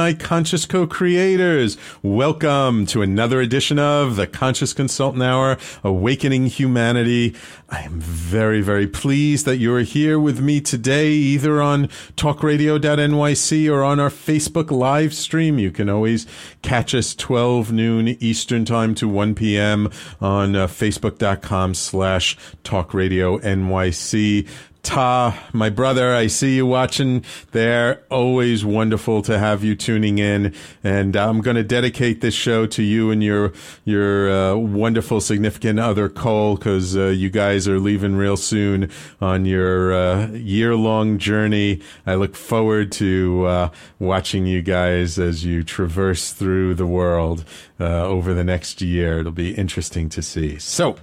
my 0.00 0.14
conscious 0.14 0.64
co 0.64 0.86
creators. 0.86 1.76
Welcome 2.02 2.86
to 2.86 3.02
another 3.02 3.42
edition 3.42 3.78
of 3.78 4.16
the 4.16 4.26
Conscious 4.26 4.72
Consultant 4.72 5.22
Hour 5.22 5.58
Awakening 5.84 6.46
Humanity. 6.46 7.36
I 7.68 7.82
am 7.82 8.00
very, 8.00 8.62
very 8.62 8.86
pleased 8.86 9.44
that 9.44 9.58
you 9.58 9.74
are 9.74 9.82
here 9.82 10.18
with 10.18 10.40
me 10.40 10.62
today, 10.62 11.10
either 11.10 11.60
on 11.60 11.88
talkradio.nyc 12.16 13.70
or 13.70 13.84
on 13.84 14.00
our 14.00 14.08
Facebook 14.08 14.70
live 14.70 15.12
stream. 15.12 15.58
You 15.58 15.70
can 15.70 15.90
always 15.90 16.26
catch 16.62 16.94
us 16.94 17.14
12 17.14 17.70
noon 17.70 18.08
Eastern 18.20 18.64
time 18.64 18.94
to 18.94 19.06
1 19.06 19.34
p.m. 19.34 19.90
on 20.18 20.56
uh, 20.56 20.66
facebook.com 20.66 21.74
slash 21.74 22.38
talkradio.nyc. 22.64 24.48
Ta, 24.82 25.38
my 25.52 25.68
brother, 25.68 26.14
I 26.14 26.26
see 26.26 26.56
you 26.56 26.64
watching 26.64 27.22
there. 27.52 28.02
Always 28.10 28.64
wonderful 28.64 29.20
to 29.22 29.38
have 29.38 29.62
you 29.62 29.76
tuning 29.76 30.18
in. 30.18 30.54
And 30.82 31.16
I'm 31.16 31.42
going 31.42 31.56
to 31.56 31.62
dedicate 31.62 32.22
this 32.22 32.34
show 32.34 32.66
to 32.66 32.82
you 32.82 33.10
and 33.10 33.22
your, 33.22 33.52
your, 33.84 34.30
uh, 34.30 34.56
wonderful 34.56 35.20
significant 35.20 35.78
other, 35.78 36.08
Cole, 36.08 36.56
because, 36.56 36.96
uh, 36.96 37.08
you 37.08 37.28
guys 37.28 37.68
are 37.68 37.78
leaving 37.78 38.16
real 38.16 38.38
soon 38.38 38.90
on 39.20 39.44
your, 39.44 39.92
uh, 39.92 40.28
year 40.28 40.74
long 40.74 41.18
journey. 41.18 41.80
I 42.06 42.14
look 42.14 42.34
forward 42.34 42.90
to, 42.92 43.44
uh, 43.46 43.68
watching 43.98 44.46
you 44.46 44.62
guys 44.62 45.18
as 45.18 45.44
you 45.44 45.62
traverse 45.62 46.32
through 46.32 46.74
the 46.74 46.86
world, 46.86 47.44
uh, 47.78 47.84
over 48.04 48.32
the 48.32 48.44
next 48.44 48.80
year. 48.80 49.20
It'll 49.20 49.32
be 49.32 49.52
interesting 49.54 50.08
to 50.10 50.22
see. 50.22 50.58
So, 50.58 50.96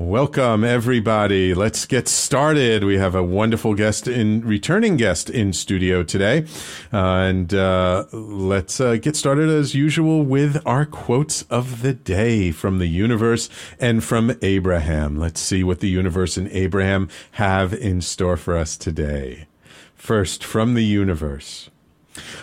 Welcome 0.00 0.64
everybody. 0.64 1.52
Let's 1.52 1.84
get 1.84 2.08
started. 2.08 2.84
We 2.84 2.96
have 2.96 3.14
a 3.14 3.22
wonderful 3.22 3.74
guest 3.74 4.08
in 4.08 4.40
returning 4.40 4.96
guest 4.96 5.28
in 5.28 5.52
studio 5.52 6.02
today. 6.02 6.46
Uh, 6.90 6.96
and 6.96 7.52
uh, 7.52 8.06
let's 8.10 8.80
uh, 8.80 8.96
get 8.96 9.14
started 9.14 9.50
as 9.50 9.74
usual 9.74 10.22
with 10.22 10.62
our 10.64 10.86
quotes 10.86 11.42
of 11.50 11.82
the 11.82 11.92
day 11.92 12.50
from 12.50 12.78
the 12.78 12.86
universe 12.86 13.50
and 13.78 14.02
from 14.02 14.34
Abraham. 14.40 15.18
Let's 15.18 15.38
see 15.38 15.62
what 15.62 15.80
the 15.80 15.90
universe 15.90 16.38
and 16.38 16.48
Abraham 16.48 17.10
have 17.32 17.74
in 17.74 18.00
store 18.00 18.38
for 18.38 18.56
us 18.56 18.78
today. 18.78 19.48
First, 19.94 20.42
from 20.42 20.72
the 20.72 20.84
universe. 20.84 21.68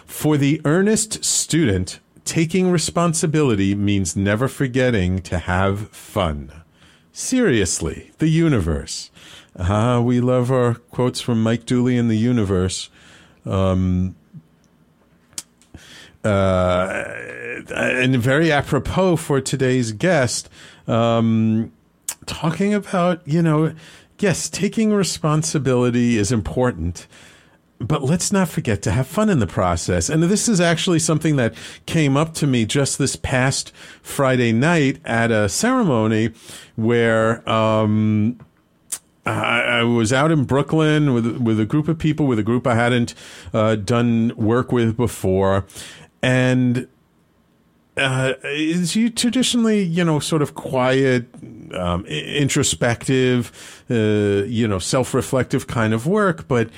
For 0.05 0.37
the 0.37 0.61
earnest 0.63 1.25
student, 1.25 1.99
taking 2.23 2.69
responsibility 2.69 3.73
means 3.73 4.15
never 4.15 4.47
forgetting 4.47 5.23
to 5.23 5.39
have 5.39 5.89
fun. 5.89 6.51
Seriously, 7.19 8.11
the 8.19 8.27
universe. 8.27 9.09
Ah, 9.57 9.99
we 9.99 10.21
love 10.21 10.51
our 10.51 10.75
quotes 10.75 11.19
from 11.19 11.41
Mike 11.41 11.65
Dooley 11.65 11.97
in 11.97 12.09
the 12.09 12.15
universe. 12.15 12.91
Um, 13.43 14.15
uh, 16.23 17.03
and 17.75 18.15
very 18.17 18.51
apropos 18.51 19.15
for 19.15 19.41
today's 19.41 19.93
guest, 19.93 20.47
um, 20.87 21.71
talking 22.27 22.75
about, 22.75 23.27
you 23.27 23.41
know, 23.41 23.73
yes, 24.19 24.47
taking 24.47 24.93
responsibility 24.93 26.19
is 26.19 26.31
important 26.31 27.07
but 27.79 28.03
let's 28.03 28.31
not 28.31 28.49
forget 28.49 28.81
to 28.83 28.91
have 28.91 29.07
fun 29.07 29.29
in 29.29 29.39
the 29.39 29.47
process. 29.47 30.09
And 30.09 30.23
this 30.23 30.49
is 30.49 30.59
actually 30.59 30.99
something 30.99 31.35
that 31.35 31.53
came 31.85 32.17
up 32.17 32.33
to 32.35 32.47
me 32.47 32.65
just 32.65 32.97
this 32.97 33.15
past 33.15 33.71
Friday 34.01 34.51
night 34.51 34.99
at 35.05 35.31
a 35.31 35.47
ceremony 35.47 36.31
where, 36.75 37.47
um, 37.49 38.39
I, 39.25 39.83
was 39.83 40.13
out 40.13 40.31
in 40.31 40.45
Brooklyn 40.45 41.13
with 41.13 41.27
with 41.37 41.59
a 41.59 41.65
group 41.65 41.89
of 41.89 41.97
people, 41.97 42.27
with 42.27 42.39
a 42.39 42.43
group 42.43 42.65
I 42.65 42.75
hadn't 42.75 43.13
uh, 43.53 43.75
done 43.75 44.31
work 44.37 44.71
with 44.71 44.95
before, 44.95 45.65
and 46.21 46.87
uh, 47.97 48.33
is 48.43 48.95
you 48.95 49.09
traditionally, 49.09 49.81
you 49.83 50.03
know, 50.03 50.19
sort 50.19 50.41
of 50.41 50.53
quiet, 50.53 51.25
um, 51.73 52.05
introspective, 52.05 53.83
uh, 53.89 54.45
you 54.45 54.67
know, 54.67 54.79
self-reflective 54.79 55.67
kind 55.67 55.93
of 55.93 56.07
work, 56.07 56.47
but 56.47 56.69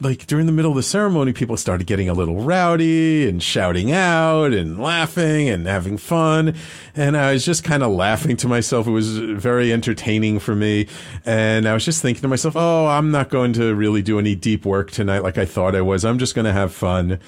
like 0.00 0.26
during 0.26 0.44
the 0.46 0.52
middle 0.52 0.72
of 0.72 0.76
the 0.76 0.82
ceremony, 0.82 1.32
people 1.32 1.56
started 1.56 1.86
getting 1.86 2.08
a 2.08 2.12
little 2.12 2.42
rowdy 2.42 3.26
and 3.26 3.42
shouting 3.42 3.92
out 3.92 4.52
and 4.52 4.78
laughing 4.78 5.48
and 5.48 5.66
having 5.66 5.96
fun. 5.96 6.54
And 6.94 7.16
I 7.16 7.32
was 7.32 7.44
just 7.44 7.64
kind 7.64 7.82
of 7.82 7.92
laughing 7.92 8.36
to 8.38 8.48
myself. 8.48 8.86
It 8.86 8.90
was 8.90 9.18
very 9.18 9.72
entertaining 9.72 10.38
for 10.38 10.54
me. 10.54 10.86
And 11.24 11.66
I 11.66 11.72
was 11.72 11.84
just 11.84 12.02
thinking 12.02 12.20
to 12.22 12.28
myself, 12.28 12.56
oh, 12.56 12.86
I'm 12.86 13.10
not 13.10 13.30
going 13.30 13.54
to 13.54 13.74
really 13.74 14.02
do 14.02 14.18
any 14.18 14.34
deep 14.34 14.66
work 14.66 14.90
tonight 14.90 15.22
like 15.22 15.38
I 15.38 15.46
thought 15.46 15.74
I 15.74 15.80
was. 15.80 16.04
I'm 16.04 16.18
just 16.18 16.34
going 16.34 16.46
to 16.46 16.52
have 16.52 16.74
fun. 16.74 17.18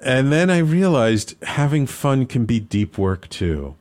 And 0.00 0.32
then 0.32 0.50
I 0.50 0.58
realized 0.58 1.36
having 1.44 1.86
fun 1.86 2.26
can 2.26 2.46
be 2.46 2.58
deep 2.58 2.98
work 2.98 3.28
too. 3.28 3.76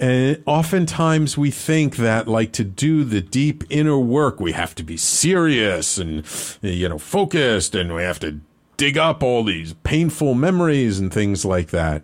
And 0.00 0.42
oftentimes 0.44 1.38
we 1.38 1.50
think 1.50 1.96
that 1.96 2.26
like 2.26 2.52
to 2.52 2.64
do 2.64 3.04
the 3.04 3.20
deep 3.20 3.64
inner 3.70 3.98
work, 3.98 4.40
we 4.40 4.52
have 4.52 4.74
to 4.76 4.82
be 4.82 4.96
serious 4.96 5.98
and, 5.98 6.24
you 6.60 6.88
know, 6.88 6.98
focused 6.98 7.74
and 7.74 7.94
we 7.94 8.02
have 8.02 8.18
to 8.20 8.40
dig 8.76 8.98
up 8.98 9.22
all 9.22 9.44
these 9.44 9.72
painful 9.84 10.34
memories 10.34 10.98
and 10.98 11.12
things 11.12 11.44
like 11.44 11.70
that. 11.70 12.02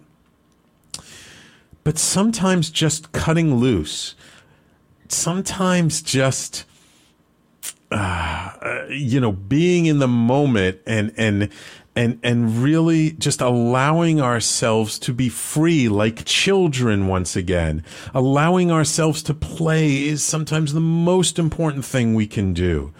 But 1.82 1.98
sometimes 1.98 2.70
just 2.70 3.10
cutting 3.12 3.56
loose, 3.56 4.14
sometimes 5.08 6.00
just, 6.00 6.64
uh, 7.90 8.84
you 8.88 9.18
know, 9.18 9.32
being 9.32 9.86
in 9.86 9.98
the 9.98 10.08
moment 10.08 10.78
and, 10.86 11.12
and, 11.16 11.48
and 12.00 12.18
and 12.22 12.62
really 12.62 13.12
just 13.12 13.42
allowing 13.42 14.22
ourselves 14.22 14.98
to 14.98 15.12
be 15.12 15.28
free 15.28 15.86
like 15.86 16.24
children 16.24 17.08
once 17.08 17.36
again. 17.36 17.84
Allowing 18.14 18.70
ourselves 18.70 19.22
to 19.24 19.34
play 19.34 20.06
is 20.06 20.24
sometimes 20.24 20.72
the 20.72 20.80
most 20.80 21.38
important 21.38 21.84
thing 21.84 22.14
we 22.14 22.26
can 22.26 22.54
do 22.54 22.94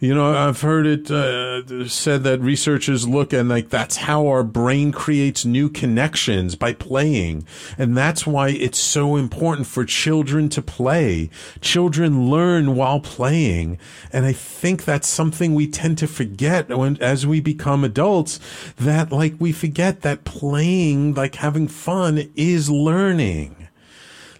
you 0.00 0.14
know, 0.14 0.34
I've 0.34 0.60
heard 0.60 0.86
it 0.86 1.10
uh, 1.10 1.88
said 1.88 2.24
that 2.24 2.40
researchers 2.40 3.06
look 3.06 3.32
and 3.32 3.48
like 3.48 3.70
that's 3.70 3.96
how 3.96 4.26
our 4.26 4.42
brain 4.42 4.92
creates 4.92 5.44
new 5.44 5.68
connections 5.68 6.54
by 6.54 6.72
playing. 6.72 7.46
And 7.78 7.96
that's 7.96 8.26
why 8.26 8.50
it's 8.50 8.78
so 8.78 9.16
important 9.16 9.66
for 9.66 9.84
children 9.84 10.48
to 10.50 10.62
play. 10.62 11.30
Children 11.60 12.28
learn 12.28 12.74
while 12.76 13.00
playing. 13.00 13.78
And 14.12 14.26
I 14.26 14.32
think 14.32 14.84
that's 14.84 15.08
something 15.08 15.54
we 15.54 15.66
tend 15.66 15.98
to 15.98 16.06
forget 16.06 16.68
when, 16.68 16.96
as 17.00 17.26
we 17.26 17.40
become 17.40 17.84
adults, 17.84 18.40
that 18.76 19.12
like 19.12 19.34
we 19.38 19.52
forget 19.52 20.02
that 20.02 20.24
playing, 20.24 21.14
like 21.14 21.36
having 21.36 21.68
fun 21.68 22.30
is 22.34 22.70
learning. 22.70 23.68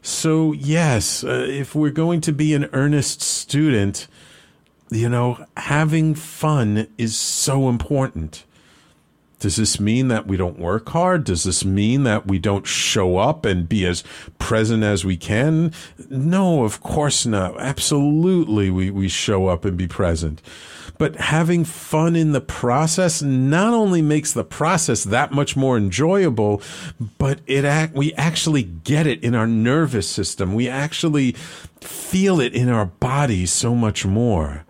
So 0.02 0.52
yes, 0.52 1.24
uh, 1.24 1.46
if 1.48 1.74
we're 1.74 1.90
going 1.90 2.20
to 2.22 2.32
be 2.32 2.52
an 2.52 2.68
earnest 2.74 3.22
student, 3.22 4.06
you 4.94 5.08
know, 5.08 5.44
having 5.56 6.14
fun 6.14 6.86
is 6.96 7.16
so 7.16 7.68
important. 7.68 8.44
Does 9.40 9.56
this 9.56 9.80
mean 9.80 10.08
that 10.08 10.26
we 10.26 10.36
don't 10.36 10.58
work 10.58 10.88
hard? 10.90 11.24
Does 11.24 11.42
this 11.42 11.64
mean 11.64 12.04
that 12.04 12.26
we 12.26 12.38
don't 12.38 12.66
show 12.66 13.18
up 13.18 13.44
and 13.44 13.68
be 13.68 13.84
as 13.84 14.04
present 14.38 14.84
as 14.84 15.04
we 15.04 15.16
can? 15.16 15.72
No, 16.08 16.64
of 16.64 16.80
course 16.80 17.26
not. 17.26 17.60
Absolutely, 17.60 18.70
we, 18.70 18.90
we 18.90 19.08
show 19.08 19.48
up 19.48 19.64
and 19.64 19.76
be 19.76 19.88
present. 19.88 20.40
But 20.96 21.16
having 21.16 21.64
fun 21.64 22.14
in 22.14 22.32
the 22.32 22.40
process 22.40 23.20
not 23.20 23.74
only 23.74 24.00
makes 24.00 24.32
the 24.32 24.44
process 24.44 25.04
that 25.04 25.32
much 25.32 25.56
more 25.56 25.76
enjoyable, 25.76 26.62
but 27.18 27.40
it 27.46 27.64
act, 27.64 27.94
we 27.94 28.14
actually 28.14 28.62
get 28.62 29.06
it 29.06 29.22
in 29.24 29.34
our 29.34 29.48
nervous 29.48 30.08
system. 30.08 30.54
We 30.54 30.68
actually 30.68 31.32
feel 31.80 32.40
it 32.40 32.54
in 32.54 32.68
our 32.68 32.86
bodies 32.86 33.52
so 33.52 33.74
much 33.74 34.06
more. 34.06 34.64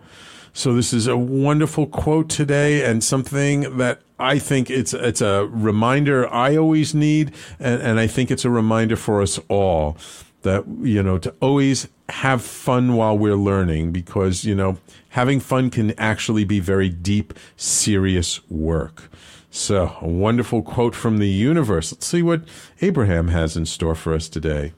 So 0.56 0.72
this 0.72 0.92
is 0.92 1.08
a 1.08 1.16
wonderful 1.16 1.88
quote 1.88 2.28
today 2.28 2.84
and 2.88 3.02
something 3.02 3.76
that 3.76 4.02
I 4.20 4.38
think 4.38 4.70
it's 4.70 4.94
it's 4.94 5.20
a 5.20 5.48
reminder 5.50 6.32
I 6.32 6.56
always 6.56 6.94
need 6.94 7.34
and, 7.58 7.82
and 7.82 7.98
I 7.98 8.06
think 8.06 8.30
it's 8.30 8.44
a 8.44 8.50
reminder 8.50 8.94
for 8.94 9.20
us 9.20 9.40
all 9.48 9.96
that 10.42 10.64
you 10.80 11.02
know 11.02 11.18
to 11.18 11.34
always 11.40 11.88
have 12.08 12.40
fun 12.40 12.94
while 12.94 13.18
we're 13.18 13.34
learning 13.34 13.90
because 13.90 14.44
you 14.44 14.54
know 14.54 14.78
having 15.08 15.40
fun 15.40 15.70
can 15.70 15.90
actually 15.98 16.44
be 16.44 16.60
very 16.60 16.88
deep 16.88 17.34
serious 17.56 18.40
work. 18.48 19.10
So, 19.50 19.96
a 20.00 20.06
wonderful 20.06 20.62
quote 20.62 20.94
from 20.94 21.18
the 21.18 21.28
universe. 21.28 21.92
Let's 21.92 22.06
see 22.06 22.22
what 22.22 22.42
Abraham 22.80 23.28
has 23.28 23.56
in 23.56 23.66
store 23.66 23.96
for 23.96 24.14
us 24.14 24.28
today 24.28 24.72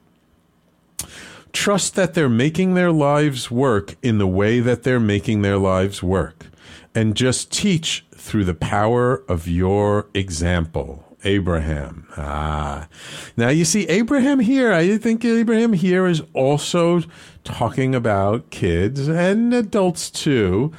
trust 1.53 1.95
that 1.95 2.15
they're 2.15 2.29
making 2.29 2.75
their 2.75 2.93
lives 2.93 3.51
work 3.51 3.97
in 4.03 4.19
the 4.19 4.27
way 4.27 4.61
that 4.61 4.83
they're 4.83 5.01
making 5.01 5.43
their 5.43 5.59
lives 5.59 6.03
work. 6.03 6.47
And 6.95 7.15
just 7.15 7.53
teach 7.53 8.07
through 8.15 8.45
the 8.45 8.55
power 8.55 9.23
of 9.29 9.47
your 9.47 10.09
example. 10.15 11.07
Abraham. 11.25 12.07
Ah. 12.17 12.89
Now 13.37 13.49
you 13.49 13.65
see, 13.65 13.87
Abraham 13.89 14.41
here, 14.41 14.73
I 14.73 14.97
think 14.97 15.25
Abraham 15.25 15.73
here 15.73 16.07
is 16.07 16.23
also 16.33 17.03
talking 17.43 17.95
about 17.95 18.51
kids 18.51 19.09
and 19.09 19.53
adults 19.53 20.09
too. 20.09 20.73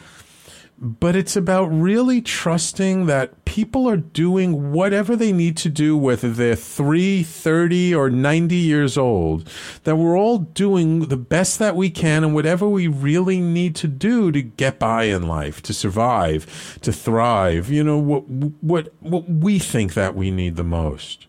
But 0.80 1.16
it's 1.16 1.36
about 1.36 1.66
really 1.66 2.22
trusting 2.22 3.08
that 3.08 3.46
people 3.46 3.90
are 3.90 3.98
doing 3.98 4.72
whatever 4.72 5.16
they 5.16 5.32
need 5.32 5.58
to 5.58 5.70
do, 5.70 5.98
whether 5.98 6.30
they're 6.30 6.56
3, 6.56 7.24
30, 7.24 7.96
or 7.96 8.12
90 8.12 8.56
years 8.56 8.96
old, 8.96 9.50
that 9.86 9.96
we're 9.96 10.18
all 10.18 10.38
doing 10.38 11.08
the 11.08 11.18
best 11.18 11.58
that 11.58 11.76
we 11.76 11.90
can 11.90 12.24
and 12.24 12.36
whatever 12.36 12.68
we 12.70 12.88
really 12.88 13.42
need 13.42 13.76
to 13.76 13.88
do 13.88 14.32
to 14.32 14.42
get 14.42 14.78
by 14.78 15.06
in 15.06 15.28
life, 15.28 15.64
to 15.64 15.74
survive, 15.74 16.78
to 16.82 16.94
thrive, 16.94 17.72
you 17.72 17.84
know, 17.84 17.98
what, 17.98 18.28
what, 18.30 18.94
what 19.00 19.28
we 19.28 19.58
think 19.58 19.96
that 19.96 20.16
we 20.16 20.30
need 20.30 20.58
the 20.58 20.64
most. 20.64 21.26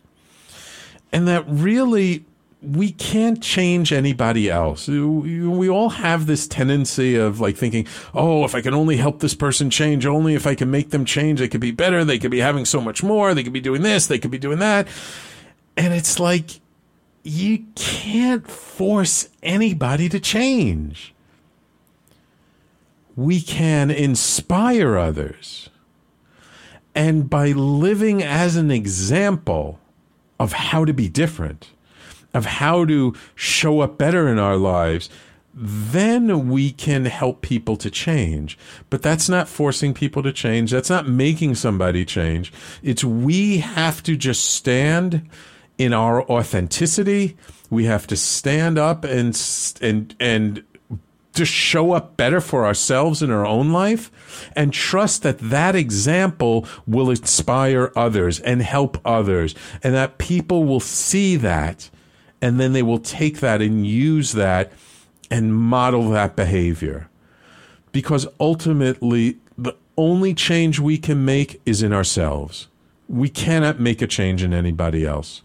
And 1.10 1.26
that 1.26 1.44
really 1.48 2.26
we 2.60 2.90
can't 2.90 3.40
change 3.42 3.92
anybody 3.92 4.50
else. 4.50 4.88
We 4.88 5.68
all 5.68 5.90
have 5.90 6.26
this 6.26 6.48
tendency 6.48 7.14
of 7.14 7.40
like 7.40 7.56
thinking, 7.56 7.86
oh, 8.14 8.44
if 8.44 8.54
I 8.54 8.60
can 8.60 8.74
only 8.74 8.96
help 8.96 9.20
this 9.20 9.34
person 9.34 9.70
change, 9.70 10.04
only 10.06 10.34
if 10.34 10.46
I 10.46 10.54
can 10.56 10.70
make 10.70 10.90
them 10.90 11.04
change, 11.04 11.38
they 11.38 11.48
could 11.48 11.60
be 11.60 11.70
better. 11.70 12.04
They 12.04 12.18
could 12.18 12.32
be 12.32 12.40
having 12.40 12.64
so 12.64 12.80
much 12.80 13.02
more. 13.02 13.32
They 13.32 13.44
could 13.44 13.52
be 13.52 13.60
doing 13.60 13.82
this. 13.82 14.08
They 14.08 14.18
could 14.18 14.32
be 14.32 14.38
doing 14.38 14.58
that. 14.58 14.88
And 15.76 15.94
it's 15.94 16.18
like, 16.18 16.60
you 17.22 17.64
can't 17.76 18.50
force 18.50 19.28
anybody 19.42 20.08
to 20.08 20.18
change. 20.18 21.14
We 23.14 23.40
can 23.40 23.90
inspire 23.90 24.96
others. 24.96 25.70
And 26.94 27.30
by 27.30 27.52
living 27.52 28.22
as 28.22 28.56
an 28.56 28.72
example 28.72 29.78
of 30.40 30.52
how 30.52 30.84
to 30.84 30.92
be 30.92 31.08
different, 31.08 31.70
of 32.34 32.44
how 32.44 32.84
to 32.84 33.14
show 33.34 33.80
up 33.80 33.98
better 33.98 34.28
in 34.28 34.38
our 34.38 34.56
lives, 34.56 35.08
then 35.54 36.48
we 36.48 36.70
can 36.70 37.06
help 37.06 37.40
people 37.40 37.76
to 37.76 37.90
change. 37.90 38.56
But 38.90 39.02
that's 39.02 39.28
not 39.28 39.48
forcing 39.48 39.92
people 39.92 40.22
to 40.22 40.32
change. 40.32 40.70
That's 40.70 40.90
not 40.90 41.08
making 41.08 41.56
somebody 41.56 42.04
change. 42.04 42.52
It's 42.82 43.02
we 43.02 43.58
have 43.58 44.02
to 44.04 44.16
just 44.16 44.44
stand 44.54 45.28
in 45.76 45.92
our 45.92 46.22
authenticity. 46.30 47.36
We 47.70 47.86
have 47.86 48.06
to 48.08 48.16
stand 48.16 48.78
up 48.78 49.04
and 49.04 49.40
and 49.80 50.14
and 50.20 50.64
just 51.34 51.52
show 51.52 51.92
up 51.92 52.16
better 52.16 52.40
for 52.40 52.66
ourselves 52.66 53.22
in 53.22 53.30
our 53.30 53.46
own 53.46 53.72
life 53.72 54.50
and 54.56 54.72
trust 54.72 55.22
that 55.22 55.38
that 55.38 55.76
example 55.76 56.66
will 56.86 57.10
inspire 57.10 57.92
others 57.94 58.40
and 58.40 58.60
help 58.60 59.00
others 59.04 59.54
and 59.82 59.94
that 59.94 60.18
people 60.18 60.64
will 60.64 60.80
see 60.80 61.36
that 61.36 61.90
and 62.40 62.58
then 62.58 62.72
they 62.72 62.82
will 62.82 62.98
take 62.98 63.40
that 63.40 63.60
and 63.60 63.86
use 63.86 64.32
that 64.32 64.72
and 65.30 65.54
model 65.54 66.10
that 66.10 66.36
behavior. 66.36 67.08
Because 67.92 68.26
ultimately, 68.38 69.38
the 69.56 69.76
only 69.96 70.34
change 70.34 70.78
we 70.78 70.98
can 70.98 71.24
make 71.24 71.60
is 71.66 71.82
in 71.82 71.92
ourselves. 71.92 72.68
We 73.08 73.28
cannot 73.28 73.80
make 73.80 74.00
a 74.02 74.06
change 74.06 74.42
in 74.42 74.52
anybody 74.52 75.04
else. 75.04 75.42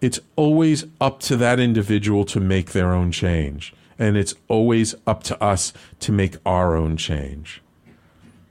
It's 0.00 0.20
always 0.36 0.84
up 1.00 1.20
to 1.20 1.36
that 1.36 1.60
individual 1.60 2.24
to 2.26 2.40
make 2.40 2.72
their 2.72 2.92
own 2.92 3.12
change. 3.12 3.74
And 3.98 4.16
it's 4.16 4.34
always 4.48 4.94
up 5.06 5.22
to 5.24 5.40
us 5.42 5.72
to 6.00 6.12
make 6.12 6.36
our 6.46 6.74
own 6.74 6.96
change. 6.96 7.62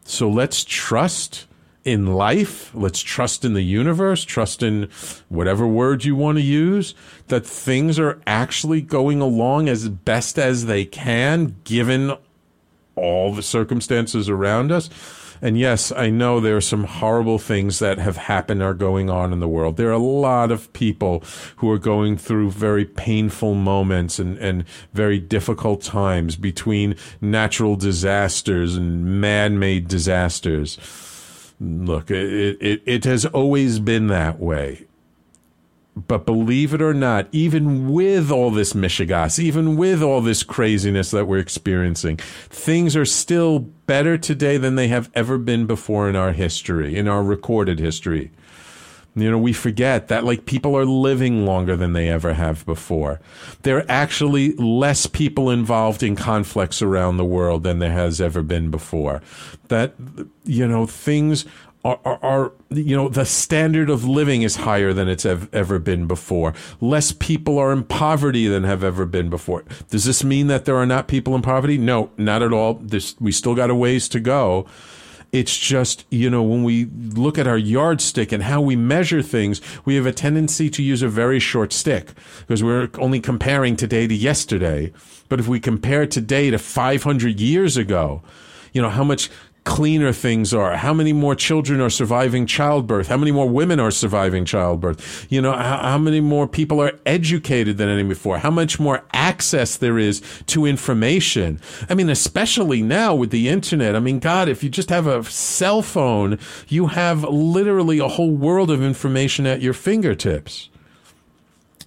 So 0.04 0.30
let's 0.30 0.64
trust 0.64 1.48
in 1.84 2.14
life, 2.14 2.74
let's 2.76 3.00
trust 3.02 3.44
in 3.44 3.54
the 3.54 3.62
universe, 3.62 4.24
trust 4.24 4.62
in 4.62 4.90
whatever 5.30 5.66
word 5.66 6.06
you 6.06 6.16
want 6.16 6.38
to 6.38 6.44
use, 6.44 6.94
that 7.28 7.46
things 7.46 7.98
are 7.98 8.22
actually 8.28 8.82
going 8.82 9.20
along 9.20 9.68
as 9.68 9.90
best 9.90 10.38
as 10.38 10.66
they 10.66 10.86
can 10.86 11.56
given 11.64 12.14
all 12.96 13.34
the 13.34 13.42
circumstances 13.42 14.30
around 14.30 14.72
us. 14.72 14.90
And 15.44 15.58
yes, 15.58 15.92
I 15.92 16.12
know 16.12 16.40
there 16.40 16.58
are 16.58 16.62
some 16.62 16.84
horrible 16.84 17.40
things 17.40 17.80
that 17.80 17.98
have 17.98 18.16
happened 18.16 18.62
or 18.62 18.76
going 18.76 19.10
on 19.10 19.34
in 19.34 19.40
the 19.40 19.48
world. 19.48 19.76
There 19.76 19.90
are 19.90 19.94
a 19.94 19.98
lot 19.98 20.52
of 20.52 20.72
people 20.74 21.24
who 21.56 21.72
are 21.72 21.80
going 21.80 22.16
through 22.16 22.52
very 22.52 22.86
painful 22.86 23.56
moments 23.56 24.20
and, 24.20 24.38
and 24.38 24.66
very 24.94 25.18
difficult 25.18 25.82
times 25.82 26.36
between 26.36 26.96
natural 27.22 27.76
disasters 27.76 28.76
and 28.76 29.20
man 29.20 29.58
made 29.58 29.88
disasters 29.88 30.78
Look, 31.62 32.10
it, 32.10 32.58
it, 32.60 32.82
it 32.88 33.04
has 33.04 33.24
always 33.26 33.78
been 33.80 34.08
that 34.08 34.40
way. 34.40 34.88
But 35.96 36.26
believe 36.26 36.74
it 36.74 36.82
or 36.82 36.94
not, 36.94 37.28
even 37.32 37.92
with 37.92 38.32
all 38.32 38.50
this 38.50 38.74
mishigas, 38.74 39.38
even 39.38 39.76
with 39.76 40.02
all 40.02 40.22
this 40.22 40.42
craziness 40.42 41.12
that 41.12 41.28
we're 41.28 41.38
experiencing, 41.38 42.18
things 42.18 42.96
are 42.96 43.06
still 43.06 43.60
better 43.60 44.18
today 44.18 44.58
than 44.58 44.76
they 44.76 44.88
have 44.88 45.12
ever 45.14 45.38
been 45.38 45.68
before 45.68 46.10
in 46.10 46.16
our 46.16 46.32
history, 46.32 46.98
in 46.98 47.08
our 47.08 47.22
recorded 47.22 47.78
history. 47.78 48.32
You 49.14 49.30
know, 49.30 49.38
we 49.38 49.52
forget 49.52 50.08
that 50.08 50.24
like 50.24 50.46
people 50.46 50.76
are 50.78 50.86
living 50.86 51.46
longer 51.46 51.76
than 51.76 51.92
they 51.94 52.08
ever 52.08 52.34
have 52.34 52.66
before. 52.66 53.20
There 53.64 53.78
are 53.78 53.86
actually 53.90 54.54
less 54.54 55.06
people 55.06 55.50
involved 55.50 56.02
in 56.02 56.16
conflicts 56.16 56.82
around 56.82 57.18
the 57.18 57.26
world 57.26 57.64
than 57.64 57.80
there 57.80 57.92
has 57.92 58.22
ever 58.22 58.42
been 58.42 58.72
before. 58.72 59.22
That, 59.68 59.96
you 60.46 60.66
know, 60.66 60.86
things 60.86 61.46
are, 61.84 62.00
are, 62.06 62.20
are, 62.22 62.52
you 62.70 62.96
know 62.96 63.10
the 63.10 63.26
standard 63.26 63.90
of 63.90 64.06
living 64.06 64.44
is 64.44 64.58
higher 64.58 64.94
than 64.94 65.08
it's 65.08 65.26
ev- 65.26 65.54
ever 65.54 65.80
been 65.80 66.06
before. 66.06 66.54
Less 66.80 67.12
people 67.12 67.58
are 67.58 67.74
in 67.74 67.84
poverty 67.84 68.48
than 68.48 68.64
have 68.64 68.84
ever 68.84 69.06
been 69.06 69.30
before. 69.30 69.64
Does 69.90 70.06
this 70.06 70.24
mean 70.24 70.48
that 70.48 70.66
there 70.66 70.76
are 70.76 70.86
not 70.86 71.08
people 71.08 71.36
in 71.36 71.42
poverty? 71.42 71.78
No 71.78 72.12
not 72.18 72.44
at 72.44 72.54
all. 72.54 72.76
This 72.76 73.16
we 73.20 73.32
still 73.32 73.56
got 73.56 73.72
a 73.72 73.76
ways 73.76 74.08
to 74.10 74.20
go 74.20 74.68
it's 75.32 75.58
just, 75.58 76.06
you 76.10 76.30
know, 76.30 76.44
when 76.44 76.64
we 76.64 76.86
look 76.86 77.38
at 77.38 77.48
our 77.48 77.58
yardstick 77.58 78.32
and 78.32 78.44
how 78.44 78.60
we 78.60 78.76
measure 78.76 79.22
things, 79.22 79.62
we 79.86 79.96
have 79.96 80.06
a 80.06 80.12
tendency 80.12 80.70
to 80.70 80.84
use 80.84 81.02
a 81.02 81.08
very 81.08 81.40
short 81.40 81.72
stick 81.72 82.12
because 82.42 82.64
we're 82.64 82.90
only 82.98 83.20
comparing 83.20 83.76
today 83.76 84.08
to 84.08 84.14
yesterday. 84.14 84.92
But 85.30 85.40
if 85.40 85.48
we 85.48 85.60
compare 85.60 86.06
today 86.06 86.50
to 86.50 86.58
500 86.58 87.40
years 87.40 87.78
ago, 87.78 88.22
you 88.74 88.82
know, 88.82 88.90
how 88.90 89.04
much 89.04 89.30
cleaner 89.64 90.12
things 90.12 90.54
are, 90.54 90.76
how 90.76 90.94
many 90.94 91.14
more 91.14 91.36
children 91.36 91.80
are 91.80 91.90
surviving 91.90 92.48
childbirth, 92.48 93.08
how 93.08 93.18
many 93.18 93.32
more 93.32 93.48
women 93.48 93.80
are 93.80 93.92
surviving 93.92 94.44
childbirth, 94.44 95.28
you 95.30 95.40
know, 95.40 95.52
how, 95.52 95.78
how, 95.78 95.98
many 96.00 96.20
more 96.20 96.48
people 96.48 96.82
are 96.82 96.94
educated 97.06 97.78
than 97.78 97.88
any 97.88 98.04
before, 98.04 98.40
how 98.40 98.50
much 98.50 98.80
more 98.80 99.04
access 99.14 99.78
there 99.78 100.00
is 100.00 100.22
to 100.48 100.66
information. 100.66 101.60
I 101.90 101.94
mean, 101.94 102.10
especially 102.10 102.82
now 102.82 103.14
with 103.14 103.30
the 103.30 103.50
internet. 103.50 103.96
I 103.96 104.00
mean, 104.00 104.18
God, 104.18 104.50
if 104.50 104.64
you 104.64 104.70
just 104.70 104.90
have 104.90 105.06
a 105.06 105.24
cell 105.26 105.84
phone, 105.84 106.40
you 106.68 106.88
have 106.88 107.24
literally 107.24 108.00
a 108.00 108.08
whole 108.08 108.32
world 108.32 108.72
of 108.72 108.82
information 108.82 109.46
at 109.46 109.62
your 109.62 109.74
fingertips. 109.74 110.70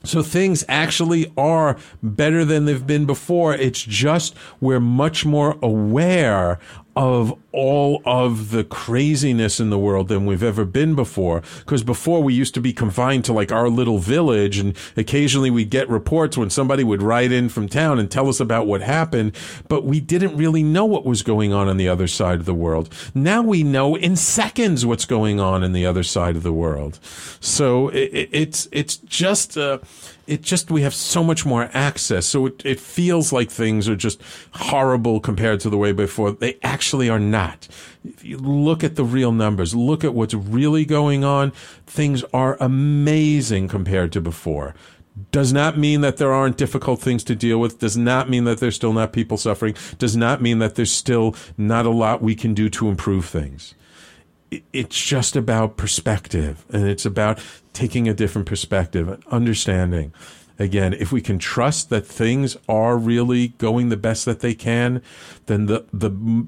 So 0.05 0.23
things 0.23 0.65
actually 0.69 1.33
are 1.37 1.79
better 2.03 2.45
than 2.45 2.67
they've 2.67 2.87
been 2.87 3.07
before. 3.07 3.55
It's 3.55 3.83
just 3.83 4.35
we're 4.61 4.81
much 4.81 5.25
more 5.25 5.59
aware 5.63 6.59
of 6.97 7.39
all 7.51 8.03
of 8.05 8.51
the 8.51 8.65
craziness 8.65 9.59
in 9.61 9.71
the 9.71 9.79
world 9.79 10.09
than 10.09 10.27
we've 10.27 10.43
ever 10.43 10.65
been 10.65 10.95
before. 10.95 11.43
Because 11.59 11.83
before 11.83 12.23
we 12.23 12.35
used 12.35 12.55
to 12.55 12.61
be 12.61 12.73
confined 12.73 13.25
to 13.25 13.33
like 13.33 13.53
our 13.53 13.69
little 13.69 13.99
village 13.99 14.59
and 14.59 14.77
occasionally 14.97 15.51
we'd 15.51 15.71
get 15.71 15.89
reports 15.89 16.37
when 16.37 16.51
somebody 16.51 16.85
would 16.85 17.03
write 17.03 17.33
in 17.33 17.49
from 17.49 17.69
town 17.69 17.99
and 17.99 18.11
tell 18.11 18.29
us 18.29 18.41
about 18.41 18.67
what 18.67 18.81
happened, 18.81 19.33
but 19.69 19.85
we 19.85 20.01
didn't 20.01 20.37
really 20.37 20.63
know 20.63 20.85
what 20.85 21.05
was 21.05 21.23
going 21.23 21.53
on 21.53 21.69
on 21.69 21.77
the 21.77 21.89
other 21.89 22.07
side 22.07 22.41
of 22.41 22.47
the 22.47 22.55
world. 22.55 22.93
Now 23.15 23.43
we 23.43 23.63
know 23.63 23.97
in 23.97 24.17
seconds 24.17 24.87
what's 24.87 25.05
going 25.05 25.41
on 25.41 25.63
in 25.63 25.73
the 25.73 25.87
other 25.87 26.03
side 26.03 26.37
of 26.37 26.43
the 26.43 26.53
world. 26.53 26.99
So 27.41 27.89
it, 27.89 28.29
it's, 28.33 28.69
it's 28.73 28.97
just, 28.97 29.57
uh, 29.57 29.79
it 30.27 30.43
just 30.43 30.71
we 30.71 30.83
have 30.83 30.95
so 30.95 31.23
much 31.23 31.45
more 31.45 31.71
access. 31.73 32.27
So 32.27 32.47
it, 32.47 32.63
it 32.65 32.81
feels 32.81 33.33
like 33.33 33.51
things 33.51 33.89
are 33.89 33.97
just 33.97 34.21
horrible 34.53 35.21
compared 35.21 35.61
to 35.61 35.71
the 35.71 35.79
way 35.79 35.93
before. 35.93 36.33
They 36.33 36.59
actually 36.63 37.09
are 37.09 37.19
not. 37.19 37.69
If 38.05 38.25
you 38.25 38.39
look 38.39 38.85
at 38.85 38.97
the 38.97 39.05
real 39.05 39.33
numbers 39.33 39.75
look 39.75 40.05
at 40.05 40.15
what's 40.15 40.35
really 40.35 40.85
going 40.85 41.25
on 41.25 41.53
things 41.87 42.25
are 42.33 42.57
amazing 42.61 43.69
compared 43.69 44.13
to 44.13 44.21
before. 44.21 44.75
Does 45.31 45.53
not 45.53 45.79
mean 45.79 46.01
that 46.01 46.17
there 46.17 46.33
aren't 46.33 46.57
difficult 46.57 47.01
things 47.01 47.23
to 47.25 47.37
deal 47.37 47.61
with. 47.61 47.79
Does 47.79 47.97
not 47.97 48.29
mean 48.29 48.45
that 48.45 48.59
there's 48.59 48.75
still 48.75 48.93
not 48.93 49.13
people 49.13 49.37
suffering. 49.37 49.77
Does 49.99 50.17
not 50.17 50.43
mean 50.43 50.59
that 50.59 50.75
there's 50.75 50.91
still 50.91 51.37
not 51.57 51.87
a 51.87 51.91
lot 51.91 52.21
we 52.21 52.35
can 52.35 52.53
do 52.53 52.69
to 52.71 52.89
improve 52.89 53.27
things. 53.27 53.75
It's 54.73 55.01
just 55.01 55.37
about 55.37 55.77
perspective 55.77 56.65
and 56.73 56.89
it's 56.89 57.07
about 57.07 57.41
taking 57.75 58.09
a 58.09 58.15
different 58.15 58.49
perspective, 58.49 59.23
understanding. 59.31 60.15
Again, 60.59 60.95
if 60.95 61.13
we 61.13 61.21
can 61.21 61.39
trust 61.39 61.91
that 61.91 62.07
things 62.07 62.57
are 62.69 62.97
really 62.97 63.49
going 63.49 63.91
the 63.91 63.97
best 63.97 64.25
that 64.25 64.41
they 64.41 64.55
can, 64.55 65.03
then 65.47 65.67
the, 65.67 65.85
the 65.93 66.47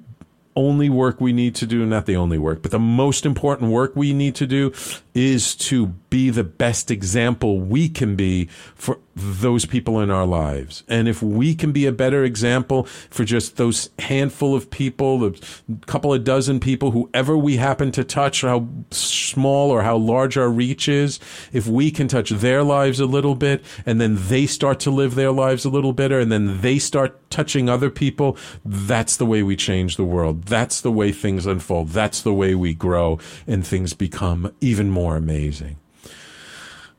only 0.55 0.89
work 0.89 1.21
we 1.21 1.33
need 1.33 1.55
to 1.57 1.67
do, 1.67 1.85
not 1.85 2.07
the 2.07 2.17
only 2.17 2.39
work, 2.39 2.63
but 2.63 2.71
the 2.71 2.79
most 2.79 3.27
important 3.27 3.71
work 3.71 3.95
we 3.95 4.13
need 4.13 4.35
to 4.37 4.47
do 4.47 4.73
is 5.17 5.55
to 5.55 5.87
be 6.11 6.29
the 6.29 6.45
best 6.45 6.91
example 6.91 7.59
we 7.59 7.89
can 7.89 8.17
be 8.17 8.45
for 8.75 8.99
those 9.15 9.65
people 9.65 9.99
in 10.01 10.11
our 10.11 10.27
lives. 10.27 10.85
And 10.89 11.09
if 11.09 11.23
we 11.23 11.55
can 11.55 11.73
be 11.73 11.87
a 11.87 11.93
better 11.93 12.23
example 12.23 12.85
for 13.09 13.25
just 13.25 13.57
those 13.57 13.89
handful 13.99 14.55
of 14.55 14.71
people, 14.71 15.19
the 15.19 15.41
couple 15.87 16.13
of 16.13 16.23
dozen 16.23 16.61
people, 16.61 16.91
whoever 16.91 17.35
we 17.37 17.57
happen 17.57 17.91
to 17.93 18.05
touch, 18.05 18.43
how 18.43 18.69
small 18.91 19.71
or 19.71 19.83
how 19.83 19.97
large 19.97 20.37
our 20.37 20.51
reach 20.51 20.87
is, 20.87 21.19
if 21.51 21.67
we 21.67 21.91
can 21.91 22.09
touch 22.09 22.29
their 22.29 22.63
lives 22.63 23.01
a 23.01 23.07
little 23.07 23.35
bit 23.35 23.65
and 23.87 23.99
then 23.99 24.17
they 24.29 24.45
start 24.47 24.81
to 24.81 24.91
live 24.91 25.15
their 25.15 25.33
lives 25.33 25.65
a 25.65 25.71
little 25.71 25.95
better 25.95 26.21
and 26.21 26.31
then 26.31 26.61
they 26.61 26.79
start 26.79 27.19
touching 27.31 27.71
other 27.71 27.89
people, 27.89 28.37
that's 28.67 29.17
the 29.17 29.27
way 29.27 29.43
we 29.43 29.57
change 29.57 29.97
the 29.97 30.05
world. 30.05 30.43
That's 30.43 30.83
the 30.83 30.93
way 30.93 31.11
things 31.11 31.47
unfold. 31.47 31.89
That's 31.89 32.21
the 32.21 32.35
way 32.35 32.55
we 32.55 32.75
grow 32.75 33.19
and 33.47 33.67
things 33.67 33.95
become 33.95 34.53
even 34.61 34.91
more 34.91 35.06
amazing. 35.15 35.77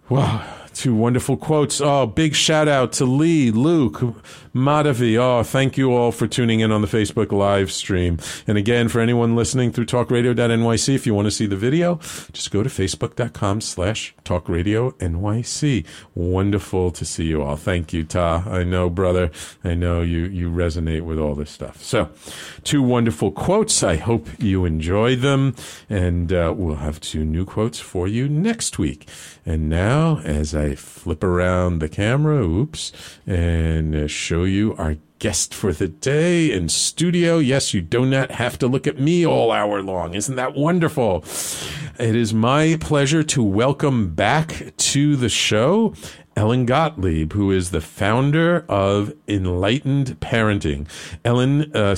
Wow. 0.08 0.54
Two 0.74 0.94
wonderful 0.94 1.38
quotes. 1.38 1.82
Oh, 1.82 2.06
big 2.06 2.36
shout 2.36 2.68
out 2.68 2.94
to 2.94 3.06
Lee, 3.06 3.50
Luke, 3.50 4.00
Madhavi. 4.58 5.18
Oh, 5.18 5.44
thank 5.44 5.78
you 5.78 5.94
all 5.94 6.12
for 6.12 6.28
tuning 6.28 6.62
in 6.62 6.72
on 6.72 6.82
the 6.82 6.88
Facebook 6.88 7.32
live 7.32 7.72
stream. 7.72 8.18
And 8.48 8.58
again, 8.58 8.88
for 8.88 9.00
anyone 9.00 9.36
listening 9.36 9.72
through 9.72 9.86
talkradio.nyc, 9.86 10.96
if 10.96 11.06
you 11.06 11.14
want 11.14 11.28
to 11.28 11.32
see 11.32 11.46
the 11.46 11.56
video, 11.56 11.96
just 12.34 12.50
go 12.50 12.64
to 12.64 12.70
facebook.com 12.70 13.62
slash 13.62 14.16
talkradio.nyc. 14.26 15.86
Wonderful 16.16 16.92
to 16.92 17.06
see 17.06 17.26
you 17.26 17.44
all. 17.44 17.56
Thank 17.56 17.94
you, 17.94 18.04
Ta. 18.04 18.44
I 18.48 18.64
know, 18.64 18.90
brother, 18.90 19.32
I 19.64 19.76
know 19.76 20.02
you, 20.02 20.26
you 20.26 20.50
resonate 20.50 21.04
with 21.04 21.20
all 21.20 21.36
this 21.36 21.52
stuff. 21.52 21.84
So, 21.84 22.10
two 22.64 22.82
wonderful 22.82 23.32
quotes. 23.32 23.84
I 23.84 23.98
hope 23.98 24.28
you 24.40 24.66
enjoy 24.66 25.16
them. 25.16 25.56
And 25.90 26.34
uh, 26.34 26.54
we'll 26.58 26.78
have 26.78 27.00
two 27.00 27.24
new 27.24 27.46
quotes 27.46 27.80
for 27.80 28.08
you 28.08 28.28
next 28.28 28.80
week. 28.80 29.08
And 29.46 29.70
now, 29.70 30.20
as 30.26 30.54
I 30.56 30.76
flip 30.76 31.24
around 31.24 31.80
the 31.80 31.88
camera, 31.88 32.44
oops, 32.44 32.92
and 33.26 33.96
uh, 33.96 34.08
show 34.08 34.47
you 34.48 34.76
our 34.78 34.98
guest 35.20 35.54
for 35.54 35.74
the 35.74 35.88
day 35.88 36.52
in 36.52 36.70
studio. 36.70 37.38
Yes, 37.40 37.74
you 37.74 37.82
do 37.82 38.06
not 38.06 38.32
have 38.32 38.60
to 38.60 38.68
look 38.68 38.88
at 38.88 39.00
me 39.00 39.26
all 39.26 39.52
hour 39.52 39.82
long. 39.82 40.14
Isn't 40.14 40.36
that 40.36 40.56
wonderful? 40.56 41.24
It 42.00 42.16
is 42.16 42.34
my 42.34 42.78
pleasure 42.80 43.24
to 43.24 43.44
welcome 43.44 44.14
back 44.14 44.74
to 44.78 45.16
the 45.16 45.30
show 45.30 45.94
Ellen 46.38 46.68
Gottlieb, 46.68 47.34
who 47.34 47.52
is 47.52 47.72
the 47.72 47.82
founder 47.82 48.64
of 48.70 49.12
Enlightened 49.28 50.20
Parenting. 50.20 50.88
Ellen 51.26 51.76
uh, 51.76 51.96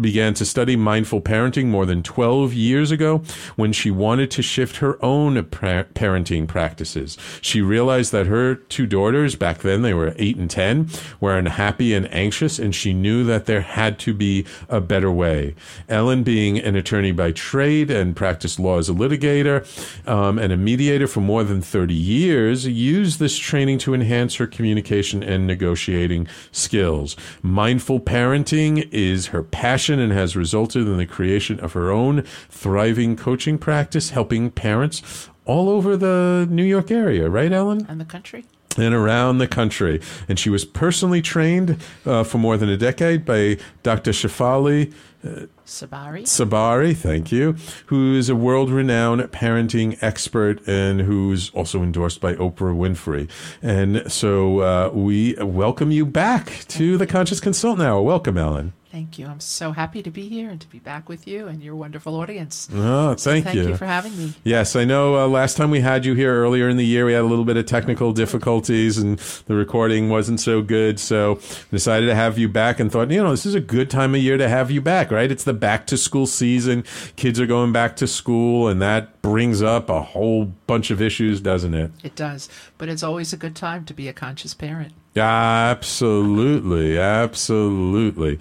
began 0.00 0.34
to 0.34 0.44
study 0.44 0.74
mindful 0.76 1.20
parenting 1.20 1.66
more 1.66 1.86
than 1.86 2.02
12 2.02 2.52
years 2.52 2.90
ago 2.90 3.22
when 3.56 3.72
she 3.72 3.90
wanted 3.90 4.30
to 4.32 4.42
shift 4.42 4.76
her 4.76 5.02
own 5.04 5.42
pra- 5.46 5.86
parenting 5.94 6.48
practices. 6.48 7.16
She 7.40 7.60
realized 7.60 8.10
that 8.12 8.26
her 8.26 8.56
two 8.56 8.86
daughters, 8.86 9.36
back 9.36 9.58
then 9.58 9.82
they 9.82 9.94
were 9.94 10.14
8 10.18 10.36
and 10.36 10.50
10, 10.50 10.88
were 11.20 11.36
unhappy 11.36 11.94
and 11.94 12.12
anxious, 12.12 12.58
and 12.58 12.74
she 12.74 12.92
knew 12.92 13.24
that 13.24 13.46
there 13.46 13.60
had 13.60 13.98
to 14.00 14.12
be 14.12 14.44
a 14.68 14.80
better 14.80 15.10
way. 15.10 15.54
Ellen, 15.88 16.24
being 16.24 16.58
an 16.58 16.74
attorney 16.74 17.12
by 17.12 17.30
trade 17.30 17.90
and 17.90 18.16
practiced 18.16 18.58
law 18.58 18.78
as 18.78 18.88
a 18.88 18.92
litigator 18.92 19.64
um, 20.08 20.38
and 20.38 20.52
a 20.52 20.56
mediator 20.56 21.06
for 21.06 21.20
more 21.20 21.44
than 21.44 21.62
30 21.62 21.94
years, 21.94 22.66
used 22.66 23.20
this 23.20 23.38
training 23.38 23.78
to 23.78 23.94
enhance 23.94 24.36
her 24.36 24.46
communication 24.46 25.22
and 25.22 25.46
negotiating 25.46 26.26
skills. 26.50 27.16
Mindful 27.42 28.00
parenting 28.00 28.88
is 28.90 29.26
her 29.28 29.42
passion 29.42 29.83
passion 29.84 30.00
and 30.00 30.12
has 30.14 30.34
resulted 30.34 30.86
in 30.86 30.96
the 30.96 31.04
creation 31.04 31.60
of 31.60 31.74
her 31.74 31.90
own 31.90 32.22
thriving 32.48 33.16
coaching 33.16 33.58
practice, 33.58 34.10
helping 34.10 34.50
parents 34.50 35.28
all 35.44 35.68
over 35.68 35.94
the 35.94 36.46
New 36.50 36.64
York 36.64 36.90
area, 36.90 37.28
right, 37.28 37.52
Ellen? 37.52 37.84
And 37.86 38.00
the 38.00 38.06
country 38.06 38.46
and 38.76 38.94
around 38.94 39.38
the 39.38 39.46
country. 39.46 40.00
And 40.28 40.38
she 40.38 40.50
was 40.50 40.64
personally 40.64 41.22
trained 41.22 41.80
uh, 42.04 42.24
for 42.24 42.38
more 42.38 42.56
than 42.56 42.68
a 42.68 42.76
decade 42.76 43.24
by 43.24 43.58
Dr. 43.82 44.10
Shefali. 44.10 44.92
uh, 45.24 45.46
Tsabary. 45.64 46.22
Tsabary, 46.22 46.94
thank 46.94 47.30
you, 47.30 47.56
who 47.86 48.14
is 48.14 48.28
a 48.28 48.34
world 48.34 48.70
renowned 48.70 49.22
parenting 49.32 49.96
expert 50.02 50.66
and 50.66 51.02
who's 51.02 51.50
also 51.50 51.82
endorsed 51.82 52.20
by 52.20 52.34
Oprah 52.34 52.74
Winfrey. 52.74 53.30
And 53.62 54.10
so 54.10 54.60
uh, 54.60 54.90
we 54.92 55.34
welcome 55.34 55.90
you 55.90 56.04
back 56.04 56.64
to 56.68 56.96
the 56.96 57.06
Conscious 57.06 57.40
Consultant 57.40 57.86
Hour. 57.86 58.02
Welcome, 58.02 58.36
Ellen. 58.36 58.72
Thank 58.94 59.18
you. 59.18 59.26
I'm 59.26 59.40
so 59.40 59.72
happy 59.72 60.04
to 60.04 60.10
be 60.12 60.28
here 60.28 60.48
and 60.48 60.60
to 60.60 60.68
be 60.68 60.78
back 60.78 61.08
with 61.08 61.26
you 61.26 61.48
and 61.48 61.60
your 61.60 61.74
wonderful 61.74 62.14
audience. 62.14 62.68
Oh, 62.72 63.16
thank, 63.16 63.44
thank 63.44 63.56
you. 63.56 63.62
Thank 63.62 63.68
you 63.70 63.76
for 63.76 63.86
having 63.86 64.16
me. 64.16 64.34
Yes, 64.44 64.76
I 64.76 64.84
know 64.84 65.16
uh, 65.16 65.26
last 65.26 65.56
time 65.56 65.72
we 65.72 65.80
had 65.80 66.06
you 66.06 66.14
here 66.14 66.32
earlier 66.32 66.68
in 66.68 66.76
the 66.76 66.86
year, 66.86 67.04
we 67.04 67.12
had 67.12 67.22
a 67.22 67.26
little 67.26 67.44
bit 67.44 67.56
of 67.56 67.66
technical 67.66 68.12
difficulties 68.12 68.96
and 68.96 69.18
the 69.46 69.56
recording 69.56 70.10
wasn't 70.10 70.38
so 70.38 70.62
good. 70.62 71.00
So 71.00 71.40
decided 71.72 72.06
to 72.06 72.14
have 72.14 72.38
you 72.38 72.48
back 72.48 72.78
and 72.78 72.92
thought, 72.92 73.10
you 73.10 73.20
know, 73.20 73.32
this 73.32 73.46
is 73.46 73.56
a 73.56 73.60
good 73.60 73.90
time 73.90 74.14
of 74.14 74.20
year 74.20 74.36
to 74.36 74.48
have 74.48 74.70
you 74.70 74.80
back, 74.80 75.10
right? 75.10 75.32
It's 75.32 75.42
the 75.42 75.52
back 75.52 75.88
to 75.88 75.96
school 75.96 76.28
season. 76.28 76.84
Kids 77.16 77.40
are 77.40 77.46
going 77.46 77.72
back 77.72 77.96
to 77.96 78.06
school 78.06 78.68
and 78.68 78.80
that 78.80 79.20
brings 79.22 79.60
up 79.60 79.90
a 79.90 80.02
whole 80.02 80.44
bunch 80.68 80.92
of 80.92 81.02
issues, 81.02 81.40
doesn't 81.40 81.74
it? 81.74 81.90
It 82.04 82.14
does. 82.14 82.48
But 82.78 82.88
it's 82.88 83.02
always 83.02 83.32
a 83.32 83.36
good 83.36 83.56
time 83.56 83.86
to 83.86 83.92
be 83.92 84.06
a 84.06 84.12
conscious 84.12 84.54
parent. 84.54 84.92
Absolutely, 85.16 86.98
absolutely. 86.98 88.38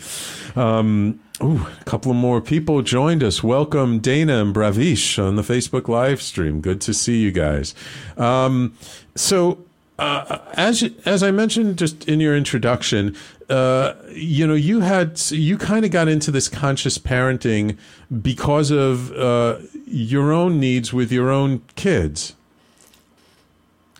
Um, 0.56 1.20
ooh, 1.42 1.68
a 1.80 1.84
couple 1.86 2.14
more 2.14 2.42
people 2.42 2.82
joined 2.82 3.24
us. 3.24 3.44
Welcome, 3.44 4.00
Dana 4.00 4.42
and 4.42 4.54
Bravish 4.56 5.20
on 5.20 5.36
the 5.36 5.44
Facebook 5.44 5.88
live 5.88 6.20
stream. 6.22 6.62
Good 6.62 6.82
to 6.82 6.94
see 6.94 7.20
you 7.22 7.32
guys. 7.32 7.76
Um, 8.18 8.76
so, 9.16 9.60
uh, 10.00 10.40
as 10.54 10.84
as 11.06 11.22
I 11.22 11.30
mentioned 11.30 11.78
just 11.78 12.08
in 12.08 12.20
your 12.20 12.36
introduction, 12.36 13.16
uh, 13.50 13.94
you 14.10 14.48
know, 14.48 14.56
you 14.56 14.80
had 14.80 15.22
you 15.30 15.60
kind 15.60 15.86
of 15.86 15.92
got 15.92 16.08
into 16.08 16.32
this 16.32 16.50
conscious 16.50 16.98
parenting 16.98 17.78
because 18.22 18.72
of 18.72 19.12
uh, 19.12 19.60
your 19.86 20.32
own 20.32 20.60
needs 20.60 20.92
with 20.92 21.12
your 21.12 21.30
own 21.30 21.62
kids. 21.76 22.36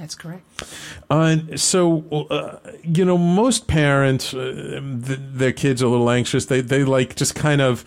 That's 0.04 0.16
correct. 0.16 0.44
Uh, 1.10 1.38
so, 1.56 2.28
uh, 2.30 2.60
you 2.84 3.06
know, 3.06 3.18
most 3.18 3.68
parents, 3.68 4.34
uh, 4.34 4.82
th- 5.06 5.20
their 5.22 5.54
kids 5.54 5.82
are 5.82 5.86
a 5.86 5.90
little 5.90 6.10
anxious. 6.10 6.48
They, 6.48 6.60
they 6.60 6.84
like 6.84 7.16
just 7.16 7.36
kind 7.36 7.62
of 7.62 7.86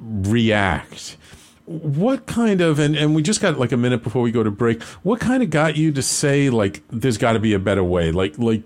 react. 0.00 1.18
What 1.66 2.24
kind 2.24 2.62
of, 2.62 2.78
and, 2.78 2.96
and 2.96 3.14
we 3.14 3.20
just 3.20 3.42
got 3.42 3.58
like 3.58 3.70
a 3.70 3.76
minute 3.76 4.02
before 4.02 4.22
we 4.22 4.32
go 4.32 4.42
to 4.42 4.50
break, 4.50 4.82
what 5.02 5.20
kind 5.20 5.42
of 5.42 5.50
got 5.50 5.76
you 5.76 5.92
to 5.92 6.00
say, 6.00 6.48
like, 6.48 6.82
there's 6.88 7.18
got 7.18 7.34
to 7.34 7.38
be 7.38 7.52
a 7.52 7.58
better 7.58 7.84
way? 7.84 8.12
Like, 8.12 8.38
like, 8.38 8.62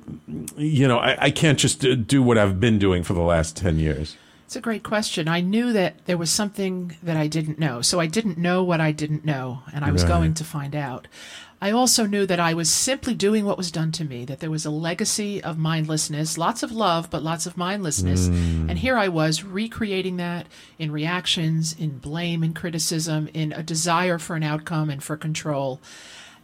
you 0.56 0.86
know, 0.86 0.98
I, 0.98 1.24
I 1.24 1.30
can't 1.32 1.58
just 1.58 1.84
do 2.06 2.22
what 2.22 2.38
I've 2.38 2.60
been 2.60 2.78
doing 2.78 3.02
for 3.02 3.14
the 3.14 3.20
last 3.20 3.56
10 3.56 3.80
years. 3.80 4.16
It's 4.44 4.54
a 4.54 4.60
great 4.60 4.84
question. 4.84 5.26
I 5.26 5.40
knew 5.40 5.72
that 5.72 6.06
there 6.06 6.16
was 6.16 6.30
something 6.30 6.96
that 7.02 7.16
I 7.16 7.26
didn't 7.26 7.58
know. 7.58 7.82
So 7.82 7.98
I 7.98 8.06
didn't 8.06 8.38
know 8.38 8.62
what 8.62 8.80
I 8.80 8.92
didn't 8.92 9.24
know, 9.24 9.62
and 9.74 9.84
I 9.84 9.90
was 9.90 10.04
right. 10.04 10.08
going 10.08 10.34
to 10.34 10.44
find 10.44 10.76
out. 10.76 11.08
I 11.60 11.70
also 11.70 12.06
knew 12.06 12.26
that 12.26 12.38
I 12.38 12.52
was 12.52 12.70
simply 12.70 13.14
doing 13.14 13.46
what 13.46 13.56
was 13.56 13.70
done 13.70 13.90
to 13.92 14.04
me, 14.04 14.24
that 14.26 14.40
there 14.40 14.50
was 14.50 14.66
a 14.66 14.70
legacy 14.70 15.42
of 15.42 15.56
mindlessness, 15.56 16.36
lots 16.36 16.62
of 16.62 16.70
love, 16.70 17.10
but 17.10 17.22
lots 17.22 17.46
of 17.46 17.56
mindlessness. 17.56 18.28
Mm. 18.28 18.68
And 18.68 18.78
here 18.78 18.98
I 18.98 19.08
was 19.08 19.42
recreating 19.42 20.18
that 20.18 20.46
in 20.78 20.92
reactions, 20.92 21.74
in 21.78 21.98
blame 21.98 22.42
and 22.42 22.54
criticism, 22.54 23.28
in 23.32 23.52
a 23.52 23.62
desire 23.62 24.18
for 24.18 24.36
an 24.36 24.42
outcome 24.42 24.90
and 24.90 25.02
for 25.02 25.16
control. 25.16 25.80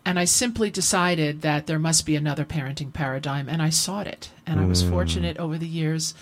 And 0.04 0.18
I 0.18 0.24
simply 0.24 0.70
decided 0.70 1.42
that 1.42 1.66
there 1.66 1.78
must 1.78 2.06
be 2.06 2.16
another 2.16 2.44
parenting 2.44 2.92
paradigm, 2.92 3.48
and 3.48 3.60
I 3.60 3.68
sought 3.68 4.06
it. 4.06 4.30
And. 4.46 4.60
I 4.60 4.64
was 4.64 4.82
mm. 4.82 4.90
fortunate 4.90 5.36
over 5.38 5.58
the 5.58 5.68
years 5.68 6.14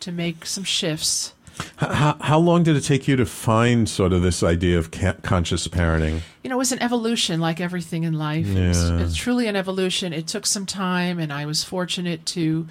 to 0.00 0.12
make 0.12 0.46
some 0.46 0.64
shifts 0.64 1.34
how, 1.76 2.16
how 2.20 2.38
long 2.38 2.62
did 2.62 2.76
it 2.76 2.82
take 2.82 3.08
you 3.08 3.16
to 3.16 3.26
find 3.26 3.88
sort 3.88 4.12
of 4.12 4.22
this 4.22 4.42
idea 4.42 4.78
of 4.78 4.90
ca- 4.90 5.16
conscious 5.22 5.66
parenting? 5.68 6.20
You 6.42 6.50
know, 6.50 6.56
it 6.56 6.58
was 6.58 6.72
an 6.72 6.82
evolution 6.82 7.40
like 7.40 7.60
everything 7.60 8.04
in 8.04 8.14
life. 8.14 8.46
Yeah. 8.46 8.70
It's, 8.70 8.80
it's 8.80 9.16
truly 9.16 9.46
an 9.46 9.56
evolution. 9.56 10.12
It 10.12 10.26
took 10.26 10.46
some 10.46 10.66
time, 10.66 11.18
and 11.18 11.32
I 11.32 11.46
was 11.46 11.64
fortunate 11.64 12.26
to 12.26 12.66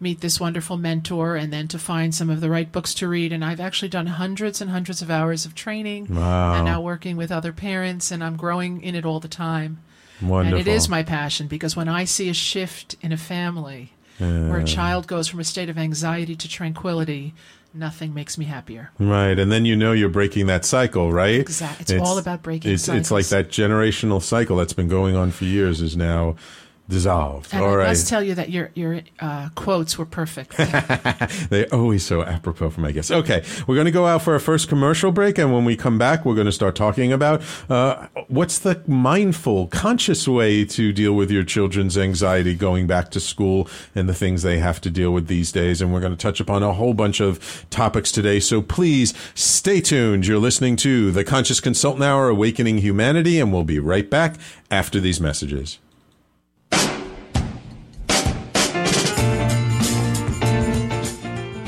meet 0.00 0.20
this 0.22 0.40
wonderful 0.40 0.78
mentor 0.78 1.36
and 1.36 1.52
then 1.52 1.68
to 1.68 1.78
find 1.78 2.14
some 2.14 2.30
of 2.30 2.40
the 2.40 2.48
right 2.48 2.72
books 2.72 2.94
to 2.94 3.06
read. 3.06 3.32
And 3.32 3.44
I've 3.44 3.60
actually 3.60 3.90
done 3.90 4.06
hundreds 4.06 4.60
and 4.60 4.70
hundreds 4.70 5.02
of 5.02 5.10
hours 5.10 5.44
of 5.44 5.54
training 5.54 6.06
wow. 6.14 6.54
and 6.54 6.64
now 6.64 6.80
working 6.80 7.16
with 7.16 7.30
other 7.30 7.52
parents, 7.52 8.10
and 8.10 8.24
I'm 8.24 8.36
growing 8.36 8.82
in 8.82 8.94
it 8.94 9.04
all 9.04 9.20
the 9.20 9.28
time. 9.28 9.82
Wonderful. 10.22 10.58
And 10.58 10.68
it 10.68 10.70
is 10.70 10.88
my 10.88 11.02
passion 11.02 11.46
because 11.48 11.76
when 11.76 11.88
I 11.88 12.04
see 12.04 12.28
a 12.28 12.34
shift 12.34 12.96
in 13.00 13.12
a 13.12 13.16
family 13.16 13.92
yeah. 14.18 14.48
where 14.48 14.60
a 14.60 14.64
child 14.64 15.06
goes 15.06 15.28
from 15.28 15.40
a 15.40 15.44
state 15.44 15.68
of 15.68 15.78
anxiety 15.78 16.36
to 16.36 16.48
tranquility, 16.48 17.34
nothing 17.74 18.14
makes 18.14 18.36
me 18.38 18.44
happier. 18.44 18.90
Right, 18.98 19.38
and 19.38 19.50
then 19.50 19.64
you 19.64 19.76
know 19.76 19.92
you're 19.92 20.08
breaking 20.08 20.46
that 20.46 20.64
cycle, 20.64 21.12
right? 21.12 21.40
Exactly. 21.40 21.82
It's, 21.82 21.90
it's 21.90 22.02
all 22.02 22.18
about 22.18 22.42
breaking. 22.42 22.72
It's 22.72 22.88
it's 22.88 23.10
like 23.10 23.26
that 23.26 23.48
generational 23.48 24.22
cycle 24.22 24.56
that's 24.56 24.72
been 24.72 24.88
going 24.88 25.16
on 25.16 25.30
for 25.30 25.44
years 25.44 25.80
is 25.80 25.96
now 25.96 26.36
dissolved. 26.90 27.54
And 27.54 27.64
All 27.64 27.72
I 27.72 27.76
right. 27.76 27.88
must 27.88 28.08
tell 28.08 28.22
you 28.22 28.34
that 28.34 28.50
your 28.50 28.70
your 28.74 29.00
uh, 29.20 29.48
quotes 29.54 29.96
were 29.96 30.04
perfect. 30.04 30.56
They're 31.50 31.72
always 31.72 32.04
so 32.04 32.22
apropos 32.22 32.70
for 32.70 32.80
my 32.80 32.92
guests. 32.92 33.10
Okay, 33.10 33.42
we're 33.66 33.76
going 33.76 33.86
to 33.86 33.90
go 33.90 34.06
out 34.06 34.22
for 34.22 34.34
our 34.34 34.38
first 34.38 34.68
commercial 34.68 35.12
break, 35.12 35.38
and 35.38 35.52
when 35.52 35.64
we 35.64 35.76
come 35.76 35.96
back, 35.96 36.24
we're 36.24 36.34
going 36.34 36.46
to 36.46 36.52
start 36.52 36.76
talking 36.76 37.12
about 37.12 37.42
uh, 37.70 38.08
what's 38.28 38.58
the 38.58 38.82
mindful, 38.86 39.68
conscious 39.68 40.28
way 40.28 40.64
to 40.66 40.92
deal 40.92 41.14
with 41.14 41.30
your 41.30 41.44
children's 41.44 41.96
anxiety 41.96 42.54
going 42.54 42.86
back 42.86 43.10
to 43.12 43.20
school 43.20 43.68
and 43.94 44.08
the 44.08 44.14
things 44.14 44.42
they 44.42 44.58
have 44.58 44.80
to 44.82 44.90
deal 44.90 45.12
with 45.12 45.28
these 45.28 45.52
days. 45.52 45.80
And 45.80 45.92
we're 45.92 46.00
going 46.00 46.12
to 46.12 46.18
touch 46.18 46.40
upon 46.40 46.62
a 46.62 46.72
whole 46.72 46.94
bunch 46.94 47.20
of 47.20 47.66
topics 47.70 48.12
today. 48.12 48.40
So 48.40 48.60
please 48.60 49.14
stay 49.34 49.80
tuned. 49.80 50.26
You're 50.26 50.38
listening 50.38 50.76
to 50.76 51.12
the 51.12 51.24
Conscious 51.24 51.60
Consultant 51.60 52.04
Hour, 52.04 52.28
Awakening 52.28 52.78
Humanity, 52.78 53.38
and 53.38 53.52
we'll 53.52 53.64
be 53.64 53.78
right 53.78 54.08
back 54.10 54.36
after 54.70 55.00
these 55.00 55.20
messages. 55.20 55.78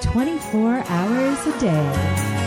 24 0.00 0.82
hours 0.88 1.46
a 1.46 1.60
day. 1.60 2.39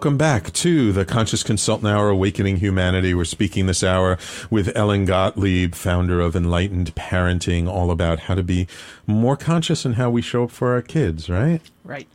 Welcome 0.00 0.16
back 0.16 0.50
to 0.54 0.92
the 0.92 1.04
Conscious 1.04 1.42
Consultant 1.42 1.86
Hour, 1.92 2.08
Awakening 2.08 2.56
Humanity. 2.56 3.12
We're 3.12 3.26
speaking 3.26 3.66
this 3.66 3.84
hour 3.84 4.16
with 4.48 4.74
Ellen 4.74 5.04
Gottlieb, 5.04 5.74
founder 5.74 6.22
of 6.22 6.34
Enlightened 6.34 6.94
Parenting, 6.94 7.68
all 7.68 7.90
about 7.90 8.20
how 8.20 8.34
to 8.34 8.42
be 8.42 8.66
more 9.06 9.36
conscious 9.36 9.84
in 9.84 9.92
how 9.92 10.08
we 10.08 10.22
show 10.22 10.44
up 10.44 10.52
for 10.52 10.72
our 10.72 10.80
kids, 10.80 11.28
right? 11.28 11.60
Right. 11.90 12.08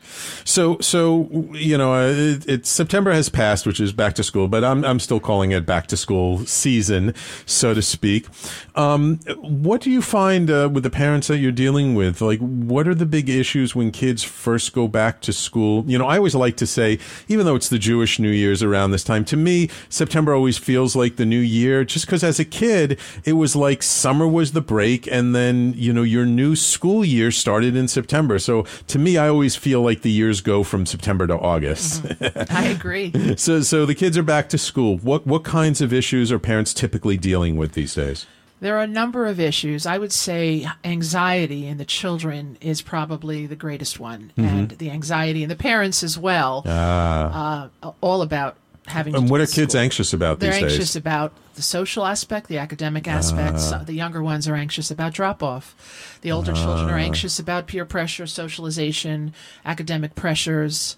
So, 0.45 0.79
so 0.79 1.29
you 1.51 1.77
know, 1.77 1.93
uh, 1.93 2.37
it, 2.47 2.65
September 2.65 3.11
has 3.11 3.29
passed, 3.29 3.67
which 3.67 3.79
is 3.79 3.91
back 3.91 4.15
to 4.15 4.23
school, 4.23 4.47
but 4.47 4.63
I'm 4.63 4.83
I'm 4.85 4.99
still 4.99 5.19
calling 5.19 5.51
it 5.51 5.65
back 5.65 5.87
to 5.87 5.97
school 5.97 6.45
season, 6.45 7.13
so 7.45 7.73
to 7.73 7.81
speak. 7.81 8.27
Um, 8.75 9.19
what 9.37 9.81
do 9.81 9.91
you 9.91 10.01
find 10.01 10.49
uh, 10.49 10.69
with 10.71 10.83
the 10.83 10.89
parents 10.89 11.27
that 11.27 11.37
you're 11.37 11.51
dealing 11.51 11.93
with? 11.93 12.21
Like, 12.21 12.39
what 12.39 12.87
are 12.87 12.95
the 12.95 13.05
big 13.05 13.29
issues 13.29 13.75
when 13.75 13.91
kids 13.91 14.23
first 14.23 14.73
go 14.73 14.87
back 14.87 15.21
to 15.21 15.33
school? 15.33 15.83
You 15.87 15.97
know, 15.97 16.07
I 16.07 16.17
always 16.17 16.35
like 16.35 16.57
to 16.57 16.67
say, 16.67 16.99
even 17.27 17.45
though 17.45 17.55
it's 17.55 17.69
the 17.69 17.79
Jewish 17.79 18.17
New 18.17 18.31
Year's 18.31 18.63
around 18.63 18.91
this 18.91 19.03
time, 19.03 19.25
to 19.25 19.37
me, 19.37 19.69
September 19.89 20.33
always 20.33 20.57
feels 20.57 20.95
like 20.95 21.17
the 21.17 21.25
new 21.25 21.39
year, 21.39 21.83
just 21.83 22.05
because 22.05 22.23
as 22.23 22.39
a 22.39 22.45
kid, 22.45 22.97
it 23.25 23.33
was 23.33 23.55
like 23.55 23.83
summer 23.83 24.27
was 24.27 24.53
the 24.53 24.61
break, 24.61 25.05
and 25.07 25.35
then 25.35 25.73
you 25.75 25.91
know 25.91 26.03
your 26.03 26.25
new 26.25 26.55
school 26.55 27.03
year 27.03 27.29
started 27.29 27.75
in 27.75 27.89
September. 27.89 28.39
So 28.39 28.63
to 28.87 28.97
me, 28.97 29.17
I 29.17 29.27
always 29.27 29.55
feel 29.65 29.81
like 29.81 30.03
the 30.03 30.11
years 30.11 30.41
go 30.41 30.63
from 30.63 30.85
September 30.85 31.25
to 31.25 31.35
August. 31.39 32.03
Mm-hmm. 32.03 32.55
I 32.55 32.65
agree. 32.67 33.35
so 33.35 33.61
so 33.61 33.83
the 33.87 33.95
kids 33.95 34.15
are 34.15 34.21
back 34.21 34.47
to 34.49 34.59
school. 34.59 34.97
What 34.97 35.25
what 35.25 35.43
kinds 35.43 35.81
of 35.81 35.91
issues 35.91 36.31
are 36.31 36.37
parents 36.37 36.71
typically 36.71 37.17
dealing 37.17 37.57
with 37.57 37.71
these 37.71 37.95
days? 37.95 38.27
There 38.59 38.77
are 38.77 38.83
a 38.83 38.87
number 38.87 39.25
of 39.25 39.39
issues. 39.39 39.87
I 39.87 39.97
would 39.97 40.13
say 40.13 40.67
anxiety 40.83 41.65
in 41.65 41.79
the 41.79 41.83
children 41.83 42.59
is 42.61 42.83
probably 42.83 43.47
the 43.47 43.55
greatest 43.55 43.99
one, 43.99 44.31
mm-hmm. 44.37 44.55
and 44.55 44.69
the 44.69 44.91
anxiety 44.91 45.41
in 45.41 45.49
the 45.49 45.55
parents 45.55 46.03
as 46.03 46.15
well. 46.15 46.61
Ah. 46.67 47.69
Uh, 47.81 47.91
all 48.01 48.21
about 48.21 48.57
having. 48.85 49.13
to 49.13 49.19
And 49.19 49.31
what 49.31 49.41
are 49.41 49.47
kids 49.47 49.73
school. 49.73 49.81
anxious 49.81 50.13
about 50.13 50.39
They're 50.39 50.53
these 50.53 50.61
anxious 50.61 50.93
days? 50.93 50.95
about 50.95 51.33
the 51.55 51.61
social 51.61 52.05
aspect, 52.05 52.47
the 52.47 52.57
academic 52.57 53.07
aspects. 53.07 53.71
Ah. 53.71 53.83
the 53.83 53.93
younger 53.93 54.21
ones 54.21 54.47
are 54.47 54.55
anxious 54.55 54.91
about 54.91 55.13
drop 55.13 55.41
off. 55.41 56.19
The 56.21 56.31
older 56.31 56.53
children 56.53 56.89
are 56.89 56.97
anxious 56.97 57.39
about 57.39 57.67
peer 57.67 57.85
pressure, 57.85 58.27
socialization, 58.27 59.33
academic 59.65 60.15
pressures. 60.15 60.97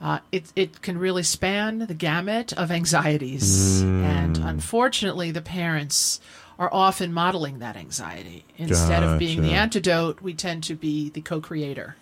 Uh, 0.00 0.18
it, 0.30 0.52
it 0.54 0.82
can 0.82 0.98
really 0.98 1.22
span 1.22 1.78
the 1.78 1.94
gamut 1.94 2.52
of 2.52 2.70
anxieties. 2.70 3.82
Hmm. 3.82 4.04
And 4.04 4.38
unfortunately, 4.38 5.30
the 5.30 5.42
parents 5.42 6.20
are 6.58 6.72
often 6.72 7.12
modeling 7.12 7.58
that 7.58 7.76
anxiety. 7.76 8.44
Instead 8.56 9.02
of 9.02 9.18
being 9.18 9.42
the 9.42 9.52
antidote, 9.52 10.22
we 10.22 10.34
tend 10.34 10.64
to 10.64 10.74
be 10.74 11.10
the 11.10 11.20
co 11.20 11.40
creator. 11.40 11.96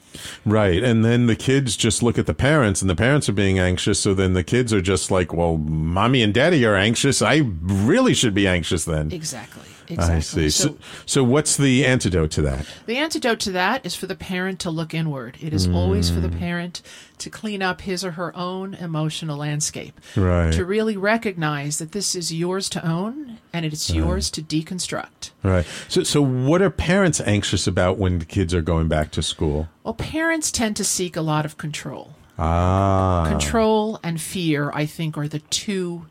Right. 0.45 0.83
And 0.83 1.05
then 1.05 1.27
the 1.27 1.37
kids 1.37 1.77
just 1.77 2.03
look 2.03 2.19
at 2.19 2.27
the 2.27 2.35
parents 2.35 2.81
and 2.81 2.91
the 2.91 2.97
parents 2.97 3.29
are 3.29 3.33
being 3.33 3.59
anxious. 3.59 4.01
So 4.01 4.15
then 4.15 4.33
the 4.35 4.45
kids 4.45 4.73
are 4.73 4.81
just 4.81 5.11
like, 5.11 5.33
well, 5.33 5.57
mommy 5.57 6.23
and 6.23 6.33
daddy 6.33 6.65
are 6.65 6.77
anxious. 6.77 7.23
I 7.23 7.43
really 7.61 8.15
should 8.15 8.35
be 8.35 8.47
anxious 8.47 8.85
then. 8.85 9.13
Exactly. 9.13 9.74
Exactly. 9.95 10.45
I 10.45 10.49
see. 10.49 10.51
So, 10.51 10.77
so 11.07 11.25
what's 11.25 11.57
the 11.57 11.85
antidote 11.85 12.31
to 12.33 12.43
that? 12.43 12.67
The 12.87 12.97
antidote 12.97 13.41
to 13.41 13.53
that 13.53 13.85
is 13.87 13.95
for 13.95 14.07
the 14.07 14.15
parent 14.15 14.61
to 14.61 14.71
look 14.71 14.95
inward. 14.95 15.39
It 15.41 15.53
is 15.53 15.67
always 15.69 16.11
for 16.11 16.21
the 16.21 16.29
Mm. 16.29 16.39
parent 16.39 16.83
to 17.19 17.31
clean 17.31 17.63
up 17.63 17.81
his 17.83 18.05
or 18.05 18.13
her 18.13 18.37
own 18.37 18.75
emotional 18.75 19.37
landscape. 19.39 20.01
Right. 20.17 20.53
To 20.53 20.65
really 20.65 20.97
recognize 20.97 21.79
that 21.79 21.93
this 21.93 22.15
is 22.15 22.33
yours 22.33 22.69
to 22.71 22.87
own 22.87 23.39
and 23.53 23.65
it's 23.65 23.89
yours 23.91 24.31
to 24.33 24.43
deconstruct. 24.43 25.31
Right. 25.43 25.65
So, 25.89 26.03
so 26.03 26.21
what 26.23 26.61
are 26.61 26.71
parents 26.71 27.21
anxious 27.21 27.67
about 27.67 27.99
when 27.99 28.19
the 28.19 28.25
kids 28.25 28.53
are 28.53 28.63
going 28.63 28.89
back 28.89 29.11
to 29.13 29.23
school? 29.23 29.69
Well, 29.85 29.95
parents 29.95 30.51
tend 30.51 30.77
to 30.77 30.85
seek 30.85 31.17
a 31.17 31.21
lot 31.23 31.45
of 31.45 31.57
control. 31.57 32.15
Ah. 32.37 33.27
Control 33.29 34.01
and 34.03 34.21
fear, 34.21 34.71
I 34.75 34.87
think, 34.87 35.17
are 35.17 35.29
the 35.29 35.39
two 35.39 36.07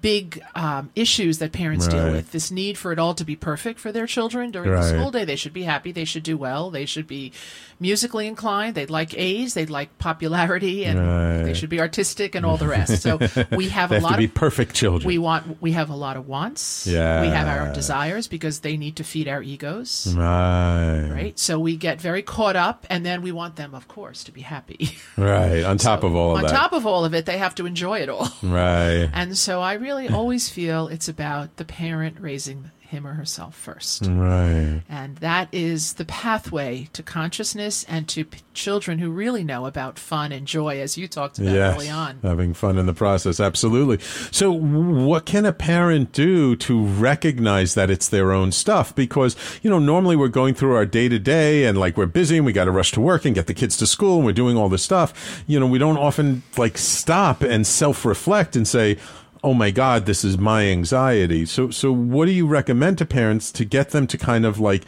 big 0.00 0.42
um, 0.54 0.90
issues 0.94 1.38
that 1.38 1.52
parents 1.52 1.86
deal 1.88 2.10
with. 2.12 2.32
This 2.32 2.50
need 2.50 2.78
for 2.78 2.92
it 2.92 2.98
all 2.98 3.14
to 3.14 3.24
be 3.24 3.36
perfect 3.36 3.80
for 3.80 3.92
their 3.92 4.06
children 4.06 4.50
during 4.50 4.70
Right. 4.70 4.82
the 4.82 4.88
school 4.88 5.10
day. 5.10 5.24
They 5.24 5.36
should 5.36 5.52
be 5.52 5.62
happy. 5.64 5.92
They 5.92 6.04
should 6.04 6.22
do 6.22 6.36
well. 6.36 6.70
They 6.70 6.86
should 6.86 7.06
be 7.06 7.32
musically 7.80 8.26
inclined. 8.28 8.74
They'd 8.76 8.90
like 8.90 9.12
A's. 9.18 9.54
They'd 9.54 9.70
like 9.70 9.98
popularity, 9.98 10.84
and 10.84 10.98
Right. 11.00 11.42
they 11.44 11.54
should 11.54 11.68
be 11.70 11.80
artistic 11.80 12.34
and 12.34 12.46
all 12.46 12.56
the 12.56 12.68
rest. 12.68 13.02
So 13.02 13.16
we 13.52 13.68
have 13.70 13.90
a 13.90 13.94
have 13.96 14.02
to 14.02 14.08
lot 14.08 14.18
be 14.18 14.26
of 14.26 14.34
perfect 14.34 14.74
children. 14.74 15.06
we 15.06 15.18
want 15.18 15.60
we 15.60 15.72
have 15.72 15.90
a 15.90 15.96
lot 15.96 16.16
of 16.16 16.28
wants. 16.28 16.86
Yeah. 16.86 17.22
we 17.22 17.28
have 17.28 17.48
our 17.48 17.72
desires 17.74 18.28
because 18.28 18.60
they 18.60 18.76
need 18.76 18.96
to 18.96 19.04
feed 19.04 19.26
our 19.28 19.42
egos. 19.42 20.14
right. 20.16 21.08
Right, 21.12 21.38
so 21.38 21.58
we 21.58 21.76
get 21.76 22.00
very 22.00 22.22
caught 22.22 22.56
up, 22.56 22.86
and 22.90 23.04
then 23.04 23.22
we 23.22 23.32
want 23.32 23.56
them, 23.56 23.74
of 23.74 23.88
course, 23.88 24.24
to 24.24 24.32
be 24.32 24.40
happy. 24.42 24.96
Right. 25.16 25.62
On 25.64 25.76
top 25.78 26.00
So 26.02 26.06
of 26.06 26.14
all 26.16 26.32
of 26.32 26.36
on 26.38 26.42
that. 26.44 26.50
top 26.52 26.72
of 26.72 26.86
all 26.86 27.04
of 27.04 27.14
it, 27.14 27.26
they 27.26 27.38
have 27.38 27.54
to 27.56 27.66
enjoy 27.66 27.98
it 28.00 28.08
all. 28.08 28.28
right. 28.42 29.08
And 29.12 29.36
so 29.36 29.60
I 29.60 29.71
I 29.72 29.76
really 29.76 30.06
always 30.10 30.50
feel 30.50 30.88
it's 30.88 31.08
about 31.08 31.56
the 31.56 31.64
parent 31.64 32.18
raising 32.20 32.70
him 32.80 33.06
or 33.06 33.14
herself 33.14 33.54
first. 33.56 34.04
Right. 34.06 34.82
And 34.86 35.16
that 35.20 35.48
is 35.50 35.94
the 35.94 36.04
pathway 36.04 36.90
to 36.92 37.02
consciousness 37.02 37.84
and 37.84 38.06
to 38.10 38.26
p- 38.26 38.40
children 38.52 38.98
who 38.98 39.10
really 39.10 39.42
know 39.42 39.64
about 39.64 39.98
fun 39.98 40.30
and 40.30 40.46
joy, 40.46 40.78
as 40.78 40.98
you 40.98 41.08
talked 41.08 41.38
about 41.38 41.54
Yes. 41.54 41.74
early 41.74 41.88
on. 41.88 42.18
Having 42.22 42.52
fun 42.52 42.76
in 42.76 42.84
the 42.84 42.92
process. 42.92 43.40
Absolutely. 43.40 43.98
So, 44.30 44.52
what 44.52 45.24
can 45.24 45.46
a 45.46 45.54
parent 45.54 46.12
do 46.12 46.54
to 46.56 46.84
recognize 46.84 47.72
that 47.72 47.88
it's 47.88 48.10
their 48.10 48.30
own 48.30 48.52
stuff? 48.52 48.94
Because, 48.94 49.36
you 49.62 49.70
know, 49.70 49.78
normally 49.78 50.14
we're 50.14 50.28
going 50.28 50.52
through 50.52 50.74
our 50.76 50.84
day 50.84 51.08
to 51.08 51.18
day 51.18 51.64
and 51.64 51.78
like 51.78 51.96
we're 51.96 52.04
busy 52.04 52.36
and 52.36 52.44
we 52.44 52.52
got 52.52 52.66
to 52.66 52.70
rush 52.72 52.92
to 52.92 53.00
work 53.00 53.24
and 53.24 53.34
get 53.34 53.46
the 53.46 53.54
kids 53.54 53.78
to 53.78 53.86
school 53.86 54.16
and 54.16 54.26
we're 54.26 54.32
doing 54.32 54.58
all 54.58 54.68
this 54.68 54.82
stuff. 54.82 55.42
You 55.46 55.58
know, 55.58 55.66
we 55.66 55.78
don't 55.78 55.96
often 55.96 56.42
like 56.58 56.76
stop 56.76 57.40
and 57.40 57.66
self 57.66 58.04
reflect 58.04 58.54
and 58.54 58.68
say, 58.68 58.98
Oh 59.44 59.54
my 59.54 59.70
God, 59.72 60.06
this 60.06 60.24
is 60.24 60.38
my 60.38 60.66
anxiety. 60.66 61.46
So, 61.46 61.70
so 61.70 61.90
what 61.92 62.26
do 62.26 62.32
you 62.32 62.46
recommend 62.46 62.98
to 62.98 63.06
parents 63.06 63.50
to 63.52 63.64
get 63.64 63.90
them 63.90 64.06
to 64.06 64.16
kind 64.18 64.44
of 64.46 64.60
like 64.60 64.84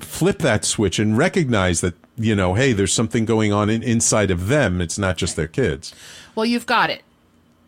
flip 0.00 0.38
that 0.38 0.64
switch 0.64 0.98
and 0.98 1.16
recognize 1.18 1.80
that, 1.82 1.94
you 2.16 2.34
know, 2.34 2.54
hey, 2.54 2.72
there's 2.72 2.92
something 2.92 3.24
going 3.24 3.52
on 3.52 3.68
in, 3.68 3.82
inside 3.82 4.30
of 4.30 4.48
them. 4.48 4.80
It's 4.80 4.98
not 4.98 5.16
just 5.18 5.36
their 5.36 5.46
kids. 5.48 5.94
Well, 6.34 6.46
you've 6.46 6.66
got 6.66 6.88
it. 6.90 7.02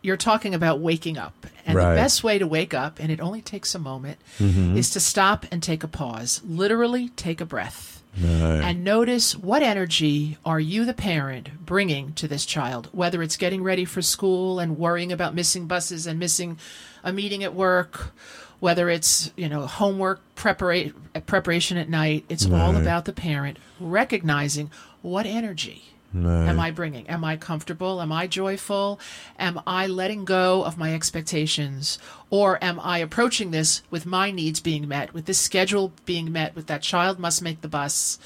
You're 0.01 0.17
talking 0.17 0.55
about 0.55 0.79
waking 0.79 1.17
up. 1.17 1.45
And 1.65 1.75
Right. 1.77 1.89
the 1.91 2.01
best 2.01 2.23
way 2.23 2.39
to 2.39 2.47
wake 2.47 2.73
up, 2.73 2.99
and 2.99 3.11
it 3.11 3.19
only 3.19 3.41
takes 3.41 3.75
a 3.75 3.79
moment, 3.79 4.17
Mm-hmm. 4.39 4.77
is 4.77 4.89
to 4.91 4.99
stop 4.99 5.45
and 5.51 5.61
take 5.61 5.83
a 5.83 5.87
pause. 5.87 6.41
Literally 6.43 7.09
take 7.09 7.39
a 7.41 7.45
breath. 7.45 7.98
And 8.17 8.83
notice 8.83 9.35
what 9.35 9.61
energy 9.63 10.37
are 10.43 10.59
you, 10.59 10.85
the 10.85 10.93
parent, 10.93 11.65
bringing 11.65 12.13
to 12.13 12.27
this 12.27 12.45
child, 12.45 12.89
whether 12.91 13.21
it's 13.23 13.37
getting 13.37 13.63
ready 13.63 13.85
for 13.85 14.01
school 14.01 14.59
and 14.59 14.77
worrying 14.77 15.11
about 15.11 15.35
missing 15.35 15.67
buses 15.67 16.05
and 16.07 16.19
missing 16.19 16.57
a 17.03 17.13
meeting 17.13 17.43
at 17.43 17.53
work, 17.53 18.11
whether 18.59 18.89
it's, 18.89 19.31
you 19.37 19.47
know, 19.47 19.65
homework 19.65 20.19
prepara- 20.35 20.93
preparation 21.25 21.77
at 21.77 21.89
night. 21.89 22.25
It's 22.29 22.45
all 22.45 22.75
about 22.75 23.05
the 23.05 23.13
parent 23.13 23.57
recognizing 23.79 24.69
what 25.01 25.25
energy 25.25 25.85
am 26.15 26.59
I 26.59 26.71
bringing? 26.71 27.07
Am 27.07 27.23
I 27.23 27.37
comfortable? 27.37 28.01
Am 28.01 28.11
I 28.11 28.27
joyful? 28.27 28.99
Am 29.37 29.61
I 29.67 29.87
letting 29.87 30.25
go 30.25 30.63
of 30.63 30.77
my 30.77 30.93
expectations? 30.93 31.99
Or 32.29 32.63
am 32.63 32.79
I 32.79 32.99
approaching 32.99 33.51
this 33.51 33.83
with 33.89 34.05
my 34.05 34.31
needs 34.31 34.59
being 34.59 34.87
met, 34.87 35.13
with 35.13 35.25
this 35.25 35.39
schedule 35.39 35.93
being 36.05 36.31
met, 36.31 36.55
with 36.55 36.67
that 36.67 36.81
child 36.81 37.19
must 37.19 37.41
make 37.41 37.61
the 37.61 37.67
bus? 37.67 38.17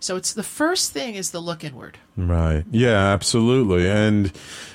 So 0.00 0.16
it's 0.16 0.32
the 0.32 0.42
first 0.42 0.92
thing 0.92 1.14
is 1.14 1.30
the 1.30 1.40
look 1.40 1.64
inward. 1.64 1.98
Right. 2.16 2.62
Yeah, 2.70 3.12
absolutely. 3.12 3.90
And, 3.90 4.30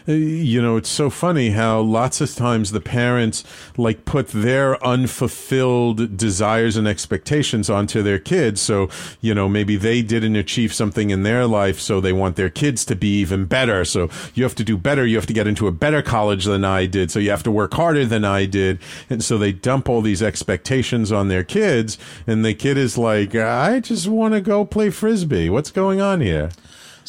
uh, 0.09 0.11
you 0.11 0.61
know, 0.61 0.75
it's 0.75 0.89
so 0.89 1.09
funny 1.09 1.51
how 1.51 1.79
lots 1.79 2.19
of 2.19 2.35
times 2.35 2.73
the 2.73 2.81
parents 2.81 3.45
like 3.77 4.03
put 4.03 4.27
their 4.29 4.75
unfulfilled 4.85 6.17
desires 6.17 6.75
and 6.75 6.85
expectations 6.85 7.69
onto 7.69 8.01
their 8.01 8.19
kids. 8.19 8.59
So, 8.59 8.89
you 9.21 9.33
know, 9.33 9.47
maybe 9.47 9.77
they 9.77 10.01
didn't 10.01 10.35
achieve 10.35 10.73
something 10.73 11.11
in 11.11 11.23
their 11.23 11.45
life, 11.45 11.79
so 11.79 12.01
they 12.01 12.11
want 12.11 12.35
their 12.35 12.49
kids 12.49 12.83
to 12.85 12.95
be 12.95 13.21
even 13.21 13.45
better. 13.45 13.85
So 13.85 14.09
you 14.33 14.43
have 14.43 14.55
to 14.55 14.65
do 14.65 14.77
better. 14.77 15.07
You 15.07 15.15
have 15.15 15.27
to 15.27 15.33
get 15.33 15.47
into 15.47 15.65
a 15.67 15.71
better 15.71 16.01
college 16.01 16.43
than 16.43 16.65
I 16.65 16.87
did. 16.87 17.09
So 17.09 17.19
you 17.19 17.29
have 17.29 17.43
to 17.43 17.51
work 17.51 17.73
harder 17.73 18.05
than 18.05 18.25
I 18.25 18.47
did. 18.47 18.79
And 19.09 19.23
so 19.23 19.37
they 19.37 19.53
dump 19.53 19.87
all 19.87 20.01
these 20.01 20.21
expectations 20.21 21.09
on 21.09 21.29
their 21.29 21.45
kids. 21.45 21.97
And 22.27 22.43
the 22.43 22.53
kid 22.53 22.77
is 22.77 22.97
like, 22.97 23.33
I 23.33 23.79
just 23.79 24.07
want 24.07 24.33
to 24.33 24.41
go 24.41 24.65
play 24.65 24.89
frisbee. 24.89 25.49
What's 25.49 25.71
going 25.71 26.01
on 26.01 26.19
here? 26.19 26.49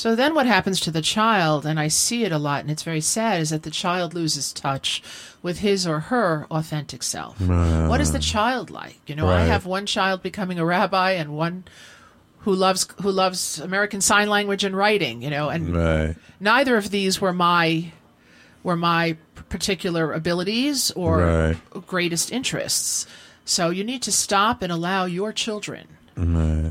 So 0.00 0.16
then 0.16 0.34
what 0.34 0.46
happens 0.46 0.80
to 0.80 0.90
the 0.90 1.02
child, 1.02 1.66
and 1.66 1.78
I 1.78 1.88
see 1.88 2.24
it 2.24 2.32
a 2.32 2.38
lot, 2.38 2.62
and 2.62 2.70
it's 2.70 2.84
very 2.84 3.02
sad, 3.02 3.38
is 3.38 3.50
that 3.50 3.64
the 3.64 3.70
child 3.70 4.14
loses 4.14 4.50
touch 4.50 5.02
with 5.42 5.58
his 5.58 5.86
or 5.86 6.00
her 6.00 6.46
authentic 6.50 7.02
self. 7.02 7.38
what 7.38 8.00
is 8.00 8.10
the 8.10 8.16
ah. 8.16 8.22
child 8.22 8.70
like? 8.70 8.98
You 9.06 9.14
know, 9.14 9.28
I 9.28 9.40
have 9.40 9.66
one 9.66 9.84
child 9.84 10.22
becoming 10.22 10.58
a 10.58 10.64
rabbi 10.64 11.10
and 11.10 11.36
one 11.36 11.64
who 12.44 12.54
loves 12.54 12.88
who 13.02 13.10
loves 13.10 13.60
American 13.60 14.00
Sign 14.00 14.30
Language 14.30 14.64
and 14.64 14.74
writing, 14.74 15.20
you 15.20 15.28
know, 15.28 15.50
and 15.50 15.76
Right. 15.76 16.16
neither 16.40 16.78
of 16.78 16.90
these 16.90 17.20
were 17.20 17.34
my 17.34 17.92
were 18.62 18.76
my 18.78 19.18
particular 19.50 20.14
abilities 20.14 20.90
or 20.92 21.18
Right. 21.18 21.86
greatest 21.86 22.32
interests. 22.32 23.06
So 23.44 23.68
you 23.68 23.84
need 23.84 24.00
to 24.04 24.12
stop 24.12 24.62
and 24.62 24.72
allow 24.72 25.04
your 25.04 25.34
children 25.34 25.88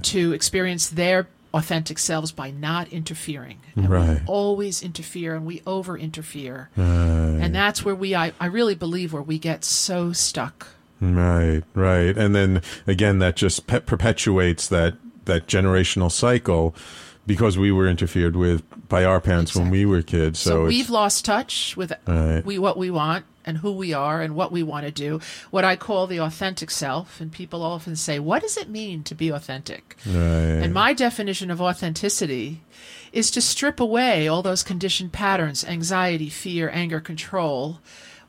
to 0.02 0.34
experience 0.34 0.89
their 0.89 1.28
authentic 1.54 1.98
selves 1.98 2.32
by 2.32 2.52
not 2.52 2.88
interfering. 2.90 3.60
And 3.76 3.90
Right. 3.90 4.10
we 4.22 4.26
always 4.28 4.84
interfere 4.84 5.36
and 5.36 5.46
we 5.46 5.62
over 5.66 5.98
interfere. 5.98 6.70
And 6.76 7.54
that's 7.56 7.84
where 7.84 7.96
we 7.96 8.14
I, 8.16 8.34
I 8.40 8.46
really 8.46 8.76
believe 8.76 9.14
where 9.14 9.22
we 9.22 9.40
get 9.40 9.64
so 9.66 10.14
stuck. 10.14 10.68
Right, 11.02 11.64
right. 11.74 12.18
And 12.18 12.36
then 12.36 12.62
again, 12.86 13.20
that 13.20 13.36
just 13.38 13.68
pe- 13.68 13.80
perpetuates 13.80 14.68
that, 14.68 14.96
that 15.26 15.48
generational 15.48 16.12
cycle 16.12 16.76
because 17.30 17.60
we 17.60 17.72
were 17.72 17.88
interfered 17.88 18.36
with 18.36 18.63
by 18.89 19.06
our 19.06 19.22
parents 19.22 19.56
when 19.56 19.70
we 19.70 19.86
were 19.86 20.02
kids. 20.02 20.39
So, 20.39 20.50
So, 20.50 20.65
we've 20.65 20.89
lost 20.89 21.24
touch 21.24 21.78
with 21.78 21.94
Right. 22.08 22.44
we 22.44 22.58
what 22.58 22.76
we 22.76 22.89
want 22.89 23.24
and 23.46 23.60
who 23.60 23.72
we 23.72 23.94
are 23.94 24.20
and 24.20 24.36
what 24.36 24.52
we 24.52 24.63
want 24.63 24.86
to 24.86 24.92
do. 24.92 25.22
What 25.52 25.63
I 25.63 25.76
call 25.76 26.08
the 26.08 26.20
authentic 26.20 26.72
self. 26.72 27.22
And 27.22 27.32
people 27.32 27.62
often 27.62 27.96
say, 27.96 28.18
"What 28.18 28.42
does 28.42 28.58
it 28.58 28.68
mean 28.68 29.04
to 29.04 29.13
be 29.13 29.30
authentic?" 29.30 29.96
right, 30.08 30.63
And 30.63 30.74
my 30.74 30.92
definition 30.94 31.52
of 31.52 31.62
authenticity 31.62 32.62
is 33.13 33.30
to 33.32 33.42
strip 33.42 33.80
away 33.80 34.28
all 34.28 34.42
those 34.42 34.63
conditioned 34.63 35.12
patterns, 35.12 35.63
anxiety, 35.63 36.30
fear, 36.30 36.70
anger, 36.74 37.00
control, 37.00 37.80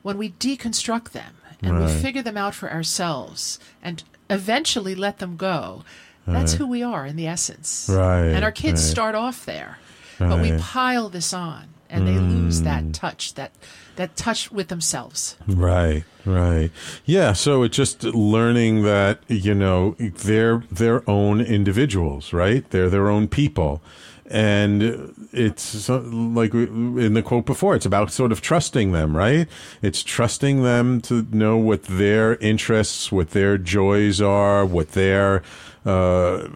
when 0.03 0.17
we 0.17 0.29
deconstruct 0.39 1.09
them 1.11 1.33
and 1.63 1.79
we 1.79 1.91
figure 1.91 2.23
them 2.23 2.37
out 2.37 2.53
for 2.55 2.71
ourselves 2.71 3.59
and 3.83 4.03
eventually 4.29 4.95
let 4.95 5.17
them 5.17 5.37
go. 5.37 5.83
That's 6.27 6.53
who 6.53 6.67
we 6.67 6.83
are 6.83 7.05
in 7.05 7.15
the 7.15 7.27
essence. 7.27 7.89
Right, 7.91 8.25
And 8.25 8.43
our 8.43 8.51
kids 8.51 8.81
right. 8.81 8.91
start 8.91 9.15
off 9.15 9.45
there. 9.45 9.77
But 10.19 10.39
we 10.39 10.55
pile 10.59 11.09
this 11.09 11.33
on 11.33 11.69
and 11.89 12.07
they 12.07 12.17
lose 12.17 12.61
that 12.61 12.83
mm. 12.83 12.93
touch, 12.93 13.33
that 13.33 13.51
that 13.95 14.15
touch 14.15 14.51
with 14.51 14.69
themselves. 14.69 15.35
Right, 15.47 16.03
right. 16.25 16.71
Yeah, 17.05 17.33
so 17.33 17.63
it's 17.63 17.75
just 17.75 18.03
learning 18.03 18.83
that, 18.83 19.19
you 19.27 19.53
know, 19.53 19.95
they're 19.99 20.63
their 20.71 21.07
own 21.09 21.41
individuals, 21.41 22.33
right? 22.33 22.67
They're 22.69 22.89
their 22.89 23.09
own 23.09 23.27
people. 23.27 23.81
And 24.27 25.13
it's 25.33 25.89
like 25.89 26.53
in 26.53 27.13
the 27.13 27.21
quote 27.21 27.45
before, 27.45 27.75
it's 27.75 27.85
about 27.85 28.11
sort 28.11 28.31
of 28.31 28.39
trusting 28.39 28.93
them, 28.93 29.17
right? 29.17 29.45
It's 29.81 30.03
trusting 30.03 30.63
them 30.63 31.01
to 31.01 31.27
know 31.31 31.57
what 31.57 31.83
their 31.83 32.35
interests, 32.35 33.11
what 33.11 33.31
their 33.31 33.57
joys 33.57 34.21
are, 34.21 34.65
what 34.65 34.93
their, 34.93 35.43
uh, 35.85 36.47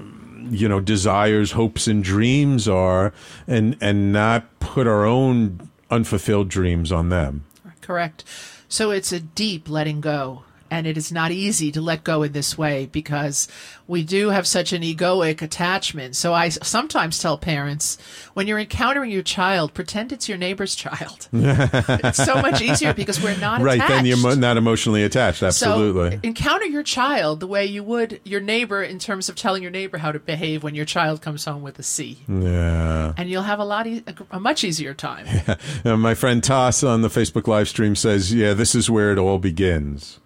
you 0.50 0.68
know, 0.68 0.80
desires, 0.80 1.52
hopes, 1.52 1.88
and 1.88 2.04
dreams 2.04 2.68
are, 2.68 3.14
and, 3.48 3.78
and 3.82 4.12
not 4.14 4.60
put 4.60 4.88
our 4.88 5.06
own 5.06 5.70
unfulfilled 5.90 6.50
dreams 6.50 6.92
on 6.92 7.10
them. 7.10 7.46
Correct. 7.82 8.24
So 8.68 8.92
it's 8.92 9.12
a 9.12 9.20
deep 9.20 9.70
letting 9.70 10.02
go. 10.02 10.44
And 10.76 10.86
it 10.86 10.98
is 10.98 11.10
not 11.10 11.32
easy 11.32 11.72
to 11.72 11.80
let 11.80 12.04
go 12.04 12.22
in 12.24 12.34
this 12.34 12.58
way 12.58 12.88
because 12.92 13.48
we 13.88 14.04
do 14.04 14.30
have 14.32 14.46
such 14.46 14.74
an 14.74 14.82
egoic 14.82 15.42
attachment. 15.42 16.18
So 16.18 16.34
I 16.34 16.50
sometimes 16.50 17.18
tell 17.20 17.38
parents 17.38 17.98
when 18.34 18.46
you're 18.46 18.60
encountering 18.60 19.10
your 19.10 19.24
child, 19.24 19.74
pretend 19.74 20.12
it's 20.12 20.28
your 20.28 20.38
neighbor's 20.38 20.76
child. 20.76 21.30
it's 21.34 22.18
so 22.24 22.42
much 22.42 22.62
easier 22.62 22.94
because 22.94 23.24
we're 23.24 23.38
not 23.38 23.62
right 23.62 23.76
attached. 23.78 23.90
then 23.90 24.06
you're 24.06 24.36
not 24.36 24.58
emotionally 24.58 25.04
attached 25.04 25.42
absolutely 25.44 26.12
So 26.12 26.20
encounter 26.24 26.66
your 26.66 26.84
child 26.84 27.40
the 27.40 27.48
way 27.48 27.66
you 27.66 27.82
would 27.84 28.20
your 28.26 28.42
neighbor 28.42 28.84
in 28.84 29.00
terms 29.00 29.30
of 29.30 29.36
telling 29.38 29.62
your 29.62 29.72
neighbor 29.72 29.98
how 29.98 30.12
to 30.12 30.20
behave 30.20 30.62
when 30.62 30.76
your 30.76 30.86
child 30.86 31.22
comes 31.22 31.46
home 31.46 31.62
with 31.62 31.80
a 31.80 31.84
C. 31.84 32.20
yeah 32.28 33.14
And 33.18 33.30
you'll 33.30 33.44
have 33.44 33.60
a 33.60 33.66
lot 33.66 33.88
e- 33.88 34.04
a, 34.32 34.40
much 34.42 34.64
easier 34.66 34.94
time. 34.94 35.26
Uh, 35.86 35.96
my 35.96 36.16
friend 36.16 36.44
toss 36.44 36.84
on 36.84 37.02
the 37.02 37.08
facebook 37.08 37.48
live 37.48 37.68
stream 37.70 37.96
says 37.96 38.34
yeah 38.34 38.54
this 38.54 38.74
is 38.76 38.90
where 38.90 39.12
it 39.12 39.18
all 39.18 39.38
begins 39.40 40.20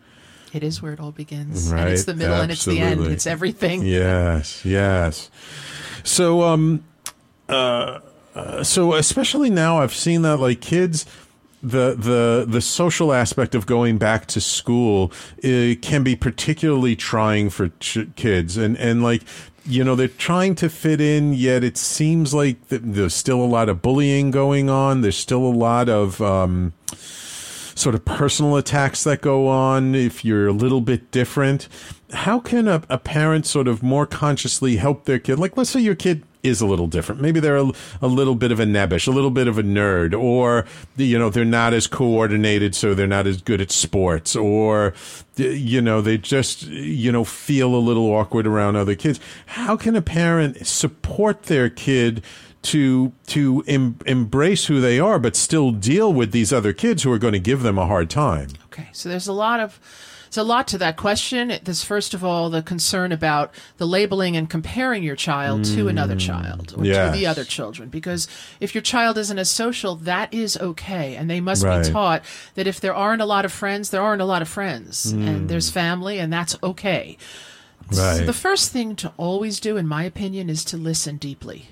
It 0.54 0.64
is 0.64 0.82
where 0.82 0.94
it 0.94 1.00
all 1.00 1.12
begins. 1.12 1.72
Right, 1.72 1.82
And 1.82 1.90
it's 1.92 2.06
the 2.06 2.16
middle 2.16 2.36
and 2.36 2.52
it's 2.52 2.66
the 2.66 2.80
end. 2.80 3.06
It's 3.06 3.28
everything. 3.28 3.84
yes 3.84 4.64
yes 4.66 5.30
so 6.04 6.44
um 6.44 6.84
uh, 7.50 8.00
uh 8.36 8.64
so 8.64 8.94
especially 8.94 9.50
now 9.50 9.80
i've 9.80 9.94
seen 9.94 10.22
that 10.22 10.38
like 10.38 10.62
kids 10.62 11.06
the 11.62 11.94
the 11.96 12.46
the 12.48 12.62
social 12.62 13.12
aspect 13.12 13.54
of 13.54 13.66
going 13.66 13.98
back 13.98 14.26
to 14.28 14.40
school 14.40 15.12
uh, 15.44 15.76
can 15.82 16.04
be 16.04 16.16
particularly 16.16 16.96
trying 16.96 17.50
for 17.50 17.70
ch- 17.80 18.08
kids 18.16 18.56
and 18.56 18.78
and 18.78 19.04
like 19.04 19.24
you 19.66 19.84
know 19.84 19.94
they're 19.96 20.08
trying 20.08 20.56
to 20.56 20.70
fit 20.70 21.02
in 21.02 21.34
yet 21.34 21.64
it 21.66 21.76
seems 21.76 22.34
like 22.34 22.66
th- 22.70 22.82
there's 22.86 23.14
still 23.14 23.42
a 23.42 23.46
lot 23.46 23.68
of 23.68 23.82
bullying 23.82 24.32
going 24.32 24.70
on 24.70 25.02
there's 25.02 25.18
still 25.18 25.44
a 25.46 25.52
lot 25.54 25.90
of 25.90 26.22
um 26.22 26.72
sort 27.80 27.96
of 27.96 28.06
personal 28.06 28.58
attacks 28.58 29.04
that 29.06 29.22
go 29.22 29.48
on 29.48 29.96
if 29.96 30.26
you're 30.26 30.48
a 30.48 30.54
little 30.54 30.82
bit 30.82 31.12
different. 31.12 31.68
How 32.12 32.40
can 32.40 32.68
a, 32.68 32.84
a 32.90 32.98
parent 32.98 33.46
sort 33.46 33.68
of 33.68 33.82
more 33.82 34.06
consciously 34.06 34.78
help 34.78 35.06
their 35.06 35.20
kid? 35.20 35.40
Like, 35.40 35.56
let's 35.56 35.70
say 35.70 35.80
your 35.80 35.96
kid 35.96 36.24
is 36.42 36.62
a 36.62 36.66
little 36.66 36.88
different. 36.88 37.22
Maybe 37.22 37.40
they're 37.40 37.58
a, 37.58 37.72
a 38.02 38.08
little 38.08 38.36
bit 38.36 38.52
of 38.52 38.60
a 38.60 38.66
nebbish, 38.66 39.08
a 39.08 39.12
little 39.12 39.32
bit 39.32 39.48
of 39.48 39.58
a 39.58 39.64
nerd, 39.64 40.18
or 40.18 40.66
you 40.96 41.20
know 41.20 41.30
they're 41.30 41.46
not 41.46 41.74
as 41.74 41.88
coordinated, 41.88 42.76
so 42.76 42.94
they're 42.94 43.08
not 43.08 43.28
as 43.28 43.42
good 43.42 43.62
at 43.62 43.72
sports, 43.72 44.36
or 44.36 44.94
you 45.36 45.82
know 45.82 46.02
they 46.02 46.18
just 46.18 46.64
you 46.64 47.12
know 47.12 47.24
feel 47.24 47.76
a 47.76 47.78
little 47.78 48.12
awkward 48.14 48.48
around 48.48 48.76
other 48.76 48.96
kids. 48.96 49.20
How 49.48 49.76
can 49.76 49.96
a 49.96 50.02
parent 50.02 50.66
support 50.66 51.44
their 51.44 51.70
kid? 51.70 52.24
To 52.62 53.14
to 53.28 53.64
em- 53.68 54.00
embrace 54.06 54.66
who 54.66 54.82
they 54.82 55.00
are, 55.00 55.20
but 55.20 55.36
still 55.36 55.72
deal 55.72 56.12
with 56.12 56.32
these 56.32 56.52
other 56.52 56.74
kids 56.74 57.04
who 57.04 57.12
are 57.12 57.20
going 57.20 57.34
to 57.34 57.40
give 57.40 57.62
them 57.62 57.78
a 57.78 57.86
hard 57.86 58.10
time. 58.10 58.50
Okay, 58.66 58.90
so 58.92 59.10
there's 59.10 59.28
a 59.28 59.34
lot 59.34 59.60
of 59.60 59.80
there's 60.30 60.38
a 60.38 60.44
lot 60.44 60.68
to 60.68 60.78
that 60.78 60.96
question. 60.96 61.54
There's 61.64 61.84
first 61.84 62.14
of 62.14 62.24
all 62.24 62.50
the 62.50 62.62
concern 62.62 63.12
about 63.12 63.52
the 63.78 63.88
labeling 63.88 64.38
and 64.38 64.48
comparing 64.48 65.02
your 65.02 65.16
child 65.16 65.64
to 65.66 65.86
mm. 65.86 65.90
another 65.90 66.16
child 66.16 66.76
or 66.78 66.86
yes. 66.86 67.12
to 67.12 67.18
the 67.18 67.26
other 67.26 67.44
children, 67.44 67.90
because 67.90 68.28
if 68.60 68.76
your 68.76 68.84
child 68.84 69.18
isn't 69.18 69.40
as 69.40 69.50
social, 69.50 69.96
that 69.96 70.32
is 70.34 70.56
okay, 70.58 71.16
and 71.16 71.30
they 71.30 71.42
must 71.42 71.64
Right. 71.64 71.84
be 71.84 71.92
taught 71.92 72.24
that 72.56 72.68
if 72.68 72.80
there 72.80 72.94
aren't 72.94 73.22
a 73.22 73.26
lot 73.26 73.44
of 73.44 73.52
friends, 73.52 73.90
there 73.90 74.04
aren't 74.04 74.22
a 74.22 74.26
lot 74.26 74.42
of 74.42 74.48
friends, 74.48 75.14
mm. 75.14 75.28
and 75.28 75.50
there's 75.50 75.72
family, 75.72 76.20
and 76.20 76.32
that's 76.32 76.56
okay. 76.62 77.18
So 77.92 78.04
Right. 78.04 78.26
the 78.26 78.34
first 78.34 78.72
thing 78.72 78.96
to 78.98 79.12
always 79.18 79.60
do, 79.60 79.78
in 79.78 79.88
my 79.88 80.04
opinion, 80.04 80.48
is 80.48 80.64
to 80.66 80.78
listen 80.78 81.18
deeply 81.18 81.70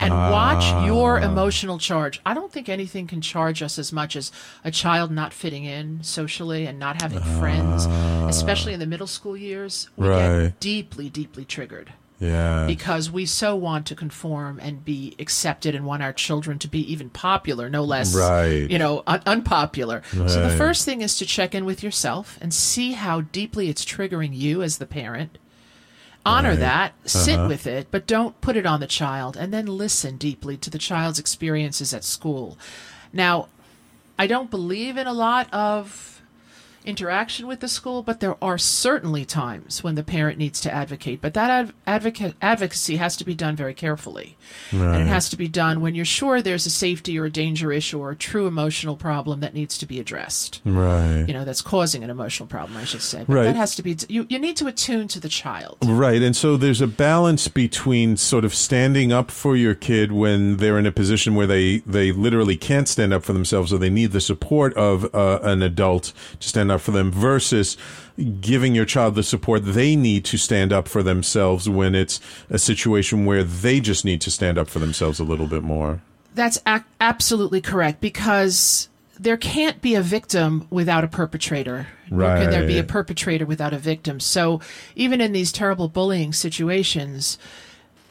and 0.00 0.12
ah. 0.12 0.30
watch 0.30 0.86
your 0.86 1.18
emotional 1.18 1.78
charge. 1.78 2.20
I 2.24 2.34
don't 2.34 2.52
think 2.52 2.68
anything 2.68 3.06
can 3.06 3.20
charge 3.20 3.62
us 3.62 3.78
as 3.78 3.92
much 3.92 4.16
as 4.16 4.30
a 4.64 4.70
child 4.70 5.10
not 5.10 5.32
fitting 5.32 5.64
in 5.64 6.02
socially 6.02 6.66
and 6.66 6.78
not 6.78 7.02
having 7.02 7.18
ah. 7.18 7.38
friends, 7.40 7.86
especially 8.28 8.72
in 8.72 8.80
the 8.80 8.86
middle 8.86 9.06
school 9.06 9.36
years. 9.36 9.88
We 9.96 10.08
Right. 10.08 10.42
get 10.44 10.60
deeply, 10.60 11.10
deeply 11.10 11.44
triggered 11.44 11.92
Yeah. 12.20 12.66
because 12.66 13.10
we 13.10 13.26
so 13.26 13.56
want 13.56 13.86
to 13.86 13.94
conform 13.96 14.60
and 14.62 14.84
be 14.84 15.16
accepted 15.18 15.74
and 15.74 15.84
want 15.84 16.02
our 16.02 16.12
children 16.12 16.58
to 16.60 16.68
be 16.68 16.80
even 16.92 17.10
popular, 17.10 17.68
no 17.68 17.82
less, 17.82 18.14
Right. 18.14 18.70
you 18.70 18.78
know, 18.78 19.02
un- 19.06 19.22
unpopular. 19.26 20.02
So 20.12 20.48
the 20.48 20.56
first 20.56 20.84
thing 20.84 21.00
is 21.02 21.18
to 21.18 21.26
check 21.26 21.54
in 21.54 21.64
with 21.64 21.82
yourself 21.82 22.38
and 22.40 22.54
see 22.54 22.92
how 22.92 23.22
deeply 23.22 23.68
it's 23.68 23.84
triggering 23.84 24.36
you 24.36 24.62
as 24.62 24.78
the 24.78 24.86
parent. 24.86 25.38
Honor 26.26 26.50
Right. 26.50 26.58
that, 26.60 26.92
sit 27.04 27.38
Uh-huh. 27.38 27.48
with 27.48 27.66
it, 27.66 27.88
but 27.90 28.06
don't 28.06 28.40
put 28.40 28.56
it 28.56 28.64
on 28.66 28.80
the 28.80 28.86
child, 28.86 29.36
and 29.36 29.52
then 29.52 29.66
listen 29.66 30.16
deeply 30.16 30.56
to 30.58 30.70
the 30.70 30.78
child's 30.78 31.18
experiences 31.18 31.92
at 31.92 32.02
school. 32.04 32.56
Now, 33.12 33.48
I 34.18 34.26
don't 34.26 34.50
believe 34.50 34.96
in 34.96 35.06
a 35.06 35.12
lot 35.12 35.52
of 35.52 36.13
interaction 36.84 37.46
with 37.46 37.60
the 37.60 37.68
school, 37.68 38.02
but 38.02 38.20
there 38.20 38.36
are 38.42 38.58
certainly 38.58 39.24
times 39.24 39.82
when 39.82 39.94
the 39.94 40.02
parent 40.02 40.38
needs 40.38 40.60
to 40.62 40.72
advocate. 40.72 41.20
But 41.20 41.34
that 41.34 41.50
adv- 41.50 41.74
advocate 41.86 42.34
advocacy 42.42 42.96
has 42.96 43.16
to 43.16 43.24
be 43.24 43.34
done 43.34 43.56
very 43.56 43.74
carefully, 43.74 44.36
and 44.70 45.02
it 45.02 45.06
has 45.06 45.28
to 45.30 45.36
be 45.36 45.48
done 45.48 45.80
when 45.80 45.94
you're 45.94 46.04
sure 46.04 46.42
there's 46.42 46.66
a 46.66 46.70
safety 46.70 47.18
or 47.18 47.24
a 47.26 47.30
danger 47.30 47.72
issue 47.72 47.98
or 48.00 48.10
a 48.10 48.16
true 48.16 48.46
emotional 48.46 48.96
problem 48.96 49.40
that 49.40 49.54
needs 49.54 49.78
to 49.78 49.86
be 49.86 49.98
addressed. 50.00 50.60
right. 50.64 51.24
You 51.26 51.32
know, 51.34 51.44
that's 51.44 51.62
causing 51.62 52.04
an 52.04 52.10
emotional 52.10 52.46
problem, 52.46 52.76
I 52.78 52.84
should 52.84 53.02
say. 53.02 53.24
But 53.26 53.34
Right. 53.34 53.44
that 53.44 53.56
has 53.56 53.74
to 53.76 53.82
be. 53.82 53.96
You 54.08 54.26
you 54.28 54.38
need 54.38 54.56
to 54.58 54.66
attune 54.66 55.08
to 55.08 55.20
the 55.20 55.28
child. 55.28 55.78
Right. 55.84 56.20
And 56.22 56.36
so 56.36 56.56
there's 56.56 56.80
a 56.80 56.86
balance 56.86 57.48
between 57.48 58.16
sort 58.16 58.44
of 58.44 58.54
standing 58.54 59.12
up 59.12 59.30
for 59.30 59.56
your 59.56 59.74
kid 59.74 60.12
when 60.12 60.58
they're 60.58 60.78
in 60.78 60.86
a 60.86 60.92
position 60.92 61.34
where 61.34 61.46
they, 61.46 61.78
they 61.78 62.12
literally 62.12 62.56
can't 62.56 62.88
stand 62.88 63.12
up 63.12 63.22
for 63.24 63.32
themselves 63.32 63.72
or 63.72 63.78
they 63.78 63.90
need 63.90 64.12
the 64.12 64.20
support 64.20 64.74
of 64.74 65.12
uh, 65.14 65.38
an 65.42 65.62
adult 65.62 66.12
to 66.40 66.48
stand 66.48 66.70
up 66.70 66.73
for 66.80 66.90
them 66.90 67.10
versus 67.10 67.76
giving 68.40 68.74
your 68.74 68.84
child 68.84 69.14
the 69.14 69.22
support 69.22 69.64
they 69.64 69.96
need 69.96 70.24
to 70.26 70.36
stand 70.36 70.72
up 70.72 70.88
for 70.88 71.02
themselves 71.02 71.68
when 71.68 71.94
it's 71.94 72.20
a 72.50 72.58
situation 72.58 73.24
where 73.24 73.42
they 73.42 73.80
just 73.80 74.04
need 74.04 74.20
to 74.20 74.30
stand 74.30 74.58
up 74.58 74.68
for 74.68 74.78
themselves 74.78 75.18
a 75.18 75.24
little 75.24 75.46
bit 75.46 75.62
more. 75.62 76.00
That's 76.34 76.60
ac- 76.66 76.84
absolutely 77.00 77.60
correct 77.60 78.00
because 78.00 78.88
there 79.18 79.36
can't 79.36 79.80
be 79.80 79.94
a 79.94 80.02
victim 80.02 80.66
without 80.70 81.04
a 81.04 81.08
perpetrator. 81.08 81.86
Right. 82.10 82.28
Nor 82.28 82.36
can 82.38 82.50
there 82.50 82.66
be 82.66 82.78
a 82.78 82.84
perpetrator 82.84 83.46
without 83.46 83.72
a 83.72 83.78
victim. 83.78 84.20
So 84.20 84.60
even 84.94 85.20
in 85.20 85.32
these 85.32 85.52
terrible 85.52 85.88
bullying 85.88 86.32
situations, 86.32 87.38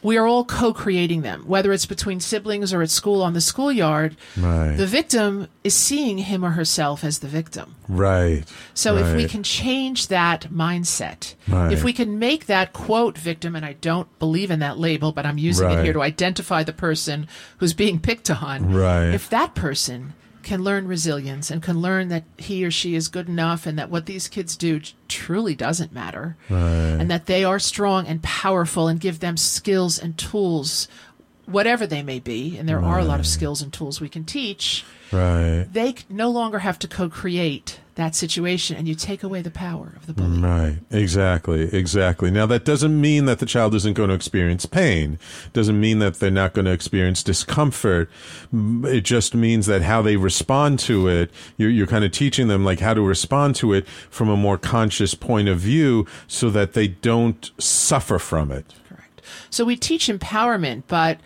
we 0.03 0.17
are 0.17 0.27
all 0.27 0.43
co-creating 0.45 1.21
them, 1.21 1.43
whether 1.47 1.71
it's 1.73 1.85
between 1.85 2.19
siblings 2.19 2.73
or 2.73 2.81
at 2.81 2.89
school 2.89 3.21
on 3.21 3.33
the 3.33 3.41
schoolyard. 3.41 4.15
Right. 4.37 4.75
The 4.75 4.85
victim 4.85 5.47
is 5.63 5.73
seeing 5.73 6.17
him 6.19 6.43
or 6.43 6.51
herself 6.51 7.03
as 7.03 7.19
the 7.19 7.27
victim. 7.27 7.75
Right. 7.87 8.43
So 8.73 8.97
if 8.97 9.15
we 9.15 9.27
can 9.27 9.43
change 9.43 10.07
that 10.07 10.47
mindset, 10.51 11.35
Right. 11.47 11.71
if 11.71 11.83
we 11.83 11.93
can 11.93 12.19
make 12.19 12.45
that 12.47 12.73
quote 12.73 13.17
victim, 13.17 13.55
and 13.55 13.65
I 13.65 13.73
don't 13.73 14.07
believe 14.19 14.51
in 14.51 14.59
that 14.59 14.77
label, 14.77 15.11
but 15.11 15.25
I'm 15.25 15.37
using 15.37 15.67
Right. 15.67 15.79
it 15.79 15.83
here 15.85 15.93
to 15.93 16.01
identify 16.01 16.63
the 16.63 16.73
person 16.73 17.27
who's 17.57 17.73
being 17.73 17.99
picked 17.99 18.29
on. 18.29 18.71
Right. 18.73 19.13
If 19.13 19.29
that 19.29 19.55
person 19.55 20.13
can 20.43 20.63
learn 20.63 20.87
resilience 20.87 21.49
and 21.49 21.63
can 21.63 21.79
learn 21.81 22.09
that 22.09 22.23
he 22.37 22.65
or 22.65 22.71
she 22.71 22.95
is 22.95 23.07
good 23.07 23.27
enough 23.27 23.65
and 23.65 23.79
that 23.79 23.89
what 23.89 24.05
these 24.05 24.27
kids 24.27 24.55
do 24.55 24.81
truly 25.07 25.55
doesn't 25.55 25.93
matter. 25.93 26.35
And 26.99 27.09
that 27.09 27.25
they 27.25 27.43
are 27.43 27.59
strong 27.59 28.05
and 28.05 28.21
powerful 28.21 28.87
and 28.87 28.99
give 28.99 29.19
them 29.19 29.37
skills 29.37 29.97
and 29.97 30.17
tools 30.17 30.87
whatever 31.45 31.85
they 31.85 32.01
may 32.03 32.19
be 32.19 32.57
and 32.57 32.67
there 32.69 32.81
are 32.81 32.99
a 32.99 33.03
lot 33.05 33.19
of 33.19 33.27
skills 33.27 33.61
and 33.61 33.73
tools 33.73 33.99
we 33.99 34.09
can 34.09 34.23
teach 34.23 34.85
Right. 35.11 35.67
they 35.71 35.95
no 36.09 36.29
longer 36.31 36.59
have 36.59 36.79
to 36.79 36.87
co-create 36.87 37.79
that 37.95 38.15
situation 38.15 38.75
and 38.75 38.87
you 38.87 38.95
take 38.95 39.21
away 39.21 39.43
the 39.43 39.51
power 39.51 39.93
of 39.95 40.07
the 40.07 40.13
bully 40.13 40.39
Right. 40.39 40.77
Exactly. 40.89 41.63
Exactly. 41.71 42.31
Now 42.31 42.47
that 42.47 42.65
doesn't 42.65 42.99
mean 42.99 43.25
that 43.25 43.37
the 43.37 43.45
child 43.45 43.75
isn't 43.75 43.93
going 43.93 44.09
to 44.09 44.15
experience 44.15 44.65
pain. 44.65 45.19
Doesn't 45.51 45.79
mean 45.79 45.99
that 45.99 46.15
they're 46.15 46.31
not 46.31 46.53
going 46.53 46.65
to 46.65 46.71
experience 46.71 47.21
discomfort. 47.21 48.09
It 48.51 49.01
just 49.01 49.35
means 49.35 49.67
that 49.67 49.83
how 49.83 50.01
they 50.01 50.15
respond 50.17 50.79
to 50.79 51.07
it, 51.07 51.29
you're, 51.57 51.69
you're 51.69 51.85
kind 51.85 52.03
of 52.03 52.11
teaching 52.11 52.47
them 52.47 52.65
like 52.65 52.79
how 52.79 52.95
to 52.95 53.01
respond 53.01 53.55
to 53.57 53.73
it 53.73 53.87
from 54.09 54.27
a 54.29 54.37
more 54.37 54.57
conscious 54.57 55.13
point 55.13 55.47
of 55.47 55.59
view 55.59 56.07
so 56.27 56.49
that 56.49 56.73
they 56.73 56.87
don't 56.87 57.51
suffer 57.59 58.17
from 58.17 58.51
it. 58.51 58.73
So 59.53 59.63
we 59.63 59.75
teach 59.75 60.07
empowerment 60.07 60.83
but 60.87 61.19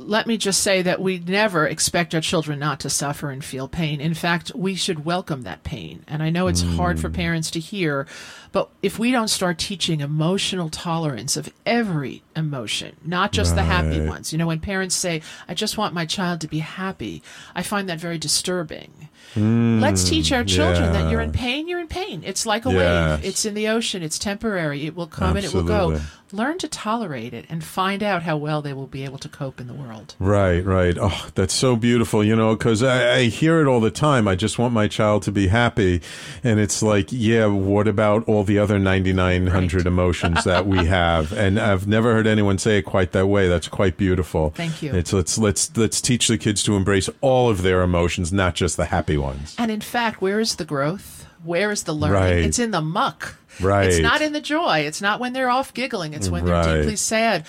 let 0.00 0.26
me 0.26 0.36
just 0.36 0.62
say 0.62 0.82
that 0.82 1.00
we 1.00 1.18
never 1.18 1.66
expect 1.66 2.14
our 2.14 2.20
children 2.20 2.58
not 2.58 2.80
to 2.80 2.90
suffer 2.90 3.30
and 3.30 3.44
feel 3.44 3.68
pain. 3.68 4.00
In 4.00 4.14
fact, 4.14 4.50
we 4.54 4.74
should 4.74 5.04
welcome 5.04 5.42
that 5.42 5.62
pain. 5.62 6.04
And 6.08 6.22
I 6.22 6.30
know 6.30 6.46
it's 6.46 6.62
hard 6.62 6.98
for 6.98 7.10
mm. 7.10 7.14
parents 7.14 7.50
to 7.52 7.60
hear, 7.60 8.06
but 8.50 8.70
if 8.82 8.98
we 8.98 9.10
don't 9.10 9.28
start 9.28 9.58
teaching 9.58 10.00
emotional 10.00 10.70
tolerance 10.70 11.36
of 11.36 11.52
every 11.66 12.22
emotion, 12.34 12.96
not 13.04 13.32
just 13.32 13.54
the 13.54 13.62
happy 13.62 14.00
ones. 14.00 14.32
You 14.32 14.38
know, 14.38 14.46
when 14.46 14.60
parents 14.60 14.94
say, 14.94 15.22
I 15.46 15.54
just 15.54 15.76
want 15.76 15.94
my 15.94 16.06
child 16.06 16.40
to 16.40 16.48
be 16.48 16.60
happy, 16.60 17.22
I 17.54 17.62
find 17.62 17.88
that 17.88 18.00
very 18.00 18.18
disturbing. 18.18 19.08
Let's 19.36 20.08
teach 20.08 20.30
mm, 20.30 20.38
our 20.38 20.44
children 20.44 20.92
that 20.92 21.10
you're 21.10 21.20
in 21.20 21.30
pain, 21.30 21.68
you're 21.68 21.78
in 21.78 21.86
pain. 21.86 22.22
It's 22.24 22.46
like 22.46 22.66
a 22.66 22.72
Yes. 22.72 23.20
wave. 23.20 23.24
It's 23.24 23.44
in 23.44 23.54
the 23.54 23.68
ocean. 23.68 24.02
It's 24.02 24.18
temporary. 24.18 24.86
It 24.86 24.96
will 24.96 25.06
come 25.06 25.36
and 25.36 25.46
it 25.46 25.54
will 25.54 25.62
go. 25.62 26.00
Learn 26.32 26.58
to 26.58 26.68
tolerate 26.68 27.34
it 27.34 27.44
and 27.48 27.64
find 27.64 28.02
out 28.02 28.22
how 28.22 28.36
well 28.36 28.62
they 28.62 28.72
will 28.72 28.86
be 28.86 29.04
able 29.04 29.18
to 29.18 29.28
cope 29.28 29.60
in 29.60 29.66
the 29.66 29.74
world. 29.74 30.14
Right, 30.18 30.64
right. 30.64 30.96
Oh, 31.00 31.28
that's 31.34 31.52
so 31.54 31.74
beautiful, 31.74 32.22
you 32.22 32.36
know, 32.36 32.54
because 32.54 32.82
I, 32.82 33.16
I 33.16 33.22
hear 33.24 33.60
it 33.60 33.66
all 33.66 33.80
the 33.80 33.90
time. 33.90 34.28
I 34.28 34.36
just 34.36 34.58
want 34.58 34.72
my 34.72 34.86
child 34.86 35.22
to 35.24 35.32
be 35.32 35.48
happy. 35.48 36.00
And 36.44 36.60
it's 36.60 36.82
like, 36.82 37.08
yeah, 37.10 37.46
what 37.46 37.88
about 37.88 38.28
all 38.28 38.44
the 38.44 38.58
other 38.58 38.78
9,900 38.78 39.74
Right. 39.80 39.86
emotions 39.86 40.44
that 40.44 40.66
we 40.66 40.86
have? 40.86 41.32
And 41.32 41.58
I've 41.58 41.88
never 41.88 42.12
heard 42.12 42.26
anyone 42.28 42.58
say 42.58 42.78
it 42.78 42.82
quite 42.82 43.12
that 43.12 43.26
way. 43.26 43.48
That's 43.48 43.68
quite 43.68 43.96
beautiful. 43.96 44.50
Thank 44.50 44.82
you. 44.82 44.94
It's, 44.94 45.12
let's, 45.12 45.36
let's, 45.36 45.76
let's 45.76 46.00
teach 46.00 46.28
the 46.28 46.38
kids 46.38 46.62
to 46.64 46.76
embrace 46.76 47.08
all 47.20 47.50
of 47.50 47.62
their 47.62 47.82
emotions, 47.82 48.32
not 48.32 48.54
just 48.54 48.76
the 48.76 48.86
happy 48.86 49.16
ones. 49.16 49.56
And 49.58 49.70
in 49.70 49.80
fact, 49.80 50.22
where 50.22 50.38
is 50.38 50.56
the 50.56 50.64
growth? 50.64 51.19
Where 51.44 51.70
is 51.70 51.84
the 51.84 51.92
learning? 51.94 52.14
Right. 52.20 52.34
It's 52.44 52.58
in 52.58 52.70
the 52.70 52.80
muck. 52.80 53.36
Right. 53.60 53.88
It's 53.88 53.98
not 54.00 54.20
in 54.22 54.32
the 54.32 54.40
joy. 54.40 54.80
It's 54.80 55.00
not 55.00 55.20
when 55.20 55.32
they're 55.32 55.50
off 55.50 55.72
giggling. 55.74 56.14
It's 56.14 56.28
when 56.28 56.44
Right. 56.44 56.64
they're 56.64 56.76
deeply 56.82 56.96
sad. 56.96 57.46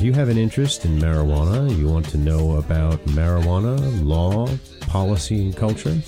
you 0.00 0.12
have 0.12 0.28
an 0.28 0.38
interest 0.38 0.84
in 0.84 1.00
marijuana, 1.00 1.76
you 1.76 1.88
want 1.88 2.08
to 2.10 2.18
know 2.18 2.52
about 2.52 3.04
marijuana, 3.06 4.06
law, 4.06 4.46
policy, 4.82 5.42
and 5.42 5.56
culture, 5.56 6.00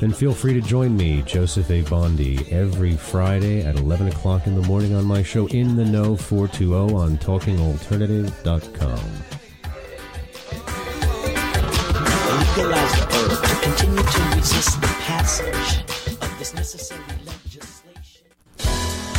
then 0.00 0.12
feel 0.12 0.32
free 0.32 0.54
to 0.54 0.60
join 0.60 0.96
me, 0.96 1.22
Joseph 1.22 1.70
A. 1.70 1.82
Bondy, 1.82 2.46
every 2.50 2.96
Friday 2.96 3.62
at 3.62 3.76
11 3.76 4.08
o'clock 4.08 4.46
in 4.46 4.54
the 4.54 4.62
morning 4.62 4.94
on 4.94 5.04
my 5.04 5.22
show 5.22 5.46
In 5.48 5.76
the 5.76 5.84
Know 5.84 6.16
420 6.16 6.94
on 6.94 7.18
TalkingAlternative.com. 7.18 9.38
legalize 12.58 12.92
the 12.92 13.06
to 13.46 13.54
continue 13.62 14.02
to 14.02 14.36
resist 14.36 14.80
the 14.80 14.86
passage 14.86 15.84
of 16.20 16.38
this 16.38 16.54
necessary. 16.54 17.07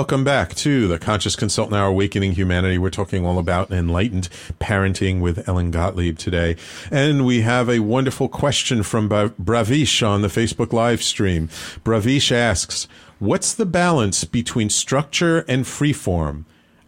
Welcome 0.00 0.24
back 0.24 0.54
to 0.54 0.88
the 0.88 0.98
Conscious 0.98 1.36
Consultant 1.36 1.76
Hour 1.76 1.88
Awakening 1.88 2.32
Humanity. 2.32 2.78
We're 2.78 2.88
talking 2.88 3.26
all 3.26 3.38
about 3.38 3.70
enlightened 3.70 4.30
parenting 4.58 5.20
with 5.20 5.46
Ellen 5.46 5.70
Gottlieb 5.70 6.16
today. 6.16 6.56
And 6.90 7.26
we 7.26 7.42
have 7.42 7.68
a 7.68 7.80
wonderful 7.80 8.26
question 8.26 8.82
from 8.82 9.10
Bravish 9.10 10.02
on 10.02 10.22
the 10.22 10.28
Facebook 10.28 10.72
live 10.72 11.02
stream. 11.02 11.48
Bravish 11.84 12.32
asks, 12.32 12.88
What's 13.18 13.52
the 13.52 13.66
balance 13.66 14.24
between 14.24 14.70
structure 14.70 15.40
and 15.46 15.66
freeform? 15.66 16.46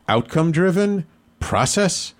Outcome 0.08 0.50
driven? 0.50 1.04
Process? 1.38 2.14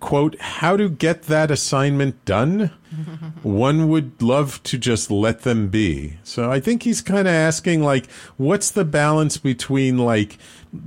Quote, 0.00 0.40
how 0.40 0.78
to 0.78 0.88
get 0.88 1.24
that 1.24 1.50
assignment 1.50 2.24
done? 2.24 2.70
one 3.48 3.88
would 3.88 4.20
love 4.20 4.62
to 4.64 4.76
just 4.76 5.10
let 5.10 5.40
them 5.40 5.68
be. 5.68 6.18
So 6.22 6.50
I 6.50 6.60
think 6.60 6.82
he's 6.82 7.00
kind 7.00 7.26
of 7.26 7.34
asking, 7.34 7.82
like, 7.82 8.10
what's 8.36 8.70
the 8.70 8.84
balance 8.84 9.38
between, 9.38 9.98
like, 9.98 10.36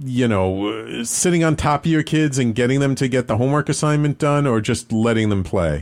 you 0.04 0.28
know, 0.28 1.04
sitting 1.04 1.44
on 1.44 1.56
top 1.56 1.86
of 1.86 1.92
your 1.92 2.04
kids 2.04 2.38
and 2.38 2.54
getting 2.54 2.80
them 2.80 2.94
to 2.96 3.08
get 3.08 3.28
the 3.28 3.38
homework 3.38 3.68
assignment 3.68 4.20
done 4.20 4.46
or 4.46 4.62
just 4.62 4.92
letting 4.92 5.30
them 5.30 5.44
play? 5.44 5.82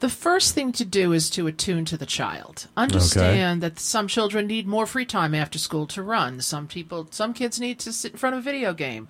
The 0.00 0.08
first 0.08 0.54
thing 0.54 0.72
to 0.72 0.84
do 0.84 1.12
is 1.12 1.28
to 1.30 1.46
attune 1.48 1.84
to 1.86 1.96
the 1.96 2.06
child. 2.06 2.68
Understand 2.76 3.62
that 3.62 3.78
some 3.78 4.08
children 4.08 4.46
need 4.46 4.66
more 4.66 4.86
free 4.86 5.04
time 5.04 5.34
after 5.34 5.58
school 5.58 5.86
to 5.88 6.02
run. 6.02 6.40
Some 6.40 6.66
people, 6.66 7.08
some 7.10 7.34
kids 7.34 7.60
need 7.60 7.78
to 7.80 7.92
sit 7.92 8.12
in 8.12 8.18
front 8.18 8.36
of 8.36 8.40
a 8.40 8.42
video 8.42 8.72
game. 8.72 9.08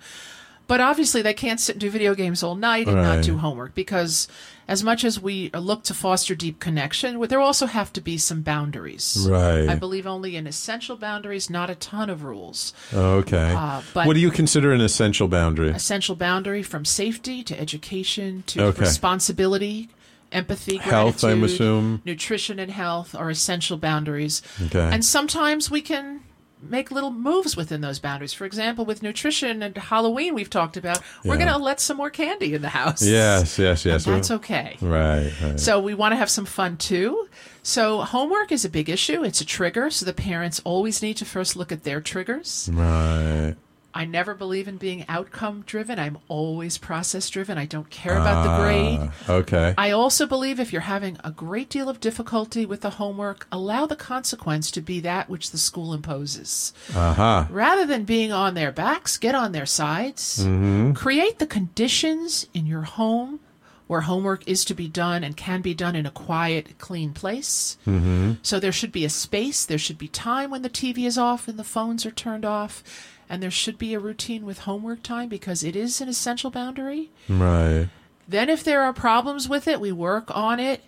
But 0.67 0.81
obviously, 0.81 1.21
they 1.21 1.33
can't 1.33 1.59
sit 1.59 1.75
and 1.75 1.81
do 1.81 1.89
video 1.89 2.13
games 2.13 2.43
all 2.43 2.55
night 2.55 2.87
and 2.87 2.97
not 2.97 3.23
do 3.23 3.37
homework 3.37 3.73
because, 3.73 4.27
as 4.69 4.83
much 4.83 5.03
as 5.03 5.19
we 5.19 5.49
look 5.49 5.81
to 5.83 5.93
foster 5.95 6.35
deep 6.35 6.59
connection, 6.59 7.19
there 7.27 7.39
also 7.41 7.65
have 7.65 7.91
to 7.93 7.99
be 7.99 8.17
some 8.19 8.41
boundaries. 8.43 9.27
Right. 9.29 9.67
I 9.67 9.73
believe 9.75 10.05
only 10.05 10.35
in 10.35 10.45
essential 10.47 10.95
boundaries, 10.95 11.49
not 11.49 11.69
a 11.71 11.75
ton 11.75 12.09
of 12.09 12.23
rules. 12.23 12.71
Okay. 12.93 13.53
Uh, 13.57 13.81
but- 13.93 14.05
what 14.05 14.13
do 14.13 14.19
you 14.19 14.29
consider 14.31 14.71
an 14.71 14.79
essential 14.79 15.27
boundary? 15.27 15.71
Essential 15.71 16.15
boundary 16.15 16.61
from 16.63 16.85
safety 16.85 17.43
to 17.43 17.59
education 17.59 18.43
to 18.47 18.63
Okay. 18.65 18.81
responsibility, 18.81 19.89
empathy, 20.31 20.77
Health, 20.77 21.23
I'm 21.23 21.43
assume. 21.43 22.01
nutrition 22.05 22.59
and 22.59 22.69
health 22.71 23.15
are 23.15 23.31
essential 23.31 23.75
boundaries. 23.77 24.43
Okay. 24.67 24.87
And 24.93 25.03
sometimes 25.03 25.71
we 25.71 25.81
can 25.81 26.21
make 26.61 26.91
little 26.91 27.11
moves 27.11 27.55
within 27.55 27.81
those 27.81 27.99
boundaries. 27.99 28.33
For 28.33 28.45
example, 28.45 28.83
with 28.85 29.01
nutrition 29.01 29.63
and 29.63 29.77
Halloween, 29.77 30.33
we've 30.33 30.49
talked 30.49 30.75
about, 30.77 30.99
we're 31.23 31.35
Yeah. 31.37 31.45
going 31.45 31.53
to 31.57 31.63
let 31.63 31.79
some 31.79 31.97
more 31.97 32.09
candy 32.09 32.53
in 32.53 32.61
the 32.61 32.69
house. 32.69 33.01
Yes, 33.01 33.57
yes, 33.57 33.85
yes. 33.85 34.05
And 34.05 34.15
that's 34.15 34.31
okay. 34.31 34.77
Right, 34.81 35.31
right. 35.41 35.59
So 35.59 35.79
we 35.79 35.93
want 35.93 36.11
to 36.11 36.17
have 36.17 36.29
some 36.29 36.45
fun 36.45 36.77
too. 36.77 37.27
So 37.63 38.01
homework 38.01 38.51
is 38.51 38.65
a 38.65 38.69
big 38.69 38.89
issue. 38.89 39.23
It's 39.23 39.41
a 39.41 39.45
trigger. 39.45 39.89
So 39.89 40.05
the 40.05 40.13
parents 40.13 40.61
always 40.65 41.01
need 41.01 41.15
to 41.17 41.25
first 41.25 41.55
look 41.55 41.71
at 41.71 41.83
their 41.83 42.01
triggers. 42.01 42.69
right. 42.73 43.55
I 43.93 44.05
never 44.05 44.35
believe 44.35 44.67
in 44.67 44.77
being 44.77 45.03
outcome 45.09 45.63
driven. 45.65 45.97
I'm 45.97 46.19
always 46.27 46.77
process 46.77 47.29
driven. 47.29 47.57
I 47.57 47.65
don't 47.65 47.89
care 47.89 48.17
about 48.17 48.43
the 48.43 48.63
grade. 48.63 48.99
Ah, 49.01 49.31
Okay. 49.33 49.73
I 49.77 49.91
also 49.91 50.27
believe 50.27 50.59
if 50.59 50.71
you're 50.71 50.81
having 50.83 51.17
a 51.23 51.31
great 51.31 51.69
deal 51.69 51.89
of 51.89 51.99
difficulty 51.99 52.65
with 52.65 52.81
the 52.81 52.91
homework, 52.91 53.47
allow 53.51 53.85
the 53.87 53.95
consequence 53.95 54.69
to 54.71 54.81
be 54.81 54.99
that 55.01 55.27
which 55.29 55.49
the 55.51 55.57
school 55.57 55.93
imposes. 55.93 56.71
Aha. 56.95 57.47
Rather 57.49 57.85
than 57.85 58.03
being 58.03 58.31
on 58.31 58.53
their 58.53 58.71
backs, 58.71 59.17
get 59.17 59.33
on 59.33 59.53
their 59.53 59.65
sides. 59.65 60.45
Mhm. 60.45 60.95
Create 60.95 61.39
the 61.39 61.47
conditions 61.47 62.45
in 62.53 62.65
your 62.67 62.83
home 62.83 63.39
where 63.87 64.01
homework 64.01 64.47
is 64.47 64.63
to 64.65 64.75
be 64.75 64.87
done 64.87 65.23
and 65.23 65.35
can 65.35 65.61
be 65.61 65.73
done 65.73 65.95
in 65.95 66.05
a 66.05 66.11
quiet, 66.11 66.77
clean 66.77 67.11
place. 67.11 67.75
Mm-hmm. 67.87 68.33
So 68.43 68.59
there 68.59 68.71
should 68.71 68.91
be 68.91 69.03
a 69.03 69.09
space, 69.09 69.65
there 69.65 69.79
should 69.79 69.97
be 69.97 70.07
time 70.07 70.51
when 70.51 70.61
the 70.61 70.69
TV 70.69 71.07
is 71.07 71.17
off 71.17 71.47
and 71.47 71.57
the 71.57 71.63
phones 71.63 72.05
are 72.05 72.11
turned 72.11 72.45
off, 72.45 72.83
and 73.29 73.43
there 73.43 73.51
should 73.51 73.77
be 73.77 73.93
a 73.93 73.99
routine 73.99 74.45
with 74.45 74.59
homework 74.59 75.03
time 75.03 75.29
because 75.29 75.63
it 75.63 75.75
is 75.75 76.01
an 76.01 76.09
essential 76.09 76.49
boundary. 76.49 77.11
Right. 77.29 77.89
Then 78.27 78.49
if 78.49 78.63
there 78.63 78.81
are 78.81 78.93
problems 78.93 79.47
with 79.47 79.67
it, 79.67 79.79
we 79.79 79.91
work 79.91 80.35
on 80.35 80.59
it. 80.59 80.81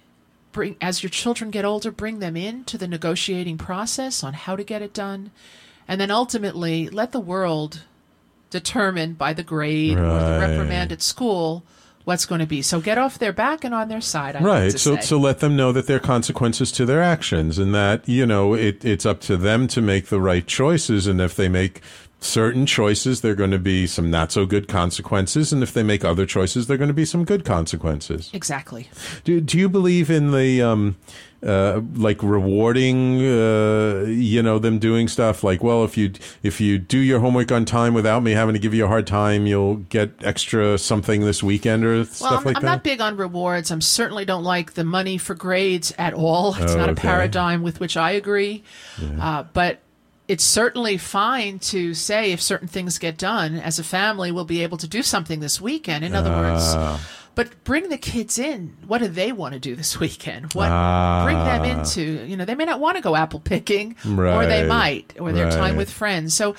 Bring 0.51 0.75
as 0.82 1.01
your 1.01 1.10
children 1.10 1.49
get 1.51 1.63
older, 1.63 1.91
bring 1.91 2.19
them 2.19 2.36
into 2.36 2.77
the 2.77 2.88
negotiating 2.88 3.58
process 3.58 4.23
on 4.23 4.33
how 4.33 4.56
to 4.56 4.63
get 4.63 4.81
it 4.81 4.94
done. 4.94 5.31
and 5.87 6.00
then 6.00 6.12
ultimately 6.12 6.89
let 6.89 7.12
the 7.12 7.19
world 7.19 7.83
determine 8.50 9.13
by 9.13 9.33
the 9.33 9.44
grade 9.44 9.98
or 9.98 10.19
the 10.19 10.37
reprimand 10.39 10.92
at 10.92 11.02
school 11.02 11.63
what's 12.04 12.25
going 12.25 12.39
to 12.39 12.48
be. 12.48 12.62
So 12.62 12.81
get 12.81 12.98
off 12.98 13.17
their 13.19 13.31
back 13.33 13.63
and 13.63 13.73
on 13.73 13.87
their 13.87 14.02
side. 14.02 14.35
I 14.35 14.42
right 14.42 14.71
so 14.71 14.96
say. 14.96 15.02
so 15.02 15.17
let 15.17 15.39
them 15.39 15.56
know 15.56 15.71
that 15.71 15.87
there 15.87 15.98
are 15.98 16.00
consequences 16.00 16.71
to 16.73 16.85
their 16.85 17.02
actions 17.02 17.58
and 17.58 17.73
that 17.75 18.08
you 18.08 18.25
know 18.25 18.54
it, 18.54 18.83
it's 18.83 19.06
up 19.06 19.21
to 19.21 19.37
them 19.37 19.67
to 19.69 19.81
make 19.81 20.08
the 20.08 20.19
right 20.19 20.46
choices 20.46 21.08
and 21.08 21.21
if 21.21 21.35
they 21.35 21.48
make 21.48 21.81
certain 22.22 22.65
choices 22.67 23.22
there 23.22 23.32
are 23.32 23.36
going 23.36 23.52
to 23.52 23.60
be 23.60 23.88
some 23.88 24.12
not 24.12 24.32
so 24.32 24.46
good 24.46 24.67
consequences 24.67 25.52
and 25.52 25.63
if 25.63 25.74
they 25.74 25.82
make 25.84 26.06
other 26.06 26.26
choices 26.26 26.67
there 26.67 26.76
are 26.76 26.78
going 26.78 26.88
to 26.88 26.94
be 26.94 27.06
some 27.06 27.26
good 27.26 27.44
consequences 27.44 28.30
exactly. 28.32 28.88
do, 29.24 29.42
do 29.42 29.58
you 29.58 29.67
believe 29.67 30.10
in 30.10 30.32
the 30.32 30.62
um 30.62 30.96
uh, 31.44 31.82
like 31.96 32.22
rewarding, 32.22 33.19
uh, 33.19 34.06
you 34.08 34.44
know, 34.44 34.60
them 34.60 34.78
doing 34.78 35.08
stuff 35.08 35.44
like, 35.44 35.63
well, 35.63 35.84
if 35.84 35.98
you 35.98 36.12
if 36.44 36.62
you 36.62 36.78
do 36.78 37.00
your 37.00 37.19
homework 37.19 37.52
on 37.52 37.65
time 37.65 37.94
without 37.94 38.22
me 38.22 38.32
having 38.32 38.54
to 38.54 38.60
give 38.60 38.74
you 38.74 38.86
a 38.86 38.88
hard 38.88 39.08
time, 39.08 39.48
you'll 39.48 39.78
get 39.78 40.12
extra 40.24 40.78
something 40.78 41.22
this 41.22 41.42
weekend 41.42 41.84
or 41.84 42.06
stuff 42.06 42.22
Well, 42.30 42.38
I'm, 42.40 42.44
like 42.46 42.58
I'm 42.58 42.62
that. 42.62 42.67
not 42.67 42.84
big 42.84 43.02
on 43.02 43.17
rewards. 43.17 43.72
I 43.72 43.74
am 43.74 43.82
certainly 43.82 44.24
don't 44.26 44.44
like 44.44 44.74
the 44.74 44.84
money 44.84 45.17
for 45.17 45.34
grades 45.34 45.92
at 45.98 46.13
all. 46.13 46.54
It's 46.56 46.74
Oh, 46.74 46.78
not 46.78 46.90
a 46.90 46.96
paradigm 46.96 47.63
with 47.63 47.80
which 47.80 47.98
I 47.98 48.12
agree. 48.12 48.63
Uh, 49.19 49.44
but 49.54 49.80
it's 50.28 50.44
certainly 50.44 50.98
fine 50.98 51.60
to 51.60 51.94
say 51.94 52.32
if 52.32 52.42
certain 52.42 52.67
things 52.67 52.98
get 52.98 53.17
done, 53.17 53.56
as 53.56 53.80
a 53.80 53.84
family, 53.84 54.32
we'll 54.32 54.46
be 54.46 54.63
able 54.63 54.78
to 54.78 54.88
do 54.88 55.02
something 55.04 55.40
this 55.40 55.60
weekend. 55.60 56.06
In 56.06 56.15
other 56.15 56.30
words, 56.32 56.63
Ah. 56.76 57.00
but 57.36 57.63
bring 57.63 57.90
the 57.90 57.98
kids 57.98 58.38
in. 58.40 58.78
What 58.88 59.00
do 59.00 59.08
they 59.08 59.32
want 59.32 59.54
to 59.56 59.60
do 59.60 59.76
this 59.76 60.00
weekend? 60.06 60.54
What 60.54 60.69
Ah. 60.69 61.24
bring 61.26 61.38
them 61.38 61.63
into? 61.65 62.26
You 62.26 62.38
know, 62.38 62.46
they 62.46 62.56
may 62.56 62.65
not 62.65 62.80
want 62.80 62.98
to 62.98 63.02
go 63.04 63.15
apple 63.15 63.40
picking, 63.42 63.96
or 64.08 64.46
they 64.46 64.65
might, 64.65 65.13
or 65.19 65.32
their 65.32 65.52
time 65.52 65.76
with 65.76 65.90
friends. 65.92 66.34
So. 66.34 66.56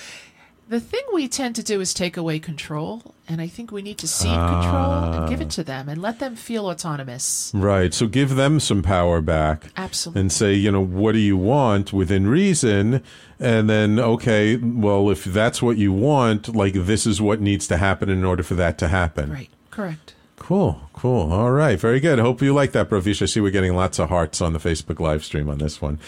The 0.73 0.81
thing 0.81 1.03
we 1.13 1.29
tend 1.29 1.55
to 1.57 1.63
do 1.63 1.83
is 1.83 1.93
take 1.93 2.17
away 2.17 2.39
control, 2.39 3.15
and 3.29 3.43
I 3.43 3.47
think 3.47 3.71
we 3.71 3.83
need 3.83 3.99
to 3.99 4.09
cede 4.09 4.31
control 4.31 4.91
and 4.91 5.29
give 5.29 5.43
it 5.43 5.51
to 5.51 5.63
them 5.63 5.87
and 5.91 6.01
let 6.01 6.19
them 6.19 6.35
feel 6.35 6.65
autonomous. 6.65 7.53
Right. 7.55 7.93
So 7.93 8.07
give 8.07 8.37
them 8.37 8.59
some 8.59 8.83
power 8.83 9.21
back. 9.21 9.67
Absolutely. 9.77 10.23
And 10.23 10.33
say, 10.33 10.55
you 10.55 10.73
know, 10.73 10.81
what 10.81 11.13
do 11.13 11.19
you 11.19 11.37
want 11.37 11.93
within 11.93 12.27
reason? 12.27 13.03
And 13.39 13.69
then, 13.69 14.01
okay, 14.01 14.57
well, 14.57 15.11
if 15.11 15.25
that's 15.25 15.61
what 15.61 15.77
you 15.77 15.93
want, 15.93 16.57
like 16.57 16.73
this 16.73 17.07
is 17.07 17.21
what 17.21 17.43
needs 17.43 17.69
to 17.69 17.77
happen 17.77 18.09
in 18.09 18.25
order 18.25 18.43
for 18.43 18.55
that 18.55 18.79
to 18.79 18.89
happen. 18.89 19.31
Right. 19.31 19.51
Correct. 19.71 20.15
Cool, 20.37 20.89
cool. 20.95 21.35
All 21.35 21.51
right, 21.51 21.79
very 21.79 22.01
good. 22.01 22.19
Hope 22.19 22.41
you 22.41 22.55
like 22.55 22.73
that, 22.73 22.89
Bravish. 22.89 23.21
I 23.21 23.27
see 23.27 23.43
we're 23.43 23.51
getting 23.51 23.77
lots 23.77 23.99
of 23.99 24.09
hearts 24.09 24.41
on 24.41 24.55
the 24.55 24.59
Facebook 24.59 25.01
live 25.01 25.23
stream 25.23 25.51
on 25.51 25.59
this 25.59 25.83
one. 25.83 25.99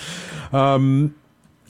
Um, 0.54 1.16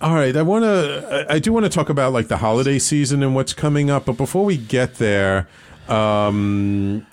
all 0.00 0.14
right, 0.14 0.36
I 0.36 0.42
want 0.42 0.64
to. 0.64 1.26
I 1.28 1.38
do 1.38 1.52
want 1.52 1.64
to 1.64 1.70
talk 1.70 1.88
about 1.88 2.12
like 2.12 2.28
the 2.28 2.38
holiday 2.38 2.78
season 2.78 3.22
and 3.22 3.34
what's 3.34 3.52
coming 3.52 3.90
up, 3.90 4.06
but 4.06 4.16
before 4.16 4.44
we 4.44 4.56
get 4.56 4.96
there, 4.96 5.48
um, 5.88 7.06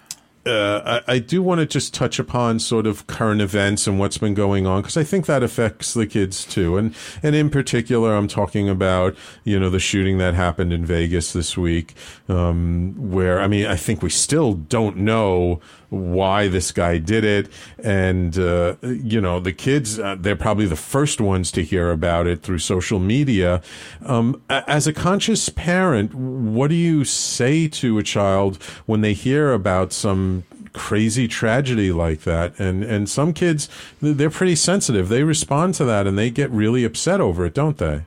uh, 0.45 1.01
I, 1.07 1.13
I 1.13 1.19
do 1.19 1.43
want 1.43 1.59
to 1.59 1.67
just 1.67 1.93
touch 1.93 2.17
upon 2.17 2.57
sort 2.57 2.87
of 2.87 3.05
current 3.05 3.41
events 3.41 3.85
and 3.85 3.99
what's 3.99 4.17
been 4.17 4.33
going 4.33 4.65
on 4.65 4.81
because 4.81 4.97
I 4.97 5.03
think 5.03 5.27
that 5.27 5.43
affects 5.43 5.93
the 5.93 6.07
kids 6.07 6.43
too, 6.43 6.77
and 6.77 6.95
and 7.21 7.35
in 7.35 7.51
particular, 7.51 8.15
I'm 8.15 8.27
talking 8.27 8.67
about 8.67 9.15
you 9.43 9.59
know 9.59 9.69
the 9.69 9.79
shooting 9.79 10.17
that 10.17 10.33
happened 10.33 10.73
in 10.73 10.83
Vegas 10.83 11.33
this 11.33 11.55
week, 11.55 11.93
um, 12.27 12.95
where 12.97 13.39
I 13.39 13.47
mean 13.47 13.67
I 13.67 13.75
think 13.75 14.01
we 14.01 14.09
still 14.09 14.53
don't 14.53 14.97
know 14.97 15.61
why 15.91 16.47
this 16.47 16.71
guy 16.71 16.97
did 16.97 17.25
it, 17.25 17.51
and 17.83 18.39
uh, 18.39 18.75
you 18.81 19.19
know 19.19 19.41
the 19.41 19.51
kids 19.51 19.99
uh, 19.99 20.15
they're 20.17 20.37
probably 20.37 20.65
the 20.65 20.75
first 20.77 21.19
ones 21.19 21.51
to 21.51 21.63
hear 21.63 21.91
about 21.91 22.27
it 22.27 22.41
through 22.41 22.59
social 22.59 22.97
media. 22.97 23.61
Um, 24.05 24.41
as 24.49 24.87
a 24.87 24.93
conscious 24.93 25.49
parent, 25.49 26.13
what 26.13 26.69
do 26.69 26.75
you 26.75 27.03
say 27.03 27.67
to 27.67 27.97
a 27.97 28.03
child 28.03 28.63
when 28.85 29.01
they 29.01 29.13
hear 29.13 29.53
about 29.53 29.91
some 29.91 30.43
crazy 30.71 31.27
tragedy 31.27 31.91
like 31.91 32.21
that? 32.21 32.57
And 32.57 32.83
and 32.85 33.09
some 33.09 33.33
kids 33.33 33.67
they're 34.01 34.29
pretty 34.29 34.55
sensitive. 34.55 35.09
They 35.09 35.23
respond 35.23 35.75
to 35.75 35.85
that 35.85 36.07
and 36.07 36.17
they 36.17 36.29
get 36.29 36.49
really 36.51 36.85
upset 36.85 37.19
over 37.19 37.45
it, 37.45 37.53
don't 37.53 37.77
they? 37.77 38.05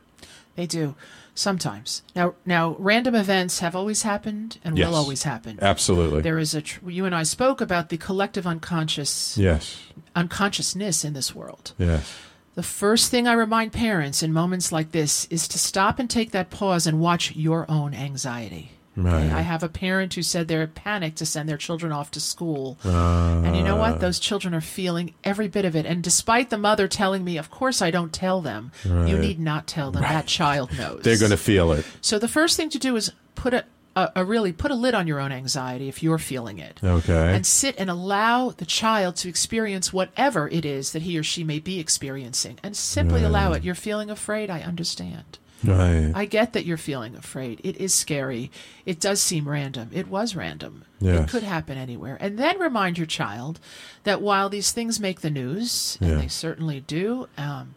They 0.57 0.67
do 0.67 0.95
sometimes. 1.35 2.03
Now, 2.15 2.35
now, 2.47 2.77
random 2.79 3.15
events 3.15 3.59
have 3.59 3.75
always 3.77 4.03
happened 4.03 4.59
and 4.65 4.79
Yes. 4.79 4.89
will 4.89 4.95
always 4.97 5.25
happen. 5.25 5.59
Absolutely. 5.61 6.23
There 6.23 6.39
is 6.39 6.55
a. 6.55 6.63
Tr- 6.63 6.89
you 6.91 7.05
and 7.05 7.15
I 7.15 7.23
spoke 7.25 7.61
about 7.61 7.89
the 7.89 7.97
collective 7.97 8.47
unconscious 8.47 9.37
yes. 9.37 9.79
unconsciousness 10.15 11.05
in 11.05 11.13
this 11.13 11.35
world. 11.35 11.73
Yes. 11.79 12.13
The 12.55 12.63
first 12.63 13.11
thing 13.11 13.27
I 13.27 13.33
remind 13.33 13.73
parents 13.73 14.23
in 14.23 14.33
moments 14.33 14.71
like 14.71 14.93
this 14.93 15.27
is 15.29 15.49
to 15.49 15.59
stop 15.59 15.99
and 15.99 16.09
take 16.09 16.31
that 16.31 16.51
pause 16.51 16.87
and 16.87 17.01
watch 17.01 17.35
your 17.35 17.69
own 17.69 17.95
anxiety. 17.95 18.71
Right. 18.97 19.31
I 19.33 19.41
have 19.41 19.63
a 19.63 19.69
parent 19.69 20.15
who 20.15 20.23
said 20.23 20.47
they're 20.47 20.67
panicked 20.67 21.19
to 21.19 21.27
send 21.27 21.49
their 21.49 21.57
children 21.57 21.93
off 21.93 22.11
to 22.13 22.21
school. 22.21 22.79
Ah. 22.85 23.43
and 23.43 23.57
you 23.57 23.63
know 23.63 23.77
what? 23.77 24.01
Those 24.01 24.19
children 24.21 24.55
are 24.55 24.61
feeling 24.61 25.15
every 25.25 25.49
bit 25.49 25.65
of 25.65 25.75
it. 25.75 25.85
And 25.87 26.03
despite 26.03 26.51
the 26.51 26.59
mother 26.59 26.87
telling 26.87 27.25
me, 27.25 27.37
of 27.39 27.51
course 27.51 27.83
I 27.83 27.91
don't 27.91 28.13
tell 28.13 28.41
them, 28.41 28.73
you 28.85 29.19
need 29.19 29.41
not 29.41 29.67
tell 29.67 29.91
them. 29.91 30.03
That 30.03 30.27
child 30.27 30.77
knows. 30.79 31.03
They're 31.03 31.19
going 31.19 31.31
to 31.31 31.37
feel 31.37 31.73
it. 31.73 31.85
So 32.01 32.19
the 32.19 32.29
first 32.29 32.57
thing 32.57 32.71
to 32.71 32.79
do 32.79 32.95
is 32.97 33.11
put 33.35 33.55
a, 33.55 33.65
a, 33.97 34.13
a 34.17 34.25
really 34.25 34.53
put 34.53 34.71
a 34.71 34.75
lid 34.75 34.95
on 34.95 35.07
your 35.07 35.21
own 35.21 35.33
anxiety 35.33 35.89
if 35.89 36.03
you're 36.03 36.19
feeling 36.19 36.59
it. 36.59 36.79
Okay. 36.83 37.35
And 37.35 37.45
sit 37.47 37.75
and 37.79 37.91
allow 37.91 38.51
the 38.51 38.67
child 38.67 39.17
to 39.17 39.29
experience 39.29 39.93
whatever 39.93 40.49
it 40.49 40.65
is 40.65 40.93
that 40.93 41.03
he 41.03 41.19
or 41.19 41.23
she 41.23 41.43
may 41.45 41.59
be 41.59 41.81
experiencing. 41.81 42.59
And 42.63 42.77
simply 42.77 43.25
allow 43.25 43.53
it. 43.53 43.65
You're 43.65 43.75
feeling 43.75 44.11
afraid, 44.11 44.51
I 44.51 44.61
understand. 44.63 45.39
Right. 45.65 46.13
I 46.15 46.25
get 46.27 46.53
that 46.53 46.65
you're 46.65 46.77
feeling 46.77 47.17
afraid. 47.17 47.61
It 47.65 47.77
is 47.79 47.93
scary. 47.95 48.51
It 48.85 49.01
does 49.01 49.21
seem 49.21 49.49
random. 49.49 49.91
It 49.93 50.09
was 50.09 50.37
random. 50.37 50.85
Yes. 51.01 51.21
It 51.25 51.31
could 51.31 51.43
happen 51.43 51.77
anywhere. 51.79 52.17
And 52.21 52.39
then 52.39 52.59
remind 52.59 52.99
your 52.99 53.07
child 53.07 53.61
that 54.05 54.21
while 54.23 54.49
these 54.49 54.73
things 54.73 55.01
make 55.01 55.21
the 55.21 55.31
news, 55.31 55.97
and 56.01 56.11
Yeah. 56.11 56.17
they 56.17 56.29
certainly 56.29 56.81
do, 56.81 57.29
um, 57.39 57.75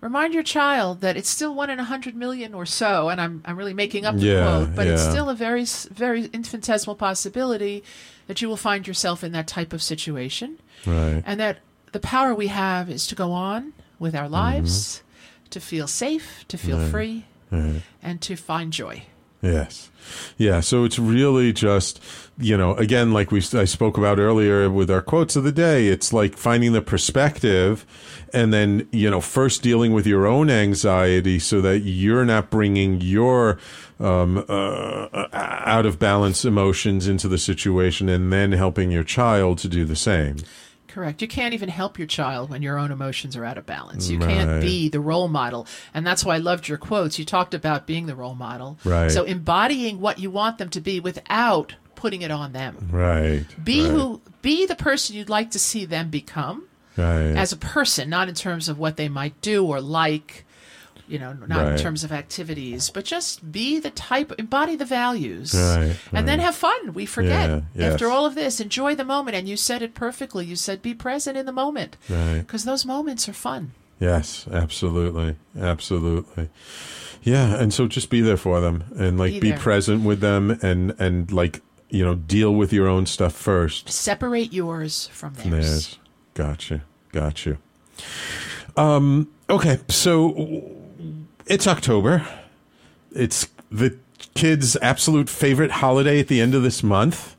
remind 0.00 0.34
your 0.34 0.42
child 0.42 1.00
that 1.00 1.16
it's 1.16 1.28
still 1.30 1.54
one 1.54 1.70
in 1.70 1.80
a 1.80 1.84
hundred 1.84 2.14
million 2.14 2.52
or 2.54 2.66
so. 2.66 3.08
And 3.08 3.20
I'm 3.20 3.42
I'm 3.44 3.56
really 3.56 3.74
making 3.74 4.04
up 4.04 4.16
the 4.16 4.26
Yeah, 4.26 4.42
quote, 4.44 4.74
but 4.74 4.86
it's 4.86 5.02
still 5.02 5.28
a 5.30 5.34
very 5.34 5.64
very 5.64 6.26
infinitesimal 6.32 6.96
possibility 6.96 7.82
that 8.26 8.40
you 8.42 8.48
will 8.48 8.56
find 8.56 8.86
yourself 8.86 9.22
in 9.24 9.32
that 9.32 9.46
type 9.46 9.72
of 9.72 9.82
situation, 9.82 10.58
Right. 10.86 11.22
and 11.26 11.38
that 11.40 11.58
the 11.92 12.00
power 12.00 12.34
we 12.34 12.48
have 12.48 12.90
is 12.90 13.06
to 13.06 13.14
go 13.14 13.32
on 13.32 13.72
with 13.98 14.14
our 14.14 14.28
lives, 14.28 15.02
to 15.54 15.60
feel 15.60 15.86
safe, 15.86 16.44
to 16.48 16.58
feel 16.58 16.78
free, 16.90 17.24
and 18.02 18.20
to 18.20 18.36
find 18.36 18.72
joy. 18.72 19.04
Yes. 19.40 19.90
Yeah. 20.38 20.60
So 20.60 20.84
it's 20.84 20.98
really 20.98 21.52
just, 21.52 22.02
you 22.38 22.56
know, 22.56 22.74
again, 22.76 23.12
like 23.12 23.30
we 23.30 23.42
I 23.52 23.66
spoke 23.66 23.98
about 23.98 24.18
earlier 24.18 24.70
with 24.70 24.90
our 24.90 25.02
quotes 25.02 25.36
of 25.36 25.44
the 25.44 25.52
day, 25.52 25.88
it's 25.88 26.12
like 26.12 26.36
finding 26.36 26.72
the 26.72 26.80
perspective 26.82 27.84
and 28.32 28.52
then, 28.52 28.88
you 28.90 29.10
know, 29.10 29.20
first 29.20 29.62
dealing 29.62 29.92
with 29.92 30.06
your 30.06 30.26
own 30.26 30.50
anxiety 30.50 31.38
so 31.38 31.60
that 31.60 31.80
you're 31.80 32.24
not 32.24 32.50
bringing 32.50 33.00
your 33.00 33.58
um, 34.00 34.44
uh, 34.48 35.28
out 35.32 35.86
of 35.86 35.98
balance 35.98 36.44
emotions 36.44 37.06
into 37.06 37.28
the 37.28 37.38
situation 37.38 38.08
and 38.08 38.32
then 38.32 38.52
helping 38.52 38.90
your 38.90 39.04
child 39.04 39.58
to 39.58 39.68
do 39.68 39.84
the 39.84 39.96
same. 39.96 40.36
Correct. 40.94 41.20
You 41.20 41.26
can't 41.26 41.54
even 41.54 41.68
help 41.68 41.98
your 41.98 42.06
child 42.06 42.50
when 42.50 42.62
your 42.62 42.78
own 42.78 42.92
emotions 42.92 43.36
are 43.36 43.44
out 43.44 43.58
of 43.58 43.66
balance. 43.66 44.08
You 44.08 44.18
Right. 44.20 44.28
can't 44.30 44.60
be 44.60 44.88
the 44.88 45.00
role 45.00 45.26
model. 45.26 45.66
And 45.92 46.06
that's 46.06 46.24
why 46.24 46.36
I 46.36 46.38
loved 46.38 46.68
your 46.68 46.78
quotes. 46.78 47.18
You 47.18 47.24
talked 47.24 47.52
about 47.52 47.84
being 47.84 48.06
the 48.06 48.14
role 48.14 48.36
model. 48.36 48.78
Right. 48.84 49.10
So 49.10 49.24
embodying 49.24 50.00
what 50.00 50.20
you 50.20 50.30
want 50.30 50.58
them 50.58 50.68
to 50.68 50.80
be 50.80 51.00
without 51.00 51.74
putting 51.96 52.22
it 52.22 52.30
on 52.30 52.52
them. 52.52 52.88
Right. 52.92 53.44
Be 53.64 53.82
right, 53.82 53.90
who 53.90 54.20
be 54.40 54.66
the 54.66 54.76
person 54.76 55.16
you'd 55.16 55.28
like 55.28 55.50
to 55.50 55.58
see 55.58 55.84
them 55.84 56.10
become 56.10 56.64
Right. 56.96 57.34
as 57.36 57.52
a 57.52 57.56
person, 57.56 58.08
not 58.08 58.28
in 58.28 58.36
terms 58.36 58.68
of 58.68 58.78
what 58.78 58.96
they 58.96 59.08
might 59.08 59.40
do 59.40 59.64
or 59.64 59.80
like, 59.80 60.44
you 61.08 61.18
know, 61.18 61.32
not 61.32 61.50
Right. 61.64 61.72
in 61.72 61.78
terms 61.78 62.04
of 62.04 62.12
activities, 62.12 62.90
but 62.90 63.04
just 63.04 63.52
be 63.52 63.78
the 63.78 63.90
type, 63.90 64.32
embody 64.38 64.74
the 64.76 64.84
values, 64.84 65.54
Right, 65.54 65.96
and 66.12 66.26
then 66.28 66.40
have 66.40 66.54
fun. 66.54 66.94
We 66.94 67.06
forget 67.06 67.50
Yeah, 67.50 67.60
yes. 67.74 67.92
after 67.94 68.08
all 68.08 68.24
of 68.26 68.34
this, 68.34 68.60
enjoy 68.60 68.94
the 68.94 69.04
moment. 69.04 69.36
And 69.36 69.48
you 69.48 69.56
said 69.56 69.82
it 69.82 69.94
perfectly. 69.94 70.46
You 70.46 70.56
said 70.56 70.82
be 70.82 70.94
present 70.94 71.36
in 71.36 71.46
the 71.46 71.52
moment 71.52 71.96
Right. 72.08 72.38
because 72.38 72.64
those 72.64 72.84
moments 72.86 73.28
are 73.28 73.32
fun. 73.34 73.72
Yes, 74.00 74.46
absolutely. 74.52 75.36
Absolutely. 75.58 76.48
Yeah, 77.22 77.54
and 77.56 77.72
so 77.72 77.86
just 77.86 78.10
be 78.10 78.20
there 78.20 78.36
for 78.36 78.60
them 78.60 78.84
and 78.98 79.18
like 79.18 79.32
Be 79.40 79.40
be, 79.40 79.52
present 79.52 80.04
with 80.04 80.20
them 80.20 80.58
and 80.62 80.94
and 80.98 81.30
like, 81.32 81.62
you 81.88 82.04
know, 82.04 82.14
deal 82.14 82.54
with 82.54 82.72
your 82.72 82.88
own 82.88 83.06
stuff 83.06 83.34
first. 83.34 83.88
Separate 83.90 84.52
yours 84.52 85.08
from 85.12 85.34
theirs. 85.34 85.50
There's 85.50 85.98
gotcha. 86.34 86.82
Got 87.12 87.46
you. 87.46 87.58
Um 88.76 89.28
okay, 89.48 89.78
so 89.88 90.70
it's 91.46 91.66
October. 91.66 92.26
It's 93.12 93.48
the 93.70 93.96
kids' 94.34 94.76
absolute 94.82 95.28
favorite 95.28 95.70
holiday 95.72 96.20
at 96.20 96.28
the 96.28 96.40
end 96.40 96.54
of 96.54 96.62
this 96.62 96.82
month. 96.82 97.36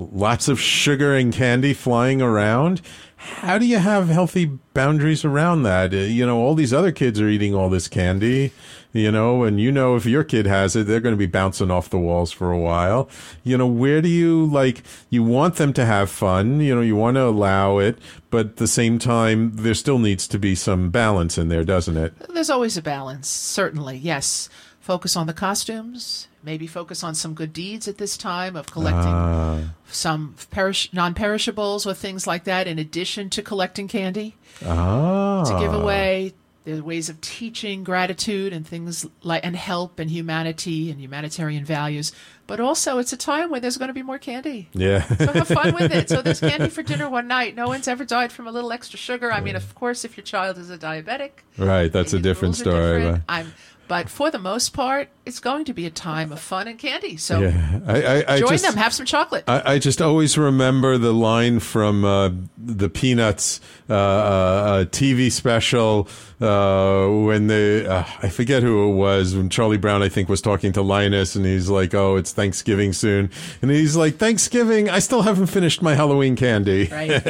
lots 0.00 0.46
of 0.46 0.60
sugar 0.60 1.16
and 1.16 1.32
candy 1.32 1.74
flying 1.74 2.22
around. 2.22 2.80
How 3.16 3.58
do 3.58 3.66
you 3.66 3.78
have 3.78 4.08
healthy 4.08 4.44
boundaries 4.72 5.24
around 5.24 5.64
that? 5.64 5.92
Uh, 5.92 5.96
You 5.96 6.24
know, 6.24 6.38
all 6.38 6.54
these 6.54 6.72
other 6.72 6.92
kids 6.92 7.20
are 7.20 7.28
eating 7.28 7.52
all 7.52 7.68
this 7.68 7.88
candy, 7.88 8.52
you 8.92 9.10
know, 9.12 9.42
and 9.44 9.60
you 9.60 9.70
know 9.70 9.96
if 9.96 10.06
your 10.06 10.24
kid 10.24 10.46
has 10.46 10.74
it, 10.74 10.86
they're 10.86 11.00
going 11.00 11.12
to 11.14 11.18
be 11.18 11.26
bouncing 11.26 11.70
off 11.70 11.90
the 11.90 11.98
walls 11.98 12.32
for 12.32 12.50
a 12.50 12.58
while. 12.58 13.08
You 13.44 13.56
know, 13.58 13.66
where 13.66 14.00
do 14.00 14.08
you 14.08 14.46
like 14.46 14.82
you 15.10 15.22
want 15.22 15.56
them 15.56 15.72
to 15.74 15.84
have 15.84 16.10
fun, 16.10 16.60
you 16.60 16.74
know, 16.74 16.80
you 16.80 16.96
want 16.96 17.16
to 17.16 17.24
allow 17.24 17.78
it, 17.78 17.98
but 18.30 18.46
at 18.46 18.56
the 18.56 18.66
same 18.66 18.98
time 18.98 19.52
there 19.56 19.74
still 19.74 19.98
needs 19.98 20.26
to 20.28 20.38
be 20.38 20.54
some 20.54 20.90
balance 20.90 21.36
in 21.38 21.48
there, 21.48 21.64
doesn't 21.64 21.96
it? 21.96 22.14
There's 22.32 22.50
always 22.50 22.76
a 22.76 22.82
balance, 22.82 23.28
certainly. 23.28 23.96
Yes. 23.98 24.48
Focus 24.80 25.16
on 25.16 25.26
the 25.26 25.34
costumes, 25.34 26.28
maybe 26.42 26.66
focus 26.66 27.04
on 27.04 27.14
some 27.14 27.34
good 27.34 27.52
deeds 27.52 27.88
at 27.88 27.98
this 27.98 28.16
time 28.16 28.56
of 28.56 28.72
collecting 28.72 29.12
Ah. 29.12 29.58
some 29.90 30.34
perish- 30.50 30.88
non 30.94 31.12
perishables 31.12 31.84
or 31.86 31.92
things 31.92 32.26
like 32.26 32.44
that, 32.44 32.66
in 32.66 32.78
addition 32.78 33.28
to 33.30 33.42
collecting 33.42 33.86
candy 33.86 34.34
Ah. 34.64 35.44
to 35.44 35.58
give 35.60 35.74
away. 35.74 36.32
There 36.68 36.76
are 36.78 36.82
ways 36.82 37.08
of 37.08 37.18
teaching 37.22 37.82
gratitude 37.82 38.52
and 38.52 38.66
things 38.66 39.06
like 39.22 39.42
and 39.42 39.56
help 39.56 39.98
and 39.98 40.10
humanity 40.10 40.90
and 40.90 41.00
humanitarian 41.00 41.64
values. 41.64 42.12
But 42.46 42.60
also, 42.60 42.98
it's 42.98 43.10
a 43.10 43.16
time 43.16 43.50
when 43.50 43.62
there's 43.62 43.78
going 43.78 43.88
to 43.88 43.94
be 43.94 44.02
more 44.02 44.18
candy. 44.18 44.68
Yeah. 44.74 45.00
So 45.16 45.32
have 45.32 45.48
fun 45.48 45.72
with 45.72 45.90
it. 45.92 46.10
So 46.10 46.20
there's 46.20 46.40
candy 46.40 46.68
for 46.68 46.82
dinner 46.82 47.08
one 47.08 47.26
night. 47.26 47.54
No 47.54 47.68
one's 47.68 47.88
ever 47.88 48.04
died 48.04 48.32
from 48.32 48.46
a 48.46 48.52
little 48.52 48.70
extra 48.70 48.98
sugar. 48.98 49.32
I 49.32 49.40
mean, 49.40 49.56
of 49.56 49.74
course, 49.74 50.04
if 50.04 50.18
your 50.18 50.24
child 50.24 50.58
is 50.58 50.68
a 50.68 50.76
diabetic, 50.76 51.30
Right, 51.56 51.90
that's 51.90 52.12
a 52.12 52.18
different 52.18 52.56
story. 52.56 53.00
different. 53.00 53.26
but- 53.26 53.32
I'm, 53.32 53.54
but 53.88 54.08
for 54.10 54.30
the 54.30 54.38
most 54.38 54.74
part, 54.74 55.08
it's 55.24 55.40
going 55.40 55.64
to 55.64 55.74
be 55.74 55.86
a 55.86 55.90
time 55.90 56.30
of 56.32 56.40
fun 56.40 56.68
and 56.68 56.78
candy. 56.78 57.16
So 57.16 57.40
Yeah, 57.40 57.80
I, 57.86 58.02
I, 58.02 58.24
I 58.34 58.38
join 58.40 58.50
just, 58.50 58.64
them, 58.64 58.76
have 58.76 58.94
some 58.94 59.06
chocolate. 59.06 59.44
I, 59.48 59.74
I 59.74 59.78
just 59.78 60.00
always 60.00 60.38
remember 60.38 60.98
the 60.98 61.12
line 61.12 61.60
from 61.60 62.04
uh, 62.04 62.30
the 62.56 62.88
Peanuts 62.88 63.60
uh, 63.90 63.94
uh, 63.94 64.84
TV 64.86 65.32
special 65.32 66.08
uh, 66.40 67.08
when 67.08 67.46
they, 67.46 67.86
uh, 67.86 68.04
I 68.22 68.28
forget 68.28 68.62
who 68.62 68.90
it 68.90 68.94
was, 68.94 69.34
when 69.34 69.50
Charlie 69.50 69.76
Brown, 69.76 70.02
I 70.02 70.08
think, 70.08 70.28
was 70.28 70.40
talking 70.40 70.72
to 70.72 70.82
Linus 70.82 71.34
and 71.34 71.44
he's 71.44 71.68
like, 71.68 71.94
oh, 71.94 72.16
it's 72.16 72.32
Thanksgiving 72.32 72.92
soon. 72.92 73.30
And 73.60 73.70
he's 73.70 73.96
like, 73.96 74.16
Thanksgiving, 74.16 74.88
I 74.88 74.98
still 74.98 75.22
haven't 75.22 75.46
finished 75.46 75.82
my 75.82 75.94
Halloween 75.94 76.36
candy. 76.36 76.88
Right. 76.90 77.10
and 77.10 77.22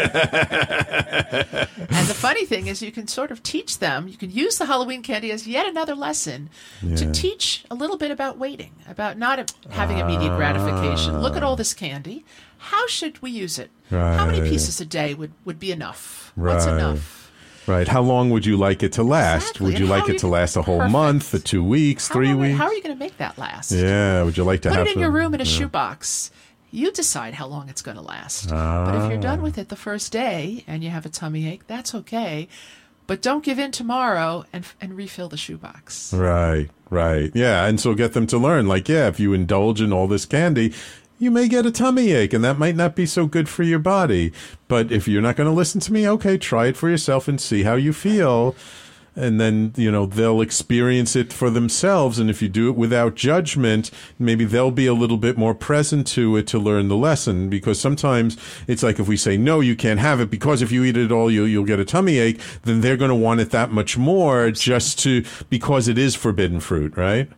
the 2.07 2.15
funny 2.17 2.45
thing 2.45 2.67
is, 2.67 2.83
you 2.83 2.93
can 2.93 3.09
sort 3.09 3.31
of 3.31 3.43
teach 3.43 3.79
them. 3.79 4.09
You 4.09 4.17
can 4.17 4.31
use 4.31 4.59
the 4.59 4.67
Halloween 4.67 5.03
candy 5.03 5.31
as 5.33 5.47
yet 5.47 5.67
another 5.67 5.95
lesson 5.95 6.48
to 6.81 7.05
Yeah. 7.05 7.13
teach 7.13 7.65
a 7.71 7.75
little 7.75 7.97
bit 7.97 8.11
about 8.11 8.39
waiting, 8.39 8.73
about 8.89 9.19
not 9.19 9.53
having 9.71 9.99
immediate 9.99 10.37
gratification. 10.37 11.21
Look 11.21 11.37
at 11.37 11.43
all 11.43 11.57
this 11.57 11.75
candy. 11.75 12.25
How 12.59 12.87
should 12.89 13.21
we 13.23 13.31
use 13.31 13.59
it? 13.59 13.71
How 13.91 14.27
many 14.27 14.41
pieces 14.49 14.81
a 14.81 14.85
day 14.85 15.15
would, 15.15 15.33
would 15.45 15.59
be 15.59 15.73
enough? 15.73 16.33
What's 16.35 16.67
Right. 16.67 16.75
enough? 16.75 17.31
Right. 17.67 17.87
How 17.87 18.01
long 18.01 18.31
would 18.31 18.47
you 18.47 18.57
like 18.57 18.83
it 18.83 18.93
to 18.95 19.03
last? 19.03 19.43
Exactly. 19.51 19.67
Would 19.67 19.79
you 19.79 19.85
And 19.85 19.91
like 19.91 20.09
it 20.09 20.15
you- 20.15 20.19
to 20.21 20.27
last 20.27 20.57
a 20.57 20.63
whole 20.63 20.79
Perfect. 20.79 20.93
month, 20.93 21.45
two 21.45 21.63
weeks, 21.63 22.09
How 22.09 22.15
three 22.15 22.33
weeks? 22.33 22.57
How 22.59 22.65
are 22.67 22.73
you 22.73 22.83
going 22.83 22.97
to 22.97 22.99
make 22.99 23.19
that 23.19 23.37
last? 23.39 23.71
yeah. 23.73 24.23
Would 24.23 24.37
you 24.39 24.45
like 24.45 24.63
to 24.63 24.71
Put 24.71 24.79
have 24.79 24.87
it 24.87 24.95
in 24.95 25.01
your 25.01 25.11
room 25.11 25.35
in 25.35 25.41
a 25.41 25.45
yeah. 25.45 25.51
shoebox. 25.51 26.31
You 26.71 26.91
decide 26.93 27.35
how 27.35 27.47
long 27.47 27.69
it's 27.69 27.81
going 27.83 27.97
to 27.97 28.03
last. 28.03 28.49
But 28.51 28.95
if 28.95 29.11
you're 29.11 29.19
Ah. 29.19 29.23
done 29.23 29.43
with 29.43 29.57
it 29.59 29.69
the 29.69 29.77
first 29.77 30.13
day 30.13 30.65
and 30.67 30.83
you 30.85 30.91
have 30.91 31.05
a 31.07 31.09
tummy 31.11 31.47
ache, 31.49 31.67
that's 31.67 31.95
okay. 31.95 32.49
But 33.09 33.23
don't 33.23 33.43
give 33.43 33.59
in 33.59 33.73
tomorrow 33.73 34.45
and 34.53 34.65
and 34.81 34.95
refill 34.95 35.29
the 35.29 35.39
shoebox. 35.39 36.13
Right, 36.13 36.69
right. 36.91 37.33
Yeah, 37.35 37.65
and 37.65 37.81
so 37.81 37.95
get 37.95 38.13
them 38.13 38.27
to 38.29 38.39
learn 38.39 38.69
like, 38.69 38.89
yeah, 38.89 39.09
if 39.09 39.19
you 39.19 39.33
indulge 39.33 39.81
in 39.81 39.95
all 39.95 40.07
this 40.07 40.27
candy, 40.27 40.75
you 41.19 41.31
may 41.31 41.49
get 41.49 41.65
a 41.65 41.71
tummy 41.73 42.13
ache 42.13 42.35
and 42.35 42.45
that 42.45 42.59
might 42.59 42.77
not 42.77 42.95
be 42.95 43.07
so 43.07 43.27
good 43.27 43.49
for 43.49 43.63
your 43.63 43.79
body. 43.79 44.31
But 44.69 44.93
if 44.93 45.09
you're 45.09 45.23
not 45.23 45.37
going 45.37 45.49
to 45.49 45.55
listen 45.55 45.81
to 45.81 45.93
me, 45.93 46.07
okay, 46.07 46.37
try 46.37 46.67
it 46.67 46.77
for 46.77 46.91
yourself 46.91 47.29
and 47.29 47.41
see 47.41 47.63
how 47.63 47.75
you 47.75 47.95
feel. 47.95 48.55
And 49.19 49.41
then, 49.41 49.73
you 49.77 49.91
know, 49.91 50.07
they'll 50.07 50.41
experience 50.41 51.17
it 51.17 51.33
for 51.33 51.51
themselves. 51.51 52.21
And 52.21 52.31
if 52.31 52.41
you 52.41 52.49
do 52.49 52.71
it 52.71 52.77
without 52.77 53.17
judgment, 53.17 53.91
maybe 54.17 54.45
they'll 54.45 54.71
be 54.71 54.87
a 54.87 54.95
little 54.95 55.17
bit 55.17 55.37
more 55.37 55.55
present 55.55 56.07
to 56.09 56.37
it 56.37 56.47
to 56.47 56.59
learn 56.59 56.87
the 56.87 56.97
lesson. 56.97 57.51
Because 57.51 57.81
sometimes 57.81 58.37
it's 58.69 58.85
like 58.85 59.01
if 59.01 59.09
we 59.09 59.17
say, 59.17 59.37
no, 59.37 59.59
you 59.59 59.75
can't 59.75 59.99
have 59.99 60.21
it 60.21 60.31
because 60.31 60.63
if 60.63 60.71
you 60.71 60.85
eat 60.85 60.97
it 60.97 61.11
all, 61.11 61.31
you, 61.31 61.43
you'll 61.45 61.65
get 61.65 61.81
a 61.81 61.85
tummy 61.85 62.19
ache, 62.19 62.41
then 62.63 62.81
they're 62.81 62.97
going 62.97 63.09
to 63.09 63.15
want 63.15 63.41
it 63.41 63.51
that 63.51 63.73
much 63.73 63.99
more 63.99 64.53
just 64.53 65.01
to, 65.01 65.25
because 65.51 65.89
it 65.89 65.99
is 65.99 66.15
forbidden 66.15 66.61
fruit, 66.61 66.97
right? 66.97 67.29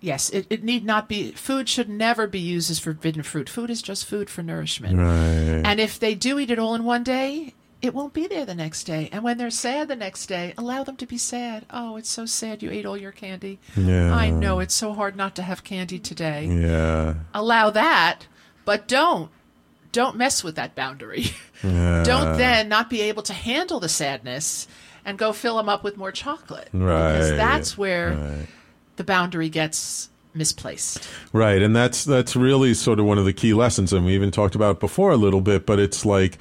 Yes, 0.00 0.30
it, 0.30 0.46
it 0.48 0.62
need 0.62 0.84
not 0.84 1.08
be. 1.08 1.32
Food 1.32 1.68
should 1.68 1.88
never 1.88 2.26
be 2.26 2.38
used 2.38 2.70
as 2.70 2.78
forbidden 2.78 3.22
fruit. 3.24 3.48
Food 3.48 3.68
is 3.68 3.82
just 3.82 4.06
food 4.06 4.30
for 4.30 4.42
nourishment. 4.42 4.96
Right. 4.96 5.62
And 5.64 5.80
if 5.80 5.98
they 5.98 6.14
do 6.14 6.38
eat 6.38 6.50
it 6.50 6.58
all 6.58 6.74
in 6.74 6.84
one 6.84 7.02
day, 7.02 7.52
it 7.80 7.94
won't 7.94 8.12
be 8.12 8.26
there 8.26 8.44
the 8.44 8.54
next 8.54 8.84
day. 8.84 9.08
And 9.12 9.22
when 9.22 9.38
they're 9.38 9.50
sad 9.50 9.88
the 9.88 9.96
next 9.96 10.26
day, 10.26 10.52
allow 10.58 10.82
them 10.84 10.96
to 10.96 11.06
be 11.06 11.18
sad. 11.18 11.64
Oh, 11.70 11.96
it's 11.96 12.08
so 12.08 12.26
sad 12.26 12.62
you 12.62 12.70
ate 12.70 12.84
all 12.86 12.96
your 12.96 13.12
candy. 13.12 13.58
Yeah. 13.76 14.12
I 14.14 14.30
know 14.30 14.58
it's 14.58 14.74
so 14.74 14.92
hard 14.92 15.14
not 15.16 15.36
to 15.36 15.42
have 15.42 15.62
candy 15.64 15.98
today. 15.98 16.46
Yeah. 16.46 17.14
Allow 17.32 17.70
that, 17.70 18.26
but 18.64 18.88
don't 18.88 19.30
don't 19.92 20.16
mess 20.16 20.44
with 20.44 20.56
that 20.56 20.74
boundary. 20.74 21.26
Yeah. 21.64 22.04
don't 22.04 22.36
then 22.38 22.68
not 22.68 22.88
be 22.88 23.00
able 23.00 23.22
to 23.24 23.32
handle 23.32 23.80
the 23.80 23.88
sadness 23.88 24.68
and 25.04 25.18
go 25.18 25.32
fill 25.32 25.56
them 25.56 25.68
up 25.68 25.82
with 25.82 25.96
more 25.96 26.12
chocolate. 26.12 26.68
Right. 26.72 27.12
Because 27.14 27.30
that's 27.30 27.76
where 27.76 28.10
Right. 28.14 28.46
the 28.94 29.02
boundary 29.02 29.48
gets 29.48 30.08
misplaced. 30.34 31.08
Right, 31.32 31.60
and 31.62 31.74
that's 31.74 32.04
that's 32.04 32.36
really 32.36 32.74
sort 32.74 33.00
of 33.00 33.06
one 33.06 33.18
of 33.18 33.24
the 33.24 33.32
key 33.32 33.54
lessons, 33.54 33.92
and 33.92 34.04
we 34.04 34.14
even 34.14 34.30
talked 34.30 34.54
about 34.54 34.76
it 34.76 34.80
before 34.80 35.10
a 35.10 35.16
little 35.16 35.40
bit. 35.40 35.66
But 35.66 35.80
it's 35.80 36.04
like 36.04 36.38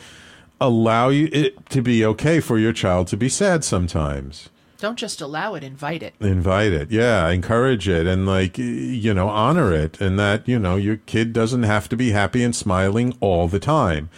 allow 0.60 1.10
you 1.10 1.30
it 1.32 1.70
to 1.70 1.82
be 1.82 2.06
okay 2.06 2.40
for 2.40 2.58
your 2.58 2.74
child 2.74 3.08
to 3.08 3.18
be 3.18 3.30
sad 3.30 3.64
sometimes. 3.64 4.50
Don't 4.80 4.98
just 4.98 5.22
allow 5.22 5.56
it, 5.56 5.64
invite 5.64 6.04
it. 6.04 6.14
Invite 6.20 6.72
it, 6.72 6.92
yeah, 6.92 7.28
encourage 7.30 7.90
it, 7.90 8.06
and 8.06 8.28
like 8.28 8.60
you 8.60 9.14
know, 9.14 9.28
honor 9.28 9.74
it, 9.74 10.00
and 10.00 10.20
that 10.20 10.48
you 10.48 10.60
know 10.60 10.76
your 10.76 10.98
kid 10.98 11.34
doesn't 11.34 11.64
have 11.64 11.90
to 11.90 11.98
be 11.98 12.12
happy 12.12 12.44
and 12.44 12.56
smiling 12.56 13.18
all 13.20 13.48
the 13.48 13.60
time. 13.60 14.10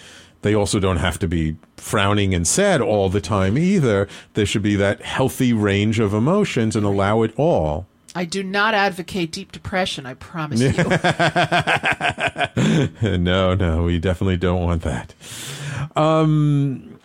They 0.42 0.54
also 0.54 0.80
don't 0.80 0.98
have 0.98 1.20
to 1.20 1.28
be 1.28 1.58
frowning 1.78 2.34
and 2.34 2.48
sad 2.48 2.82
all 2.82 3.10
the 3.10 3.22
time 3.22 3.58
either. 3.58 4.08
There 4.34 4.46
should 4.46 4.62
be 4.62 4.76
that 4.76 5.02
healthy 5.02 5.54
range 5.54 6.00
of 6.00 6.14
emotions 6.14 6.76
and 6.76 6.86
allow 6.86 7.24
it 7.24 7.34
all. 7.38 7.88
I 8.16 8.26
do 8.26 8.44
not 8.44 8.74
advocate 8.74 9.32
deep 9.32 9.52
depression, 9.52 10.06
I 10.06 10.16
promise 10.16 10.62
you. 13.02 13.08
no, 13.18 13.54
no, 13.54 13.84
we 13.84 14.00
definitely 14.00 14.38
don't 14.38 14.64
want 14.64 14.82
that. 14.84 15.14
Um, 15.96 17.00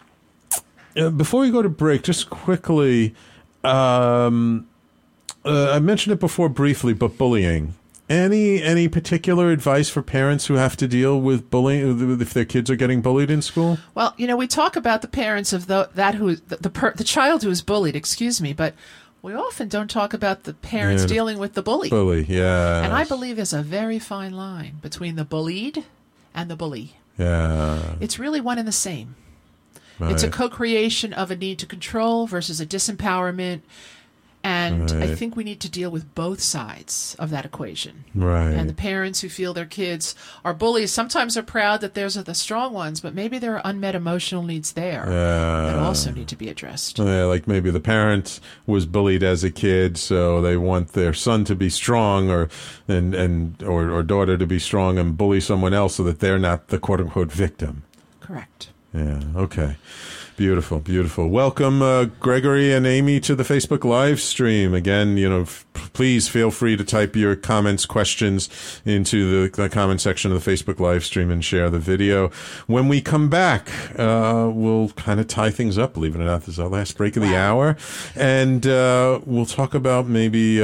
uh, 0.97 1.11
before 1.11 1.41
we 1.41 1.51
go 1.51 1.63
to 1.63 1.69
break, 1.69 2.03
just 2.03 2.31
quickly, 2.31 3.15
um, 3.63 4.67
uh, 5.45 5.73
I 5.73 5.79
mentioned 5.79 6.13
it 6.13 6.21
before 6.21 6.49
briefly, 6.49 6.93
but 6.93 7.19
bullying. 7.19 7.75
Any 8.07 8.63
any 8.63 8.87
particular 8.87 9.51
advice 9.51 9.89
for 9.89 10.03
parents 10.03 10.47
who 10.47 10.55
have 10.55 10.77
to 10.77 10.87
deal 10.87 11.19
with 11.19 11.51
bullying 11.51 12.21
if 12.21 12.35
their 12.35 12.45
kids 12.45 12.71
are 12.71 12.77
getting 12.77 13.01
bullied 13.01 13.31
in 13.31 13.41
school? 13.41 13.79
Well, 13.95 14.13
you 14.19 14.27
know, 14.27 14.37
we 14.37 14.47
talk 14.47 14.77
about 14.77 15.01
the 15.01 15.09
parents 15.09 15.55
of 15.55 15.69
the 15.69 15.89
that 15.95 16.15
who 16.17 16.37
the 16.37 16.57
the, 16.57 16.69
per, 16.69 16.93
the 16.93 17.05
child 17.05 17.43
who 17.43 17.51
is 17.51 17.63
bullied. 17.63 17.97
Excuse 17.97 18.43
me, 18.43 18.53
but 18.53 18.75
we 19.23 19.33
often 19.33 19.69
don't 19.69 19.89
talk 19.89 20.13
about 20.13 20.45
the 20.45 20.53
parents 20.53 21.05
Yeah, 21.05 21.09
dealing 21.09 21.39
with 21.39 21.55
the 21.55 21.63
bully. 21.63 21.89
Bully, 21.89 22.27
yeah, 22.29 22.83
And 22.85 22.93
I 22.93 23.05
believe 23.05 23.37
there's 23.37 23.55
a 23.55 23.63
very 23.63 23.99
fine 23.99 24.33
line 24.33 24.81
between 24.83 25.17
the 25.17 25.25
bullied 25.25 25.83
and 26.35 26.51
the 26.51 26.57
bully. 26.57 26.97
Yeah, 27.17 27.95
It's 28.01 28.19
really 28.19 28.41
one 28.41 28.59
and 28.59 28.67
the 28.67 28.73
same. 28.73 29.17
It's 30.01 30.25
a 30.25 30.31
co-creation 30.31 31.13
of 31.13 31.31
a 31.31 31.37
need 31.37 31.59
to 31.61 31.67
control 31.67 32.27
versus 32.27 32.61
a 32.61 32.67
disempowerment. 32.67 33.61
And 34.45 34.93
I 35.03 35.15
think 35.15 35.37
we 35.37 35.43
need 35.43 35.61
to 35.61 35.71
deal 35.71 35.91
with 35.91 36.15
both 36.15 36.43
sides 36.43 37.17
of 37.19 37.31
that 37.31 37.47
equation. 37.47 38.05
Right. 38.15 38.51
And 38.51 38.69
the 38.69 38.75
parents 38.75 39.23
who 39.23 39.31
feel 39.31 39.55
their 39.55 39.65
kids 39.65 40.15
are 40.45 40.53
bullies 40.53 40.93
sometimes 40.93 41.39
are 41.39 41.43
proud 41.43 41.81
that 41.81 41.95
theirs 41.95 42.15
are 42.19 42.23
the 42.23 42.35
strong 42.35 42.75
ones, 42.75 43.01
but 43.01 43.15
maybe 43.15 43.39
there 43.39 43.57
are 43.57 43.63
unmet 43.65 43.95
emotional 43.95 44.43
needs 44.43 44.73
there 44.73 45.07
that 45.07 45.79
also 45.79 46.11
need 46.11 46.29
to 46.29 46.37
be 46.37 46.51
addressed. 46.51 46.99
Yeah, 46.99 47.25
like 47.25 47.49
maybe 47.49 47.71
the 47.71 47.81
parent 47.81 48.39
was 48.67 48.85
bullied 48.85 49.23
as 49.23 49.45
a 49.45 49.51
kid, 49.51 49.97
so 49.97 50.43
they 50.43 50.59
want 50.59 50.93
their 50.93 51.15
son 51.15 51.45
to 51.47 51.55
be 51.55 51.71
strong, 51.71 52.31
or 52.31 52.51
and 52.87 53.15
and 53.15 53.63
or, 53.63 53.91
or 53.91 54.03
daughter 54.03 54.37
to 54.37 54.47
be 54.47 54.59
strong 54.59 54.99
and 54.99 55.17
bully 55.17 55.41
someone 55.41 55.73
else, 55.73 55.95
so 55.95 56.03
that 56.05 56.21
they're 56.21 56.39
not 56.39 56.69
the 56.69 56.79
quote 56.79 57.01
unquote 57.01 57.33
victim. 57.33 57.85
Correct. 58.21 58.69
Yeah. 58.93 59.23
Okay. 59.35 59.77
Beautiful, 60.37 60.81
beautiful. 60.81 61.29
Welcome, 61.29 61.81
uh, 61.81 62.07
Gregory 62.19 62.73
and 62.73 62.85
Amy, 62.89 63.21
to 63.21 63.37
the 63.37 63.45
Facebook 63.45 63.85
live 63.85 64.21
stream. 64.21 64.75
Again, 64.75 65.17
you 65.17 65.29
know, 65.29 65.43
f- 65.43 65.65
please 65.93 66.27
feel 66.27 66.51
free 66.51 66.77
to 66.77 66.83
type 66.83 67.15
your 67.15 67.37
comments, 67.37 67.87
questions 67.87 68.49
into 68.85 69.49
the, 69.49 69.63
the 69.63 69.69
comment 69.69 70.01
section 70.01 70.33
of 70.33 70.45
the 70.45 70.51
Facebook 70.51 70.81
live 70.81 71.05
stream 71.05 71.31
and 71.31 71.45
share 71.45 71.71
the 71.71 71.79
video. 71.79 72.31
When 72.67 72.89
we 72.89 73.01
come 73.01 73.29
back, 73.31 73.69
uh, 73.97 74.51
we'll 74.53 74.89
kind 74.97 75.21
of 75.21 75.29
tie 75.29 75.51
things 75.51 75.79
up. 75.79 75.95
Believe 75.95 76.17
it 76.17 76.21
or 76.21 76.25
not, 76.25 76.41
this 76.41 76.49
is 76.49 76.59
our 76.59 76.69
last 76.69 76.97
break 76.97 77.15
of 77.15 77.23
the 77.23 77.37
hour, 77.37 77.77
and 78.17 78.67
uh, 78.67 79.21
we'll 79.25 79.47
talk 79.47 79.73
about 79.73 80.09
maybe. 80.09 80.61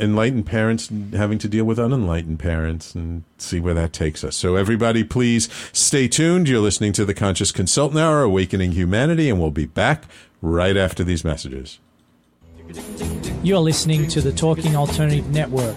Uh, 0.00 0.04
enlightened 0.04 0.46
parents 0.46 0.90
having 1.12 1.38
to 1.38 1.48
deal 1.48 1.64
with 1.64 1.78
unenlightened 1.78 2.38
parents 2.38 2.94
and 2.94 3.24
see 3.38 3.60
where 3.60 3.74
that 3.74 3.92
takes 3.92 4.24
us. 4.24 4.36
So, 4.36 4.56
everybody, 4.56 5.04
please 5.04 5.48
stay 5.72 6.08
tuned. 6.08 6.48
You're 6.48 6.60
listening 6.60 6.92
to 6.94 7.04
the 7.04 7.14
Conscious 7.14 7.52
Consultant 7.52 8.00
Hour, 8.00 8.22
Awakening 8.22 8.72
Humanity, 8.72 9.28
and 9.28 9.40
we'll 9.40 9.50
be 9.50 9.66
back 9.66 10.04
right 10.42 10.76
after 10.76 11.04
these 11.04 11.24
messages. 11.24 11.78
You're 13.42 13.58
listening 13.58 14.06
to 14.08 14.20
the 14.20 14.32
Talking 14.32 14.76
Alternative 14.76 15.28
Network. 15.30 15.76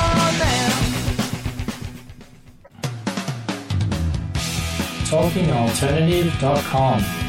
TalkingAlternative.com. 5.11 7.20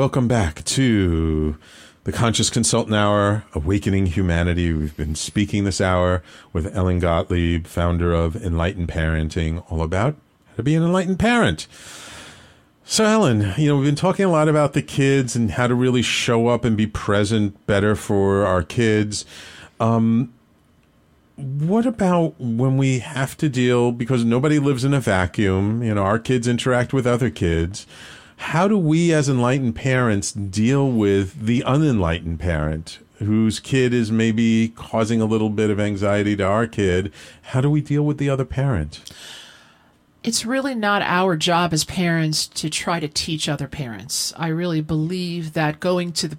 welcome 0.00 0.26
back 0.26 0.64
to 0.64 1.58
the 2.04 2.10
Conscious 2.10 2.48
Consultant 2.48 2.96
Hour, 2.96 3.44
Awakening 3.52 4.06
Humanity. 4.06 4.72
We've 4.72 4.96
been 4.96 5.14
speaking 5.14 5.64
this 5.64 5.78
hour 5.78 6.22
with 6.54 6.74
Ellen 6.74 7.00
Gottlieb, 7.00 7.66
founder 7.66 8.14
of 8.14 8.34
Enlightened 8.34 8.88
Parenting, 8.88 9.62
all 9.70 9.82
about 9.82 10.14
how 10.48 10.56
to 10.56 10.62
be 10.62 10.74
an 10.74 10.82
enlightened 10.82 11.18
parent. 11.18 11.66
So, 12.82 13.04
Ellen, 13.04 13.52
you 13.58 13.68
know, 13.68 13.76
we've 13.76 13.84
been 13.84 13.94
talking 13.94 14.24
a 14.24 14.30
lot 14.30 14.48
about 14.48 14.72
the 14.72 14.80
kids 14.80 15.36
and 15.36 15.50
how 15.50 15.66
to 15.66 15.74
really 15.74 16.00
show 16.00 16.46
up 16.46 16.64
and 16.64 16.78
be 16.78 16.86
present 16.86 17.66
better 17.66 17.94
for 17.94 18.46
our 18.46 18.62
kids. 18.62 19.26
Um, 19.80 20.32
what 21.36 21.84
about 21.84 22.40
when 22.40 22.78
we 22.78 23.00
have 23.00 23.36
to 23.36 23.50
deal 23.50 23.92
because 23.92 24.24
nobody 24.24 24.58
lives 24.58 24.84
in 24.84 24.92
a 24.92 25.00
vacuum 25.00 25.82
you 25.82 25.94
know 25.94 26.02
our 26.02 26.18
kids 26.18 26.46
interact 26.46 26.92
with 26.92 27.06
other 27.06 27.30
kids 27.30 27.86
how 28.40 28.66
do 28.66 28.78
we 28.78 29.12
as 29.12 29.28
enlightened 29.28 29.74
parents 29.74 30.32
deal 30.32 30.90
with 30.90 31.46
the 31.46 31.62
unenlightened 31.64 32.40
parent 32.40 32.98
whose 33.18 33.60
kid 33.60 33.92
is 33.92 34.10
maybe 34.10 34.72
causing 34.74 35.20
a 35.20 35.26
little 35.26 35.50
bit 35.50 35.68
of 35.68 35.78
anxiety 35.78 36.34
to 36.34 36.44
our 36.44 36.66
kid 36.66 37.12
how 37.42 37.60
do 37.60 37.70
we 37.70 37.80
deal 37.80 38.02
with 38.02 38.18
the 38.18 38.30
other 38.30 38.44
parent 38.44 39.00
it's 40.22 40.44
really 40.44 40.74
not 40.74 41.02
our 41.02 41.36
job 41.36 41.72
as 41.72 41.84
parents 41.84 42.46
to 42.46 42.68
try 42.68 43.00
to 43.00 43.08
teach 43.08 43.48
other 43.48 43.66
parents. 43.66 44.34
I 44.36 44.48
really 44.48 44.82
believe 44.82 45.54
that 45.54 45.80
going 45.80 46.12
to 46.12 46.28
the 46.28 46.36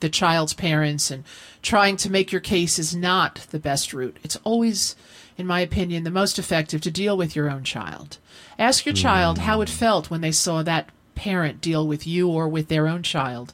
the 0.00 0.08
child's 0.08 0.54
parents 0.54 1.10
and 1.10 1.24
trying 1.62 1.96
to 1.96 2.10
make 2.10 2.32
your 2.32 2.40
case 2.40 2.78
is 2.80 2.96
not 2.96 3.46
the 3.50 3.60
best 3.60 3.92
route. 3.92 4.16
It's 4.24 4.36
always, 4.42 4.96
in 5.36 5.46
my 5.46 5.60
opinion, 5.60 6.02
the 6.02 6.10
most 6.10 6.38
effective 6.38 6.80
to 6.80 6.90
deal 6.90 7.16
with 7.16 7.36
your 7.36 7.48
own 7.48 7.62
child. 7.62 8.18
Ask 8.58 8.84
your 8.84 8.94
child 8.94 9.38
how 9.38 9.60
it 9.60 9.68
hmm. 9.68 9.76
felt 9.76 10.10
when 10.10 10.20
they 10.20 10.32
saw 10.32 10.62
that 10.64 10.90
parent 11.18 11.60
deal 11.60 11.86
with 11.86 12.06
you 12.06 12.28
or 12.28 12.48
with 12.48 12.68
their 12.68 12.86
own 12.88 13.02
child 13.02 13.52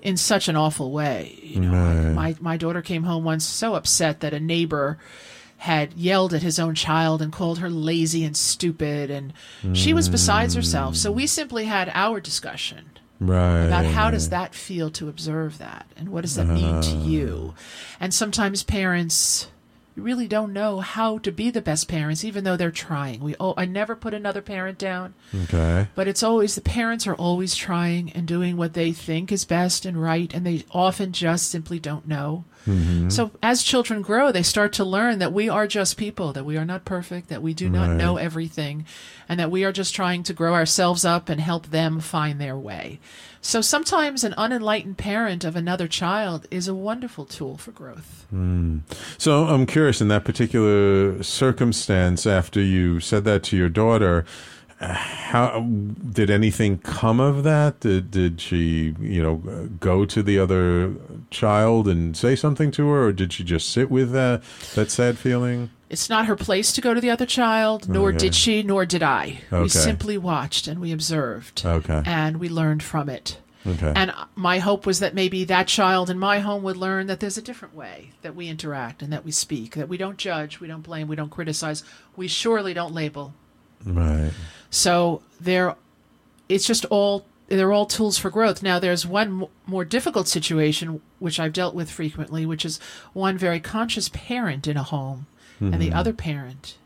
in 0.00 0.16
such 0.16 0.48
an 0.48 0.56
awful 0.56 0.90
way. 0.90 1.38
You 1.42 1.60
know, 1.60 1.72
Right. 1.72 2.12
my 2.14 2.36
my 2.40 2.56
daughter 2.56 2.82
came 2.82 3.02
home 3.04 3.24
once 3.24 3.44
so 3.44 3.74
upset 3.74 4.20
that 4.20 4.32
a 4.32 4.40
neighbor 4.40 4.98
had 5.58 5.92
yelled 5.94 6.34
at 6.34 6.42
his 6.42 6.58
own 6.58 6.74
child 6.74 7.22
and 7.22 7.32
called 7.32 7.58
her 7.58 7.70
lazy 7.70 8.24
and 8.24 8.36
stupid 8.36 9.10
and 9.10 9.32
she 9.74 9.94
was 9.94 10.08
besides 10.08 10.54
herself. 10.54 10.96
So 10.96 11.12
we 11.12 11.26
simply 11.28 11.66
had 11.66 11.88
our 11.94 12.20
discussion 12.20 12.90
right 13.20 13.66
about 13.66 13.84
how 13.84 14.10
does 14.10 14.30
that 14.30 14.54
feel 14.54 14.90
to 14.90 15.08
observe 15.08 15.58
that 15.58 15.86
and 15.96 16.08
what 16.08 16.22
does 16.22 16.34
that 16.34 16.46
mean 16.48 16.80
to 16.82 16.90
uh-huh. 16.90 17.06
you 17.06 17.54
and 18.00 18.12
sometimes 18.12 18.64
parents 18.64 19.46
really 20.00 20.26
don't 20.26 20.52
know 20.52 20.80
how 20.80 21.18
to 21.18 21.30
be 21.30 21.50
the 21.50 21.60
best 21.60 21.86
parents 21.88 22.24
even 22.24 22.44
though 22.44 22.56
they're 22.56 22.70
trying. 22.70 23.20
We 23.20 23.34
oh 23.38 23.54
i 23.56 23.64
never 23.66 23.94
put 23.94 24.14
another 24.14 24.40
parent 24.42 24.78
down. 24.78 25.14
Okay. 25.44 25.88
But 25.94 26.08
it's 26.08 26.22
always 26.22 26.54
the 26.54 26.60
parents 26.60 27.06
are 27.06 27.14
always 27.14 27.54
trying 27.54 28.10
and 28.12 28.26
doing 28.26 28.56
what 28.56 28.72
they 28.74 28.92
think 28.92 29.30
is 29.30 29.44
best 29.44 29.84
and 29.84 30.00
right 30.00 30.32
and 30.32 30.46
they 30.46 30.64
often 30.72 31.12
just 31.12 31.50
simply 31.50 31.78
don't 31.78 32.08
know. 32.08 32.44
Mm-hmm. 32.66 33.08
So 33.10 33.32
as 33.42 33.62
children 33.62 34.02
grow 34.02 34.32
they 34.32 34.42
start 34.42 34.72
to 34.74 34.84
learn 34.84 35.18
that 35.18 35.32
we 35.32 35.48
are 35.48 35.66
just 35.66 35.96
people 35.96 36.32
that 36.32 36.44
we 36.44 36.56
are 36.56 36.64
not 36.64 36.84
perfect 36.84 37.28
that 37.28 37.42
we 37.42 37.52
do 37.54 37.68
not 37.68 37.88
Right. 37.88 37.96
know 37.96 38.16
everything 38.16 38.86
and 39.28 39.38
that 39.40 39.50
we 39.50 39.64
are 39.64 39.72
just 39.72 39.94
trying 39.94 40.22
to 40.24 40.32
grow 40.32 40.54
ourselves 40.54 41.04
up 41.04 41.28
and 41.28 41.40
help 41.40 41.66
them 41.66 41.98
find 42.00 42.40
their 42.40 42.56
way 42.56 43.00
so 43.42 43.60
sometimes 43.60 44.24
an 44.24 44.32
unenlightened 44.38 44.96
parent 44.96 45.44
of 45.44 45.54
another 45.54 45.86
child 45.86 46.46
is 46.50 46.66
a 46.66 46.74
wonderful 46.74 47.26
tool 47.26 47.58
for 47.58 47.72
growth 47.72 48.24
hmm. 48.30 48.78
So 49.18 49.44
I'm 49.44 49.66
curious 49.66 50.00
in 50.00 50.08
that 50.08 50.24
particular 50.24 51.22
circumstance, 51.22 52.26
after 52.26 52.60
you 52.60 53.00
said 53.00 53.24
that 53.24 53.42
to 53.44 53.56
your 53.56 53.68
daughter, 53.68 54.24
how 54.80 55.60
did 55.60 56.28
anything 56.30 56.78
come 56.78 57.20
of 57.20 57.44
that? 57.44 57.80
Did, 57.80 58.10
did 58.10 58.40
she, 58.40 58.94
you 59.00 59.22
know, 59.22 59.36
go 59.78 60.04
to 60.04 60.22
the 60.22 60.38
other 60.38 60.94
child 61.30 61.86
and 61.86 62.16
say 62.16 62.34
something 62.34 62.70
to 62.72 62.88
her, 62.88 63.06
or 63.06 63.12
did 63.12 63.32
she 63.32 63.44
just 63.44 63.68
sit 63.68 63.90
with 63.90 64.10
that 64.12 64.42
that 64.74 64.90
sad 64.90 65.18
feeling? 65.18 65.70
It's 65.92 66.08
not 66.10 66.26
her 66.26 66.34
place 66.36 66.72
to 66.72 66.80
go 66.80 66.94
to 66.94 67.00
the 67.00 67.10
other 67.10 67.26
child, 67.26 67.88
nor 67.88 68.08
Okay. 68.08 68.18
did 68.18 68.34
she, 68.34 68.62
nor 68.62 68.84
did 68.86 69.02
I. 69.02 69.42
Okay. 69.52 69.62
We 69.62 69.68
simply 69.68 70.18
watched 70.18 70.66
and 70.66 70.80
we 70.80 70.90
observed. 70.90 71.62
Okay. 71.64 72.02
And 72.06 72.38
we 72.38 72.48
learned 72.48 72.82
from 72.82 73.08
it. 73.08 73.38
Okay. 73.66 73.92
And 73.94 74.12
my 74.34 74.58
hope 74.58 74.86
was 74.86 74.98
that 75.00 75.14
maybe 75.14 75.44
that 75.44 75.68
child 75.68 76.10
in 76.10 76.18
my 76.18 76.40
home 76.40 76.62
would 76.64 76.76
learn 76.76 77.06
that 77.06 77.20
there's 77.20 77.38
a 77.38 77.42
different 77.42 77.76
way 77.76 78.10
that 78.22 78.34
we 78.34 78.48
interact 78.48 79.02
and 79.02 79.12
that 79.12 79.24
we 79.24 79.30
speak, 79.30 79.74
that 79.76 79.88
we 79.88 79.96
don't 79.96 80.16
judge, 80.16 80.58
we 80.58 80.66
don't 80.66 80.82
blame, 80.82 81.06
we 81.06 81.14
don't 81.14 81.30
criticize, 81.30 81.84
we 82.16 82.26
surely 82.26 82.74
don't 82.74 82.92
label. 82.94 83.34
right. 83.84 84.32
So 84.70 85.22
there, 85.40 85.76
it's 86.48 86.66
just 86.66 86.86
all 86.86 87.26
they're 87.48 87.72
all 87.72 87.84
tools 87.84 88.16
for 88.16 88.30
growth. 88.30 88.62
Now 88.62 88.78
there's 88.78 89.06
one 89.06 89.42
m- 89.42 89.48
more 89.66 89.84
difficult 89.84 90.26
situation 90.26 91.02
which 91.18 91.38
I've 91.38 91.52
dealt 91.52 91.74
with 91.74 91.90
frequently, 91.90 92.46
which 92.46 92.64
is 92.64 92.80
one 93.12 93.36
very 93.36 93.60
conscious 93.60 94.08
parent 94.08 94.66
in 94.66 94.78
a 94.78 94.82
home, 94.82 95.26
and 95.62 95.80
the 95.80 95.92
other 95.92 96.12
parent, 96.12 96.76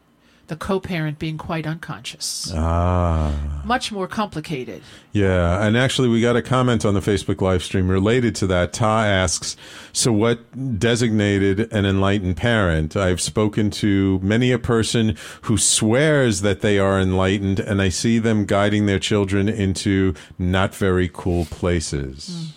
the 0.48 0.56
co-parent, 0.56 1.18
being 1.18 1.38
quite 1.38 1.66
unconscious. 1.66 2.52
Ah. 2.54 3.32
Much 3.64 3.90
more 3.90 4.06
complicated. 4.06 4.80
Yeah, 5.12 5.66
and 5.66 5.76
actually, 5.76 6.08
we 6.08 6.20
got 6.20 6.36
a 6.36 6.42
comment 6.42 6.84
on 6.84 6.94
the 6.94 7.00
Facebook 7.00 7.40
live 7.40 7.64
stream 7.64 7.88
related 7.88 8.36
to 8.36 8.46
that. 8.46 8.72
Ta 8.72 9.04
asks, 9.04 9.56
"So, 9.92 10.12
what 10.12 10.78
designated 10.78 11.72
an 11.72 11.84
enlightened 11.84 12.36
parent?" 12.36 12.96
I've 12.96 13.20
spoken 13.20 13.70
to 13.72 14.20
many 14.22 14.52
a 14.52 14.58
person 14.58 15.16
who 15.42 15.58
swears 15.58 16.42
that 16.42 16.60
they 16.60 16.78
are 16.78 17.00
enlightened, 17.00 17.58
and 17.58 17.82
I 17.82 17.88
see 17.88 18.20
them 18.20 18.44
guiding 18.44 18.86
their 18.86 19.00
children 19.00 19.48
into 19.48 20.14
not 20.38 20.74
very 20.76 21.10
cool 21.12 21.46
places. 21.46 22.52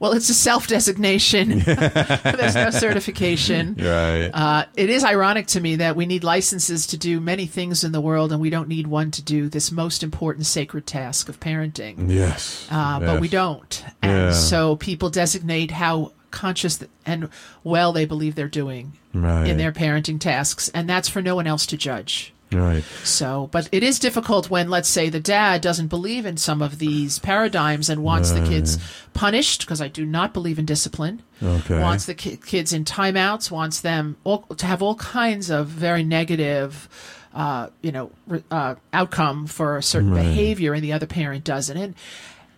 Well, 0.00 0.12
it's 0.12 0.28
a 0.28 0.34
self-designation. 0.34 1.58
There's 1.64 2.54
no 2.54 2.70
certification. 2.70 3.74
Right. 3.78 4.30
Uh, 4.32 4.64
it 4.76 4.90
is 4.90 5.04
ironic 5.04 5.46
to 5.48 5.60
me 5.60 5.76
that 5.76 5.96
we 5.96 6.06
need 6.06 6.24
licenses 6.24 6.86
to 6.88 6.96
do 6.96 7.20
many 7.20 7.46
things 7.46 7.84
in 7.84 7.92
the 7.92 8.00
world, 8.00 8.32
and 8.32 8.40
we 8.40 8.50
don't 8.50 8.68
need 8.68 8.86
one 8.86 9.10
to 9.12 9.22
do 9.22 9.48
this 9.48 9.70
most 9.72 10.02
important 10.02 10.46
sacred 10.46 10.86
task 10.86 11.28
of 11.28 11.40
parenting. 11.40 12.10
yes. 12.10 12.66
Uh, 12.70 13.00
But 13.00 13.20
we 13.20 13.28
don't. 13.28 13.84
And 14.02 14.12
Yeah. 14.12 14.32
so 14.32 14.76
people 14.76 15.10
designate 15.10 15.70
how 15.70 16.12
conscious 16.30 16.82
and 17.06 17.28
well 17.62 17.92
they 17.92 18.04
believe 18.04 18.34
they're 18.34 18.48
doing 18.48 18.92
Right. 19.12 19.46
in 19.46 19.56
their 19.56 19.70
parenting 19.70 20.18
tasks, 20.18 20.68
and 20.74 20.88
that's 20.88 21.08
for 21.08 21.22
no 21.22 21.36
one 21.36 21.46
else 21.46 21.64
to 21.66 21.76
judge. 21.76 22.32
Right. 22.54 22.84
So, 23.02 23.48
but 23.52 23.68
it 23.72 23.82
is 23.82 23.98
difficult 23.98 24.48
when, 24.50 24.70
let's 24.70 24.88
say, 24.88 25.08
the 25.08 25.20
dad 25.20 25.60
doesn't 25.60 25.88
believe 25.88 26.24
in 26.26 26.36
some 26.36 26.62
of 26.62 26.78
these 26.78 27.18
paradigms 27.18 27.88
and 27.90 28.02
wants 28.02 28.30
the 28.30 28.40
kids 28.46 28.78
punished, 29.12 29.60
because 29.60 29.80
I 29.80 29.88
do 29.88 30.06
not 30.06 30.32
believe 30.32 30.58
in 30.58 30.64
discipline. 30.64 31.22
Okay. 31.42 31.80
Wants 31.80 32.06
the 32.06 32.14
ki- 32.14 32.36
kids 32.38 32.72
in 32.72 32.84
timeouts, 32.84 33.50
wants 33.50 33.80
them 33.80 34.16
all, 34.24 34.42
to 34.56 34.66
have 34.66 34.82
all 34.82 34.94
kinds 34.96 35.50
of 35.50 35.66
very 35.66 36.04
negative, 36.04 36.88
uh, 37.34 37.68
you 37.82 37.92
know, 37.92 38.10
uh, 38.50 38.76
outcome 38.92 39.46
for 39.46 39.76
a 39.76 39.82
certain 39.82 40.12
Right. 40.12 40.22
behavior, 40.22 40.72
and 40.74 40.82
the 40.82 40.92
other 40.92 41.06
parent 41.06 41.44
doesn't. 41.44 41.76
And, 41.76 41.94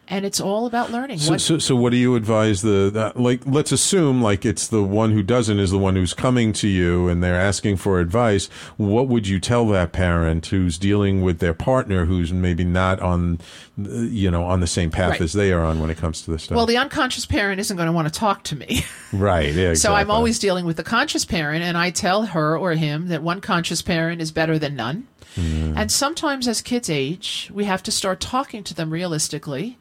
and 0.08 0.24
it's 0.24 0.40
all 0.40 0.66
about 0.66 0.90
learning. 0.92 1.18
So, 1.18 1.32
What- 1.32 1.40
so, 1.40 1.58
so 1.58 1.74
what 1.76 1.90
do 1.90 1.96
you 1.96 2.14
advise 2.16 2.62
the 2.62 3.12
like? 3.16 3.40
Let's 3.46 3.72
assume 3.72 4.22
like 4.22 4.44
it's 4.44 4.66
the 4.68 4.82
one 4.82 5.12
who 5.12 5.22
doesn't 5.22 5.58
is 5.58 5.70
the 5.70 5.78
one 5.78 5.96
who's 5.96 6.14
coming 6.14 6.52
to 6.54 6.68
you 6.68 7.08
and 7.08 7.22
they're 7.22 7.40
asking 7.40 7.76
for 7.76 8.00
advice. 8.00 8.46
What 8.76 9.08
would 9.08 9.26
you 9.26 9.40
tell 9.40 9.66
that 9.68 9.92
parent 9.92 10.46
who's 10.46 10.78
dealing 10.78 11.22
with 11.22 11.38
their 11.38 11.54
partner 11.54 12.04
who's 12.04 12.32
maybe 12.32 12.64
not 12.64 13.00
on, 13.00 13.38
uh, 13.84 13.90
you 14.02 14.30
know, 14.30 14.44
on 14.44 14.60
the 14.60 14.66
same 14.66 14.90
path 14.90 15.12
Right. 15.12 15.20
as 15.22 15.32
they 15.32 15.52
are 15.52 15.64
on 15.64 15.80
when 15.80 15.90
it 15.90 15.96
comes 15.98 16.22
to 16.22 16.30
this 16.30 16.44
stuff? 16.44 16.56
well, 16.56 16.66
the 16.66 16.76
unconscious 16.76 17.26
parent 17.26 17.60
isn't 17.60 17.76
going 17.76 17.86
to 17.86 17.92
want 17.92 18.06
to 18.12 18.18
talk 18.18 18.42
to 18.44 18.56
me. 18.56 18.84
right. 19.12 19.52
Yeah. 19.52 19.74
So 19.74 19.94
I'm 19.94 20.10
always 20.10 20.38
dealing 20.38 20.64
with 20.66 20.76
the 20.76 20.84
conscious 20.84 21.24
parent, 21.24 21.62
and 21.64 21.76
I 21.76 21.90
tell 21.90 22.26
her 22.26 22.56
or 22.56 22.72
him 22.74 23.08
that 23.08 23.22
one 23.22 23.40
conscious 23.40 23.82
parent 23.82 24.20
is 24.20 24.30
better 24.30 24.58
than 24.58 24.76
none. 24.76 25.06
Mm-hmm. 25.36 25.76
And 25.76 25.92
sometimes, 25.92 26.48
as 26.48 26.60
kids 26.62 26.90
age, 26.90 27.50
we 27.54 27.64
have 27.64 27.82
to 27.84 27.92
start 27.92 28.20
talking 28.20 28.64
to 28.64 28.74
them 28.74 28.90
realistically 28.90 29.78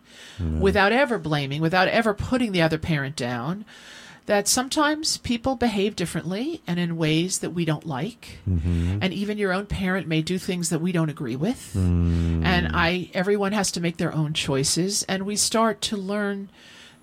without 0.59 0.91
ever 0.91 1.17
blaming, 1.17 1.61
without 1.61 1.87
ever 1.87 2.13
putting 2.13 2.51
the 2.51 2.61
other 2.61 2.77
parent 2.77 3.15
down. 3.15 3.65
That 4.27 4.47
sometimes 4.47 5.17
people 5.17 5.55
behave 5.55 5.95
differently 5.95 6.61
and 6.65 6.79
in 6.79 6.97
ways 6.97 7.39
that 7.39 7.51
we 7.51 7.63
don't 7.63 7.85
like. 7.85 8.39
Mm-hmm. 8.49 8.97
And 9.03 9.13
even 9.13 9.37
your 9.37 9.53
own 9.53 9.67
parent 9.67 10.07
may 10.07 10.23
do 10.23 10.39
things 10.39 10.69
that 10.71 10.79
we 10.81 10.91
don't 10.91 11.11
agree 11.11 11.35
with. 11.35 11.73
Mm. 11.77 12.43
And 12.43 12.69
I 12.73 13.11
everyone 13.13 13.51
has 13.51 13.71
to 13.73 13.81
make 13.81 13.97
their 13.97 14.11
own 14.15 14.33
choices 14.33 15.03
and 15.03 15.27
we 15.27 15.35
start 15.35 15.79
to 15.81 15.95
learn 15.97 16.49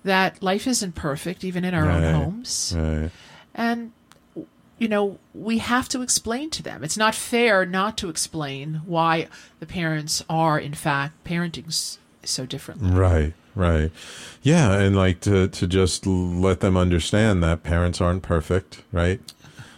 that 0.03 0.43
life 0.43 0.67
isn't 0.67 0.95
perfect 0.95 1.45
even 1.45 1.63
in 1.63 1.73
our 1.73 1.85
Right. 1.85 2.03
own 2.03 2.13
homes 2.13 2.73
Right. 2.77 3.09
and 3.55 3.93
you 4.79 4.87
know 4.87 5.17
we 5.33 5.59
have 5.59 5.87
to 5.89 6.01
explain 6.01 6.49
to 6.49 6.63
them 6.63 6.83
it's 6.83 6.97
not 6.97 7.15
fair 7.15 7.65
not 7.65 7.97
to 7.97 8.09
explain 8.09 8.81
why 8.85 9.27
the 9.59 9.65
parents 9.65 10.23
are 10.29 10.59
in 10.59 10.73
fact 10.73 11.13
parenting 11.23 11.97
so 12.23 12.45
differently 12.45 12.89
Right, 12.89 13.33
right. 13.55 13.91
Yeah, 14.41 14.73
and 14.79 14.95
like 14.95 15.19
to 15.21 15.47
to 15.47 15.67
just 15.67 16.05
let 16.07 16.59
them 16.61 16.75
understand 16.77 17.43
that 17.43 17.63
parents 17.63 18.01
aren't 18.01 18.23
perfect, 18.23 18.81
right? 18.91 19.19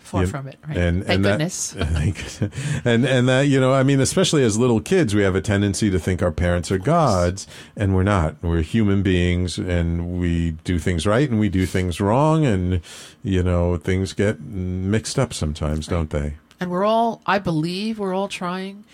Far 0.06 0.22
You- 0.22 0.28
from 0.28 0.48
it 0.48 0.58
right? 0.68 0.78
And, 0.78 1.04
thank 1.06 1.16
and 1.16 1.26
that- 1.26 1.32
goodness. 1.34 1.74
Thank- 1.78 2.52
and 2.86 3.06
and 3.06 3.28
that 3.28 3.48
you 3.48 3.60
know, 3.60 3.74
I 3.74 3.84
mean, 3.84 4.00
especially 4.00 4.44
as 4.44 4.58
little 4.58 4.80
kids, 4.80 5.14
we 5.16 5.24
have 5.24 5.36
a 5.36 5.42
tendency 5.42 5.90
to 5.92 6.00
think 6.00 6.22
our 6.24 6.32
parents 6.32 6.72
are 6.72 6.78
gods, 6.78 7.48
and 7.76 7.94
we're 7.96 8.04
not. 8.04 8.36
We're 8.42 8.62
human 8.62 9.04
beings, 9.04 9.58
and 9.58 10.20
we 10.20 10.52
do 10.64 10.80
things 10.80 11.06
right, 11.06 11.30
and 11.30 11.40
we 11.40 11.50
do 11.50 11.66
things 11.66 12.00
wrong, 12.00 12.46
and 12.46 12.82
you 13.24 13.44
know, 13.44 13.78
things 13.78 14.14
get 14.14 14.40
mixed 14.42 15.18
up 15.20 15.34
sometimes, 15.34 15.88
don't 15.88 16.10
they? 16.12 16.36
and 16.58 16.72
we're 16.72 16.86
all 16.86 17.22
i 17.26 17.38
believe 17.38 18.00
we're 18.00 18.14
all 18.14 18.30
trying 18.30 18.86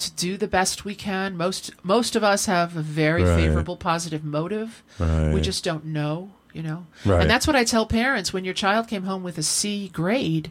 to 0.00 0.10
do 0.14 0.36
the 0.36 0.48
best 0.48 0.84
we 0.84 0.96
can. 0.96 1.36
Most 1.36 1.70
most 1.84 2.16
of 2.16 2.24
us 2.24 2.46
have 2.46 2.76
a 2.76 2.80
very 2.82 3.22
Right. 3.22 3.36
favorable 3.36 3.76
positive 3.76 4.24
motive. 4.24 4.82
We 4.98 5.40
just 5.40 5.62
don't 5.62 5.84
know 5.84 6.32
you 6.54 6.62
know 6.62 6.86
Right. 7.04 7.20
and 7.20 7.28
that's 7.30 7.46
what 7.46 7.56
i 7.56 7.64
tell 7.64 7.84
parents 7.84 8.32
when 8.32 8.44
your 8.46 8.54
child 8.54 8.88
came 8.88 9.02
home 9.02 9.22
with 9.22 9.36
a 9.36 9.42
c 9.42 9.88
grade 9.88 10.50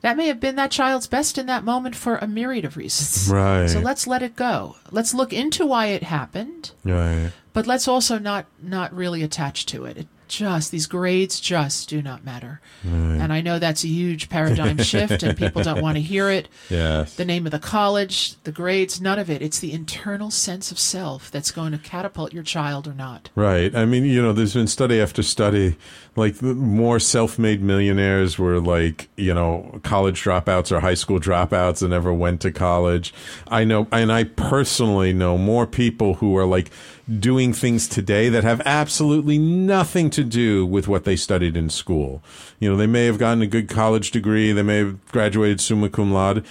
that 0.00 0.16
may 0.16 0.26
have 0.28 0.38
been 0.40 0.56
that 0.56 0.70
child's 0.70 1.06
best 1.06 1.38
in 1.38 1.46
that 1.46 1.64
moment 1.64 1.96
for 1.96 2.16
a 2.16 2.26
myriad 2.26 2.64
of 2.64 2.76
reasons 2.76 3.30
Right. 3.32 3.68
so 3.70 3.78
let's 3.80 4.06
let 4.06 4.22
it 4.22 4.36
go 4.36 4.76
let's 4.90 5.14
look 5.14 5.32
into 5.32 5.64
why 5.64 5.86
it 5.86 6.02
happened 6.02 6.72
Right. 6.84 7.30
but 7.54 7.66
let's 7.66 7.88
also 7.88 8.18
not 8.18 8.46
not 8.62 8.94
really 8.94 9.22
attach 9.22 9.64
to 9.66 9.84
it. 9.86 9.96
It 9.96 10.08
just 10.28 10.70
these 10.70 10.86
grades 10.86 11.40
just 11.40 11.88
do 11.88 12.02
not 12.02 12.24
matter. 12.24 12.60
And 12.84 13.32
I 13.32 13.40
know 13.40 13.58
that's 13.58 13.84
a 13.84 13.88
huge 13.88 14.28
paradigm 14.28 14.78
shift 14.78 15.22
and 15.22 15.36
people 15.36 15.62
don't 15.62 15.82
want 15.82 15.96
to 15.96 16.02
hear 16.02 16.30
it. 16.30 16.48
Yes. 16.68 17.14
The 17.14 17.24
name 17.24 17.46
of 17.46 17.52
the 17.52 17.58
college, 17.58 18.40
the 18.42 18.52
grades, 18.52 19.00
none 19.00 19.18
of 19.18 19.30
it. 19.30 19.40
It's 19.42 19.58
the 19.58 19.72
internal 19.72 20.30
sense 20.30 20.70
of 20.70 20.78
self 20.78 21.30
that's 21.30 21.50
going 21.50 21.72
to 21.72 21.78
catapult 21.78 22.32
your 22.32 22.42
child 22.42 22.86
or 22.86 22.92
not. 22.92 23.30
Right. 23.34 23.74
I 23.74 23.84
mean, 23.84 24.04
you 24.04 24.20
know, 24.20 24.32
there's 24.32 24.54
been 24.54 24.66
study 24.66 25.00
after 25.00 25.22
study, 25.22 25.76
like 26.14 26.40
more 26.42 26.98
self-made 26.98 27.62
millionaires 27.62 28.38
were 28.38 28.60
like, 28.60 29.08
you 29.16 29.32
know, 29.32 29.80
college 29.82 30.22
dropouts 30.22 30.70
or 30.70 30.80
high 30.80 30.94
school 30.94 31.18
dropouts 31.18 31.80
and 31.80 31.90
never 31.90 32.12
went 32.12 32.40
to 32.42 32.52
college. 32.52 33.14
I 33.48 33.64
know, 33.64 33.86
and 33.90 34.12
I 34.12 34.24
personally 34.24 35.12
know 35.12 35.38
more 35.38 35.66
people 35.66 36.14
who 36.14 36.36
are 36.36 36.46
like 36.46 36.70
doing 37.08 37.52
things 37.52 37.88
today 37.88 38.28
that 38.28 38.44
have 38.44 38.60
absolutely 38.64 39.38
nothing 39.38 40.10
to 40.10 40.22
do 40.22 40.66
with 40.66 40.88
what 40.88 41.04
they 41.04 41.16
studied 41.16 41.56
in 41.56 41.70
school. 41.70 42.22
You 42.58 42.70
know, 42.70 42.76
they 42.76 42.86
may 42.86 43.06
have 43.06 43.18
gotten 43.18 43.42
a 43.42 43.46
good 43.46 43.68
college 43.68 44.10
degree, 44.10 44.52
they 44.52 44.62
may 44.62 44.78
have 44.78 45.06
graduated 45.08 45.60
summa 45.60 45.88
cum 45.88 46.12
laude, 46.12 46.44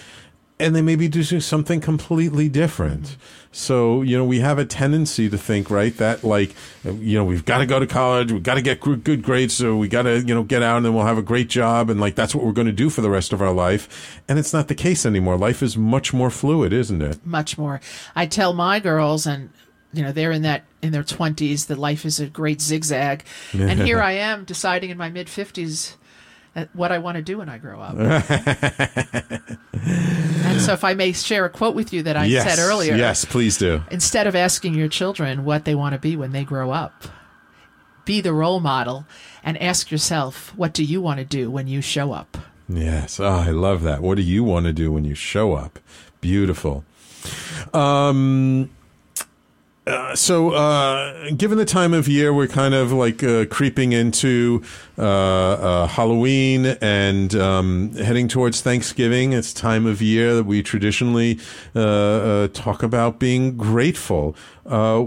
and 0.60 0.76
they 0.76 0.82
may 0.82 0.95
be 0.95 1.08
doing 1.08 1.39
something 1.39 1.80
completely 1.80 2.49
different. 2.49 3.16
So, 3.51 4.01
you 4.01 4.18
know, 4.18 4.26
we 4.26 4.39
have 4.39 4.58
a 4.58 4.66
tendency 4.66 5.30
to 5.30 5.38
think, 5.38 5.70
right, 5.70 5.95
that 5.97 6.24
like, 6.24 6.55
you 6.84 7.18
know, 7.18 7.24
we've 7.24 7.45
got 7.45 7.60
to 7.60 7.66
go 7.66 7.80
to 7.80 7.88
college, 7.88 8.32
we've 8.32 8.43
got 8.43 8.55
to 8.55 8.62
get 8.62 8.80
good 8.80 9.22
grades, 9.22 9.55
so 9.55 9.78
we 9.78 9.88
got 9.88 10.03
to, 10.03 10.20
you 10.20 10.34
know, 10.34 10.43
get 10.43 10.64
out 10.64 10.78
and 10.78 10.86
then 10.86 10.93
we'll 10.95 11.05
have 11.05 11.18
a 11.18 11.24
great 11.24 11.49
job, 11.49 11.89
and 11.89 11.99
like 11.99 12.16
that's 12.16 12.34
what 12.34 12.43
we're 12.43 12.51
going 12.51 12.68
to 12.68 12.74
do 12.74 12.89
for 12.89 13.01
the 13.01 13.10
rest 13.10 13.34
of 13.34 13.41
our 13.41 13.51
life. 13.51 14.20
And 14.28 14.39
it's 14.39 14.53
not 14.53 14.68
the 14.68 14.76
case 14.76 15.05
anymore. 15.05 15.38
Life 15.38 15.62
is 15.62 15.78
much 15.78 16.14
more 16.14 16.32
fluid, 16.32 16.74
isn't 16.74 17.01
it? 17.01 17.24
Much 17.26 17.58
more. 17.58 17.80
I 18.16 18.26
tell 18.26 18.53
my 18.53 18.80
girls 18.80 19.28
and 19.28 19.49
you 19.94 20.04
know, 20.04 20.12
they're 20.12 20.32
in 20.32 20.44
that 20.44 20.66
in 20.82 20.92
their 20.92 21.04
twenties 21.04 21.68
that 21.68 21.78
life 21.78 22.06
is 22.06 22.20
a 22.20 22.28
great 22.28 22.62
zigzag. 22.62 23.24
and 23.54 23.80
here 23.80 24.02
I 24.12 24.14
am 24.14 24.44
deciding 24.44 24.90
in 24.90 24.98
my 24.98 25.10
mid 25.10 25.30
fifties 25.30 25.96
what 26.74 26.92
I 26.92 26.98
want 26.98 27.18
to 27.18 27.22
do 27.22 27.38
when 27.38 27.50
I 27.50 27.60
grow 27.60 27.80
up. 27.80 27.96
and 27.98 28.10
so 30.60 30.74
if 30.74 30.84
I 30.84 30.96
may 30.96 31.12
share 31.12 31.46
a 31.46 31.50
quote 31.50 31.76
with 31.76 31.94
you 31.94 32.02
that 32.04 32.18
I 32.18 32.26
yes, 32.26 32.48
said 32.48 32.60
earlier. 32.60 32.96
Yes, 32.96 33.26
please 33.26 33.58
do. 33.58 33.84
instead 33.92 34.28
of 34.28 34.36
asking 34.36 34.74
your 34.74 34.88
children 34.88 35.46
what 35.46 35.66
they 35.66 35.76
want 35.76 35.94
to 35.94 36.00
be 36.00 36.16
when 36.16 36.32
they 36.32 36.44
grow 36.44 36.72
up, 36.72 37.04
be 38.06 38.22
the 38.22 38.34
role 38.34 38.60
model 38.60 39.06
and 39.44 39.62
ask 39.62 39.92
yourself, 39.92 40.56
what 40.56 40.74
do 40.74 40.84
you 40.84 41.00
want 41.02 41.20
to 41.20 41.26
do 41.26 41.52
when 41.52 41.68
you 41.68 41.82
show 41.82 42.14
up? 42.14 42.38
Yes. 42.68 43.20
Oh, 43.20 43.26
I 43.26 43.52
love 43.52 43.84
that. 43.84 44.02
What 44.02 44.16
do 44.16 44.24
you 44.24 44.44
want 44.44 44.66
to 44.66 44.74
do 44.74 44.92
when 44.92 45.06
you 45.06 45.14
show 45.16 45.54
up? 45.54 45.80
Beautiful. 46.22 46.84
Um, 47.74 48.70
uh, 49.88 50.16
so, 50.16 50.52
uh, 50.52 51.30
given 51.32 51.58
the 51.58 51.66
time 51.66 51.94
of 51.94 52.08
year, 52.08 52.34
we're 52.34 52.48
kind 52.48 52.74
of 52.74 52.92
like 52.92 53.24
uh, 53.24 53.46
creeping 53.46 53.94
into 53.94 54.62
uh, 54.98 55.02
uh, 55.02 55.88
Halloween 55.88 56.66
and 56.82 57.34
um, 57.36 57.94
heading 57.94 58.28
towards 58.28 58.62
Thanksgiving. 58.62 59.32
It's 59.32 59.54
time 59.54 59.86
of 59.86 60.02
year 60.02 60.36
that 60.36 60.44
we 60.44 60.62
traditionally 60.62 61.40
talk 61.74 62.84
about 62.84 63.20
being 63.20 63.56
grateful. 63.56 64.36
Uh, 64.68 65.05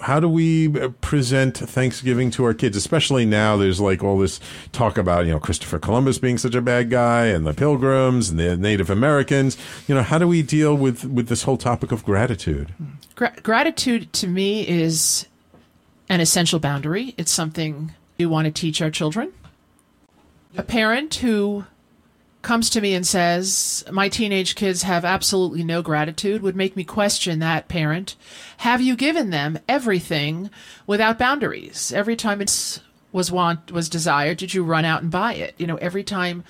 how 0.00 0.18
do 0.18 0.28
we 0.28 0.68
present 1.00 1.56
Thanksgiving 1.56 2.32
to 2.32 2.44
our 2.44 2.52
kids? 2.52 2.76
Especially 2.76 3.24
now, 3.24 3.56
there's 3.56 3.80
like 3.80 4.02
all 4.02 4.18
this 4.18 4.40
talk 4.72 4.98
about 4.98 5.24
you 5.24 5.32
know 5.32 5.38
Christopher 5.38 5.78
Columbus 5.78 6.18
being 6.18 6.36
such 6.36 6.56
a 6.56 6.60
bad 6.60 6.90
guy, 6.90 7.26
and 7.26 7.46
the 7.46 7.54
Pilgrims 7.54 8.28
and 8.28 8.38
the 8.40 8.56
Native 8.56 8.90
Americans. 8.90 9.56
You 9.86 9.94
know, 9.94 10.02
how 10.02 10.18
do 10.18 10.26
we 10.26 10.42
deal 10.42 10.74
with 10.74 11.04
with 11.04 11.28
this 11.28 11.44
whole 11.44 11.56
topic 11.56 11.92
of 11.92 12.04
gratitude? 12.04 12.74
Gra- 13.14 13.36
gratitude 13.42 14.12
to 14.14 14.26
me 14.26 14.66
is 14.66 15.26
an 16.08 16.20
essential 16.20 16.58
boundary. 16.58 17.14
It's 17.16 17.30
something 17.30 17.92
we 18.18 18.26
want 18.26 18.46
to 18.46 18.50
teach 18.50 18.82
our 18.82 18.90
children. 18.90 19.32
A 20.56 20.62
parent 20.62 21.14
who 21.14 21.64
comes 22.42 22.68
to 22.70 22.80
me 22.80 22.94
and 22.94 23.06
says, 23.06 23.84
My 23.90 24.08
teenage 24.08 24.54
kids 24.54 24.82
have 24.82 25.04
absolutely 25.04 25.64
no 25.64 25.80
gratitude 25.80 26.42
would 26.42 26.56
make 26.56 26.76
me 26.76 26.84
question 26.84 27.38
that 27.38 27.68
parent. 27.68 28.16
Have 28.58 28.80
you 28.80 28.96
given 28.96 29.30
them 29.30 29.58
everything 29.68 30.50
without 30.86 31.18
boundaries? 31.18 31.92
Every 31.92 32.16
time 32.16 32.40
it 32.40 32.80
was 33.12 33.32
want 33.32 33.70
was 33.72 33.88
desired, 33.88 34.38
did 34.38 34.54
you 34.54 34.64
run 34.64 34.84
out 34.84 35.02
and 35.02 35.10
buy 35.10 35.34
it? 35.34 35.54
You 35.56 35.66
know, 35.66 35.76
every 35.76 36.04
time 36.04 36.44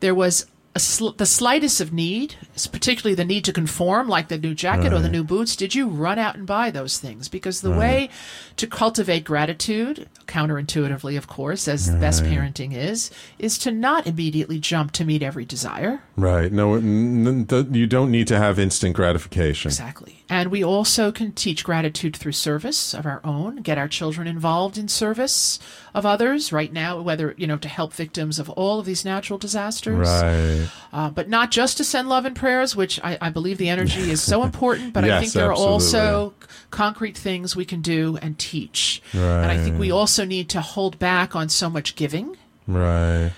there 0.00 0.14
was 0.14 0.46
sl- 0.80 1.10
the 1.10 1.26
slightest 1.26 1.80
of 1.80 1.92
need, 1.92 2.34
particularly 2.72 3.14
the 3.14 3.24
need 3.24 3.44
to 3.44 3.52
conform, 3.52 4.08
like 4.08 4.28
the 4.28 4.38
new 4.38 4.54
jacket 4.54 4.92
or 4.92 4.98
the 5.00 5.08
new 5.08 5.22
boots, 5.24 5.54
did 5.56 5.74
you 5.74 5.88
run 5.88 6.18
out 6.18 6.34
and 6.36 6.46
buy 6.46 6.70
those 6.70 6.98
things? 6.98 7.28
Because 7.28 7.60
the 7.60 7.70
Right. 7.70 7.78
way 7.78 8.10
to 8.56 8.66
cultivate 8.66 9.24
gratitude, 9.24 10.08
counterintuitively, 10.26 11.16
of 11.16 11.26
course, 11.28 11.68
as 11.68 11.90
the 11.90 11.98
best 11.98 12.22
parenting 12.24 12.74
is, 12.74 13.10
is 13.38 13.56
to 13.58 13.70
not 13.70 14.06
immediately 14.06 14.58
jump 14.58 14.92
to 14.92 15.04
meet 15.04 15.22
every 15.22 15.44
desire. 15.44 16.00
Right. 16.16 16.50
No, 16.52 16.74
n- 16.74 17.26
n- 17.26 17.46
th- 17.46 17.66
you 17.72 17.86
don't 17.86 18.10
need 18.10 18.26
to 18.28 18.38
have 18.38 18.58
instant 18.58 18.94
gratification. 18.96 19.68
Exactly. 19.68 20.24
And 20.28 20.50
we 20.50 20.64
also 20.64 21.12
can 21.12 21.32
teach 21.32 21.62
gratitude 21.64 22.16
through 22.16 22.32
service 22.32 22.94
of 22.94 23.06
our 23.06 23.20
own, 23.24 23.56
get 23.56 23.78
our 23.78 23.88
children 23.88 24.26
involved 24.26 24.78
in 24.78 24.88
service 24.88 25.58
of 25.94 26.04
others 26.04 26.52
right 26.52 26.72
now, 26.72 27.00
whether, 27.00 27.34
you 27.38 27.46
know, 27.46 27.56
to 27.56 27.68
help 27.68 27.92
victims 27.92 28.40
of 28.40 28.50
all 28.50 28.80
of 28.80 28.86
these 28.86 29.04
natural 29.04 29.38
disasters. 29.38 30.08
Right. 30.08 30.68
Uh, 30.92 31.10
but 31.10 31.28
not 31.28 31.52
just 31.52 31.76
to 31.76 31.84
send 31.84 32.08
love 32.08 32.24
and 32.24 32.34
prayers, 32.34 32.74
which 32.74 33.00
I, 33.04 33.16
I 33.20 33.30
believe 33.30 33.58
the 33.58 33.68
energy 33.68 34.10
is 34.10 34.20
so 34.20 34.42
important, 34.48 34.92
but 34.92 35.04
I 35.04 35.20
think 35.20 35.32
there 35.32 35.52
absolutely. 35.52 35.70
are 35.70 35.72
also 35.72 36.34
concrete 36.70 37.16
things 37.16 37.54
we 37.54 37.64
can 37.64 37.80
do 37.80 38.18
and 38.20 38.36
teach. 38.38 39.00
And 39.12 39.46
I 39.50 39.56
think 39.56 39.78
we 39.78 39.92
also 39.92 40.24
need 40.24 40.48
to 40.50 40.60
hold 40.60 40.98
back 40.98 41.36
on 41.36 41.48
so 41.48 41.70
much 41.70 41.94
giving. 41.94 42.36
Right. 42.66 43.30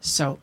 So, 0.00 0.38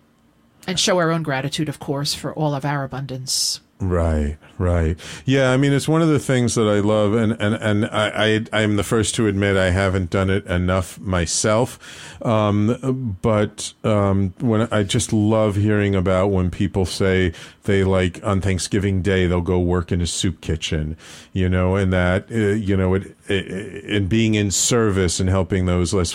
and 0.66 0.80
show 0.80 0.98
our 0.98 1.12
own 1.12 1.24
gratitude, 1.24 1.70
of 1.70 1.80
course, 1.80 2.14
for 2.14 2.34
all 2.34 2.56
of 2.56 2.66
our 2.66 2.84
abundance. 2.84 3.62
Right, 3.84 4.38
right. 4.58 4.98
Yeah, 5.26 5.52
I 5.52 5.58
mean, 5.58 5.74
it's 5.74 5.90
one 5.90 6.02
of 6.02 6.08
the 6.08 6.20
things 6.20 6.56
that 6.56 6.70
I 6.70 6.80
love, 6.80 7.16
and 7.16 7.34
and 7.34 7.56
and 7.56 7.86
I 7.88 8.46
I 8.54 8.62
am 8.62 8.78
the 8.78 8.84
first 8.84 9.14
to 9.16 9.28
admit 9.28 9.58
I 9.58 9.72
haven't 9.72 10.10
done 10.10 10.30
it 10.30 10.46
enough 10.46 10.98
myself. 11.00 11.78
Um, 12.26 13.18
but 13.22 13.74
um, 13.84 14.34
when 14.40 14.70
I 14.72 14.84
just 14.84 15.12
love 15.12 15.58
hearing 15.58 15.96
about 15.96 16.28
when 16.28 16.50
people 16.50 16.86
say 16.86 17.34
they 17.64 17.84
like 17.84 18.24
on 18.24 18.42
Thanksgiving 18.42 19.02
Day 19.02 19.28
they'll 19.28 19.42
go 19.42 19.60
work 19.60 19.92
in 19.92 20.02
a 20.02 20.08
soup 20.08 20.42
kitchen, 20.42 20.98
you 21.32 21.48
know, 21.48 21.76
and 21.76 21.92
that 21.94 22.32
uh, 22.32 22.36
you 22.36 22.76
know 22.76 22.94
it, 22.94 23.16
and 23.30 24.10
being 24.10 24.36
in 24.36 24.52
service 24.52 25.20
and 25.20 25.30
helping 25.30 25.66
those 25.66 25.94
less 25.94 26.14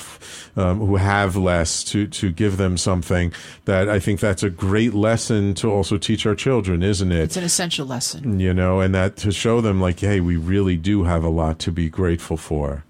um, 0.57 0.79
who 0.79 0.97
have 0.97 1.37
less 1.37 1.83
to 1.85 2.07
to 2.07 2.31
give 2.31 2.57
them 2.57 2.77
something 2.77 3.33
that 3.65 3.89
I 3.89 3.99
think 3.99 4.21
that's 4.21 4.43
a 4.43 4.51
great 4.51 4.95
lesson 4.95 5.55
to 5.55 5.71
also 5.71 5.99
teach 5.99 6.27
our 6.27 6.35
children, 6.35 6.83
isn't 6.83 7.13
it? 7.13 7.21
It's 7.21 7.37
an 7.37 7.45
essential 7.45 7.87
lesson. 7.87 8.41
you 8.41 8.53
know, 8.55 8.81
and 8.81 8.95
that 8.95 9.17
to 9.19 9.33
show 9.33 9.61
them 9.61 9.81
like, 9.81 10.01
hey, 10.01 10.21
we 10.21 10.37
really 10.37 10.77
do 10.77 11.05
have 11.05 11.25
a 11.25 11.31
lot 11.31 11.59
to 11.61 11.73
be 11.73 11.89
grateful 11.89 12.37
for. 12.37 12.85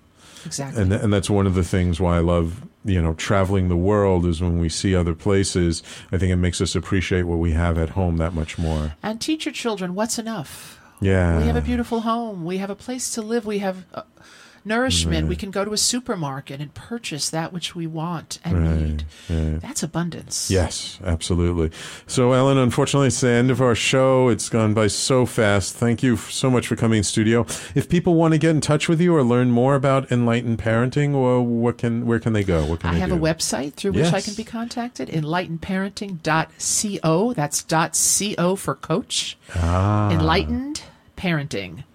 Exactly. 0.45 0.83
And 0.83 0.91
th- 0.91 1.03
and 1.03 1.13
that's 1.13 1.31
one 1.31 1.47
of 1.47 1.55
the 1.55 1.65
things 1.65 2.01
why 2.01 2.17
I 2.17 2.21
love 2.21 2.63
you 2.89 3.01
know 3.01 3.14
traveling 3.14 3.68
the 3.68 3.76
world 3.76 4.26
is 4.26 4.41
when 4.41 4.59
we 4.59 4.68
see 4.68 4.95
other 4.95 5.14
places. 5.14 5.82
I 6.11 6.18
think 6.18 6.32
it 6.32 6.36
makes 6.36 6.61
us 6.61 6.74
appreciate 6.74 7.24
what 7.24 7.39
we 7.39 7.53
have 7.53 7.78
at 7.78 7.91
home 7.91 8.16
that 8.16 8.34
much 8.34 8.59
more. 8.59 8.95
And 9.03 9.20
teach 9.20 9.45
your 9.47 9.53
children 9.53 9.95
what's 9.95 10.18
enough. 10.18 10.80
Yeah. 11.01 11.39
We 11.39 11.45
have 11.45 11.57
a 11.57 11.61
beautiful 11.61 12.01
home. 12.01 12.45
We 12.45 12.59
have 12.59 12.70
a 12.70 12.74
place 12.74 13.12
to 13.12 13.22
live. 13.22 13.47
We 13.47 13.61
have 13.61 13.84
uh, 13.95 14.03
nourishment. 14.69 15.25
Right. 15.25 15.29
We 15.31 15.37
can 15.37 15.51
go 15.51 15.64
to 15.64 15.73
a 15.73 15.77
supermarket 15.79 16.61
and 16.61 16.73
purchase 16.75 17.31
that 17.31 17.53
which 17.53 17.75
we 17.75 17.87
want 17.87 18.39
and 18.45 18.69
Right, 18.69 18.79
need. 18.79 19.05
right. 19.29 19.61
That's 19.61 19.83
abundance. 19.83 20.51
Yes, 20.51 20.99
absolutely. 21.05 21.71
So, 22.07 22.33
Ellen, 22.33 22.59
unfortunately, 22.59 23.09
it's 23.09 23.21
the 23.21 23.31
end 23.31 23.51
of 23.51 23.61
our 23.61 23.75
show. 23.75 24.29
It's 24.29 24.49
gone 24.49 24.73
by 24.75 24.87
so 24.87 25.27
fast. 25.27 25.75
Thank 25.75 26.03
you 26.03 26.16
so 26.16 26.49
much 26.51 26.66
for 26.69 26.77
coming 26.77 26.99
in 26.99 27.05
studio. 27.05 27.45
If 27.75 27.89
people 27.89 28.14
want 28.14 28.35
to 28.35 28.39
get 28.39 28.51
in 28.51 28.61
touch 28.61 28.89
with 28.89 29.01
you 29.01 29.14
or 29.16 29.23
learn 29.25 29.51
more 29.51 29.75
about 29.75 30.12
enlightened 30.12 30.59
parenting, 30.59 31.12
well, 31.21 31.43
what 31.45 31.79
can 31.79 32.07
where 32.07 32.21
can 32.21 32.33
they 32.35 32.45
go? 32.45 32.64
What 32.64 32.81
can 32.81 32.91
I 32.91 32.95
have 32.99 33.09
do? 33.11 33.16
a 33.16 33.19
website 33.19 33.75
through 33.75 33.93
which 33.93 34.12
I 34.12 34.21
can 34.21 34.35
be 34.35 34.45
contacted, 34.45 35.09
enlightenedparenting.co. 35.09 37.33
That's 37.35 37.62
dot 37.64 37.99
.co 38.37 38.57
for 38.57 38.75
coach. 38.75 39.39
Ah. 39.57 40.11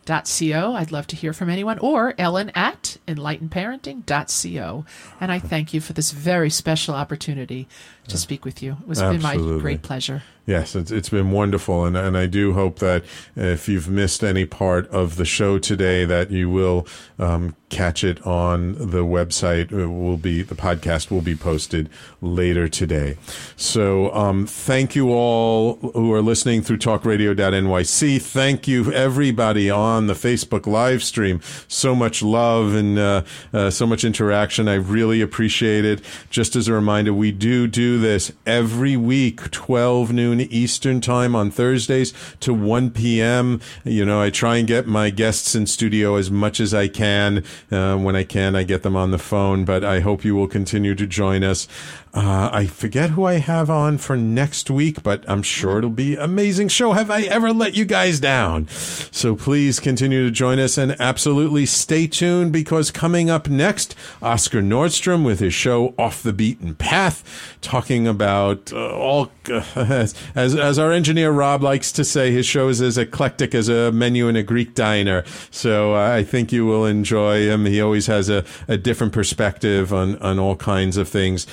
Enlightenedparenting.co. 0.06 0.76
I'd 0.76 0.92
love 0.92 1.08
to 1.08 1.16
hear 1.16 1.34
from 1.34 1.50
anyone. 1.50 1.80
Or 1.80 2.14
Ellen 2.18 2.52
at 2.56 2.98
enlightenedparenting.co. 3.08 4.86
And 5.20 5.32
I 5.32 5.40
thank 5.40 5.74
you 5.74 5.82
for 5.82 5.94
this 5.94 6.12
very 6.12 6.50
special 6.50 6.96
opportunity 6.96 7.68
to 8.08 8.18
speak 8.18 8.46
with 8.46 8.62
you. 8.62 8.78
It 8.82 8.88
was 8.88 9.02
been 9.02 9.22
my 9.22 9.38
great 9.38 9.82
pleasure. 9.82 10.24
Yes, 10.46 10.76
it's, 10.76 10.92
it's 10.92 11.08
been 11.08 11.32
wonderful, 11.32 11.86
and 11.86 11.96
and 11.96 12.18
I 12.18 12.26
do 12.26 12.52
hope 12.52 12.80
that 12.80 13.06
if 13.34 13.70
you've 13.70 13.88
missed 13.88 14.26
any 14.26 14.46
part 14.46 14.90
of 14.90 15.16
the 15.16 15.24
show 15.24 15.58
today, 15.58 16.04
that 16.04 16.32
you 16.32 16.50
will 16.50 16.86
um, 17.18 17.56
catch 17.70 18.04
it 18.04 18.26
on 18.28 18.74
the 18.74 19.06
website. 19.06 19.72
It 19.72 19.88
will 19.88 20.18
be 20.18 20.42
the 20.42 20.54
podcast 20.56 21.12
will 21.12 21.22
be 21.22 21.36
posted 21.36 21.90
later 22.22 22.68
today. 22.68 23.18
So 23.56 24.14
um, 24.14 24.46
thank 24.46 24.98
you 24.98 25.14
all 25.14 25.76
who 25.94 26.12
are 26.12 26.22
listening 26.22 26.62
through 26.62 26.80
TalkRadio.nyc. 26.80 28.22
Thank 28.22 28.68
you 28.68 28.92
everybody 28.92 29.70
on 29.70 29.93
the 30.08 30.14
Facebook 30.14 30.68
live 30.68 31.04
stream. 31.04 31.42
So 31.68 31.96
much 31.96 32.22
love 32.22 32.74
and 32.74 33.00
uh, 33.00 33.24
uh, 33.54 33.70
so 33.70 33.86
much 33.86 34.04
interaction. 34.04 34.68
I 34.68 34.76
really 34.76 35.22
appreciate 35.22 35.86
it. 35.86 36.02
Just 36.30 36.56
as 36.56 36.68
a 36.68 36.74
reminder, 36.74 37.14
we 37.14 37.32
do 37.32 37.68
do 37.68 38.00
this 38.00 38.32
every 38.46 38.98
week, 38.98 39.52
12 39.52 40.12
noon 40.12 40.42
Eastern 40.42 41.02
time 41.02 41.36
on 41.36 41.52
Thursdays 41.52 42.14
to 42.40 42.54
1 42.54 42.92
p.m. 42.92 43.62
You 43.84 44.06
know, 44.06 44.22
I 44.22 44.30
try 44.30 44.58
and 44.58 44.68
get 44.68 44.88
my 44.88 45.10
guests 45.10 45.56
in 45.56 45.68
studio 45.68 46.16
as 46.16 46.30
much 46.30 46.60
as 46.60 46.74
I 46.74 46.88
can. 46.88 47.44
Uh, 47.72 47.98
when 47.98 48.16
I 48.16 48.24
can, 48.24 48.56
I 48.56 48.64
get 48.64 48.84
them 48.84 48.96
on 48.96 49.12
the 49.12 49.18
phone, 49.18 49.66
but 49.66 49.84
I 49.84 50.00
hope 50.00 50.26
you 50.26 50.36
will 50.36 50.48
continue 50.48 50.96
to 50.96 51.08
join 51.08 51.44
us. 51.44 51.68
Uh, 52.14 52.48
I 52.54 52.68
forget 52.68 53.10
who 53.12 53.26
I 53.26 53.40
have 53.40 53.72
on 53.72 53.98
for 53.98 54.16
next 54.16 54.70
week, 54.70 55.02
but 55.02 55.26
I'm 55.28 55.42
sure 55.42 55.80
it'll 55.80 55.90
be 55.90 56.16
amazing 56.16 56.68
show. 56.68 56.92
Have 56.92 57.10
I 57.10 57.22
ever 57.24 57.52
let 57.52 57.74
you 57.74 57.86
guys 57.86 58.20
down? 58.20 58.68
So 58.68 59.36
please 59.36 59.80
continue 59.80 60.24
to 60.24 60.30
join 60.30 60.60
us 60.60 60.78
and 60.78 60.96
absolutely 61.02 61.66
stay 61.66 62.06
tuned 62.06 62.54
because 62.54 62.92
coming 62.92 63.32
up 63.32 63.50
next, 63.50 63.96
Oscar 64.22 64.62
Nordstrom 64.62 65.26
with 65.26 65.40
his 65.40 65.56
show 65.56 65.96
Off 65.98 66.22
the 66.22 66.34
Beaten 66.34 66.76
Path, 66.76 67.58
talking 67.62 68.08
about 68.08 68.72
uh, 68.72 68.96
all, 68.96 69.32
as, 69.76 70.14
as, 70.36 70.78
our 70.78 70.92
engineer 70.92 71.32
Rob 71.32 71.64
likes 71.64 71.92
to 71.94 72.04
say, 72.04 72.32
his 72.32 72.46
show 72.46 72.68
is 72.68 72.80
as 72.80 72.96
eclectic 72.96 73.56
as 73.56 73.70
a 73.70 73.92
menu 73.92 74.28
in 74.28 74.36
a 74.36 74.44
Greek 74.44 74.76
diner. 74.76 75.24
So 75.50 75.96
uh, 75.96 76.12
I 76.12 76.24
think 76.24 76.52
you 76.52 76.68
will 76.68 76.86
enjoy 76.86 77.48
him. 77.48 77.66
He 77.66 77.82
always 77.82 78.06
has 78.06 78.30
a, 78.30 78.46
a 78.68 78.78
different 78.78 79.14
perspective 79.14 79.92
on, 79.92 80.18
on 80.20 80.38
all 80.38 80.56
kinds 80.56 80.96
of 80.96 81.10
things. 81.10 81.46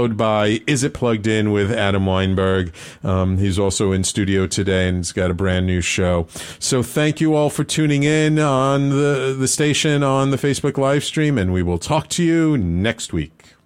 Followed 0.00 0.16
by 0.16 0.62
Is 0.66 0.82
It 0.82 0.94
Plugged 0.94 1.26
In 1.26 1.52
with 1.52 1.70
Adam 1.70 2.06
Weinberg. 2.06 2.72
Um, 3.04 3.36
he's 3.36 3.58
also 3.58 3.92
in 3.92 4.02
studio 4.02 4.46
today 4.46 4.88
and 4.88 4.96
he's 4.96 5.12
got 5.12 5.30
a 5.30 5.34
brand 5.34 5.66
new 5.66 5.82
show. 5.82 6.26
So 6.58 6.82
thank 6.82 7.20
you 7.20 7.34
all 7.34 7.50
for 7.50 7.64
tuning 7.64 8.04
in 8.04 8.38
on 8.38 8.88
the, 8.88 9.36
the 9.38 9.46
station 9.46 10.02
on 10.02 10.30
the 10.30 10.38
Facebook 10.38 10.78
live 10.78 11.04
stream, 11.04 11.36
and 11.36 11.52
we 11.52 11.62
will 11.62 11.76
talk 11.76 12.08
to 12.08 12.24
you 12.24 12.56
next 12.56 13.12
week. 13.12 13.56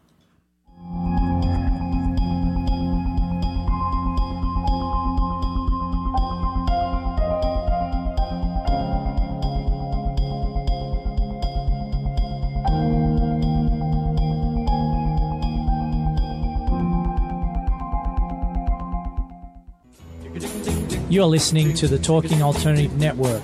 You're 21.15 21.27
listening 21.27 21.75
to 21.75 21.87
the 21.87 21.97
Talking 21.97 22.43
Alternative 22.43 22.93
Network. 22.99 23.41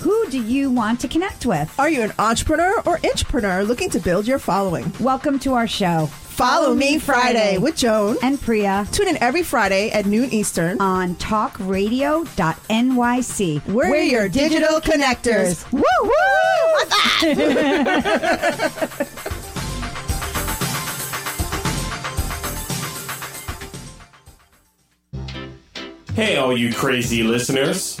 Who 0.00 0.26
do 0.28 0.42
you 0.42 0.72
want 0.72 0.98
to 0.98 1.06
connect 1.06 1.46
with? 1.46 1.72
Are 1.78 1.88
you 1.88 2.02
an 2.02 2.12
entrepreneur 2.18 2.80
or 2.80 2.98
intrapreneur 2.98 3.64
looking 3.68 3.88
to 3.90 4.00
build 4.00 4.26
your 4.26 4.40
following? 4.40 4.92
Welcome 4.98 5.38
to 5.38 5.54
our 5.54 5.68
show. 5.68 6.10
Follow 6.42 6.74
Me 6.74 6.98
Friday 6.98 7.56
with 7.56 7.76
Joan 7.76 8.16
and 8.20 8.40
Priya. 8.40 8.84
Tune 8.90 9.06
in 9.06 9.16
every 9.22 9.44
Friday 9.44 9.92
at 9.92 10.06
noon 10.06 10.34
Eastern 10.34 10.80
on 10.80 11.14
talkradio.nyc. 11.14 13.66
We're, 13.68 14.02
your 14.02 14.28
digital 14.28 14.80
connectors. 14.80 15.70
Woo 15.70 15.84
woo! 16.02 16.10
What's 16.72 17.20
that? 17.20 19.08
Hey, 26.14 26.38
all 26.38 26.58
you 26.58 26.74
crazy 26.74 27.22
listeners. 27.22 28.00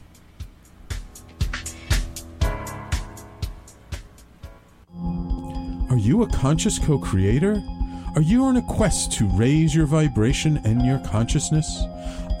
you 6.01 6.23
a 6.23 6.27
conscious 6.27 6.79
co 6.79 6.97
creator? 6.97 7.61
Are 8.15 8.21
you 8.23 8.43
on 8.45 8.57
a 8.57 8.61
quest 8.63 9.11
to 9.13 9.27
raise 9.27 9.75
your 9.75 9.85
vibration 9.85 10.59
and 10.63 10.83
your 10.83 10.97
consciousness? 10.97 11.83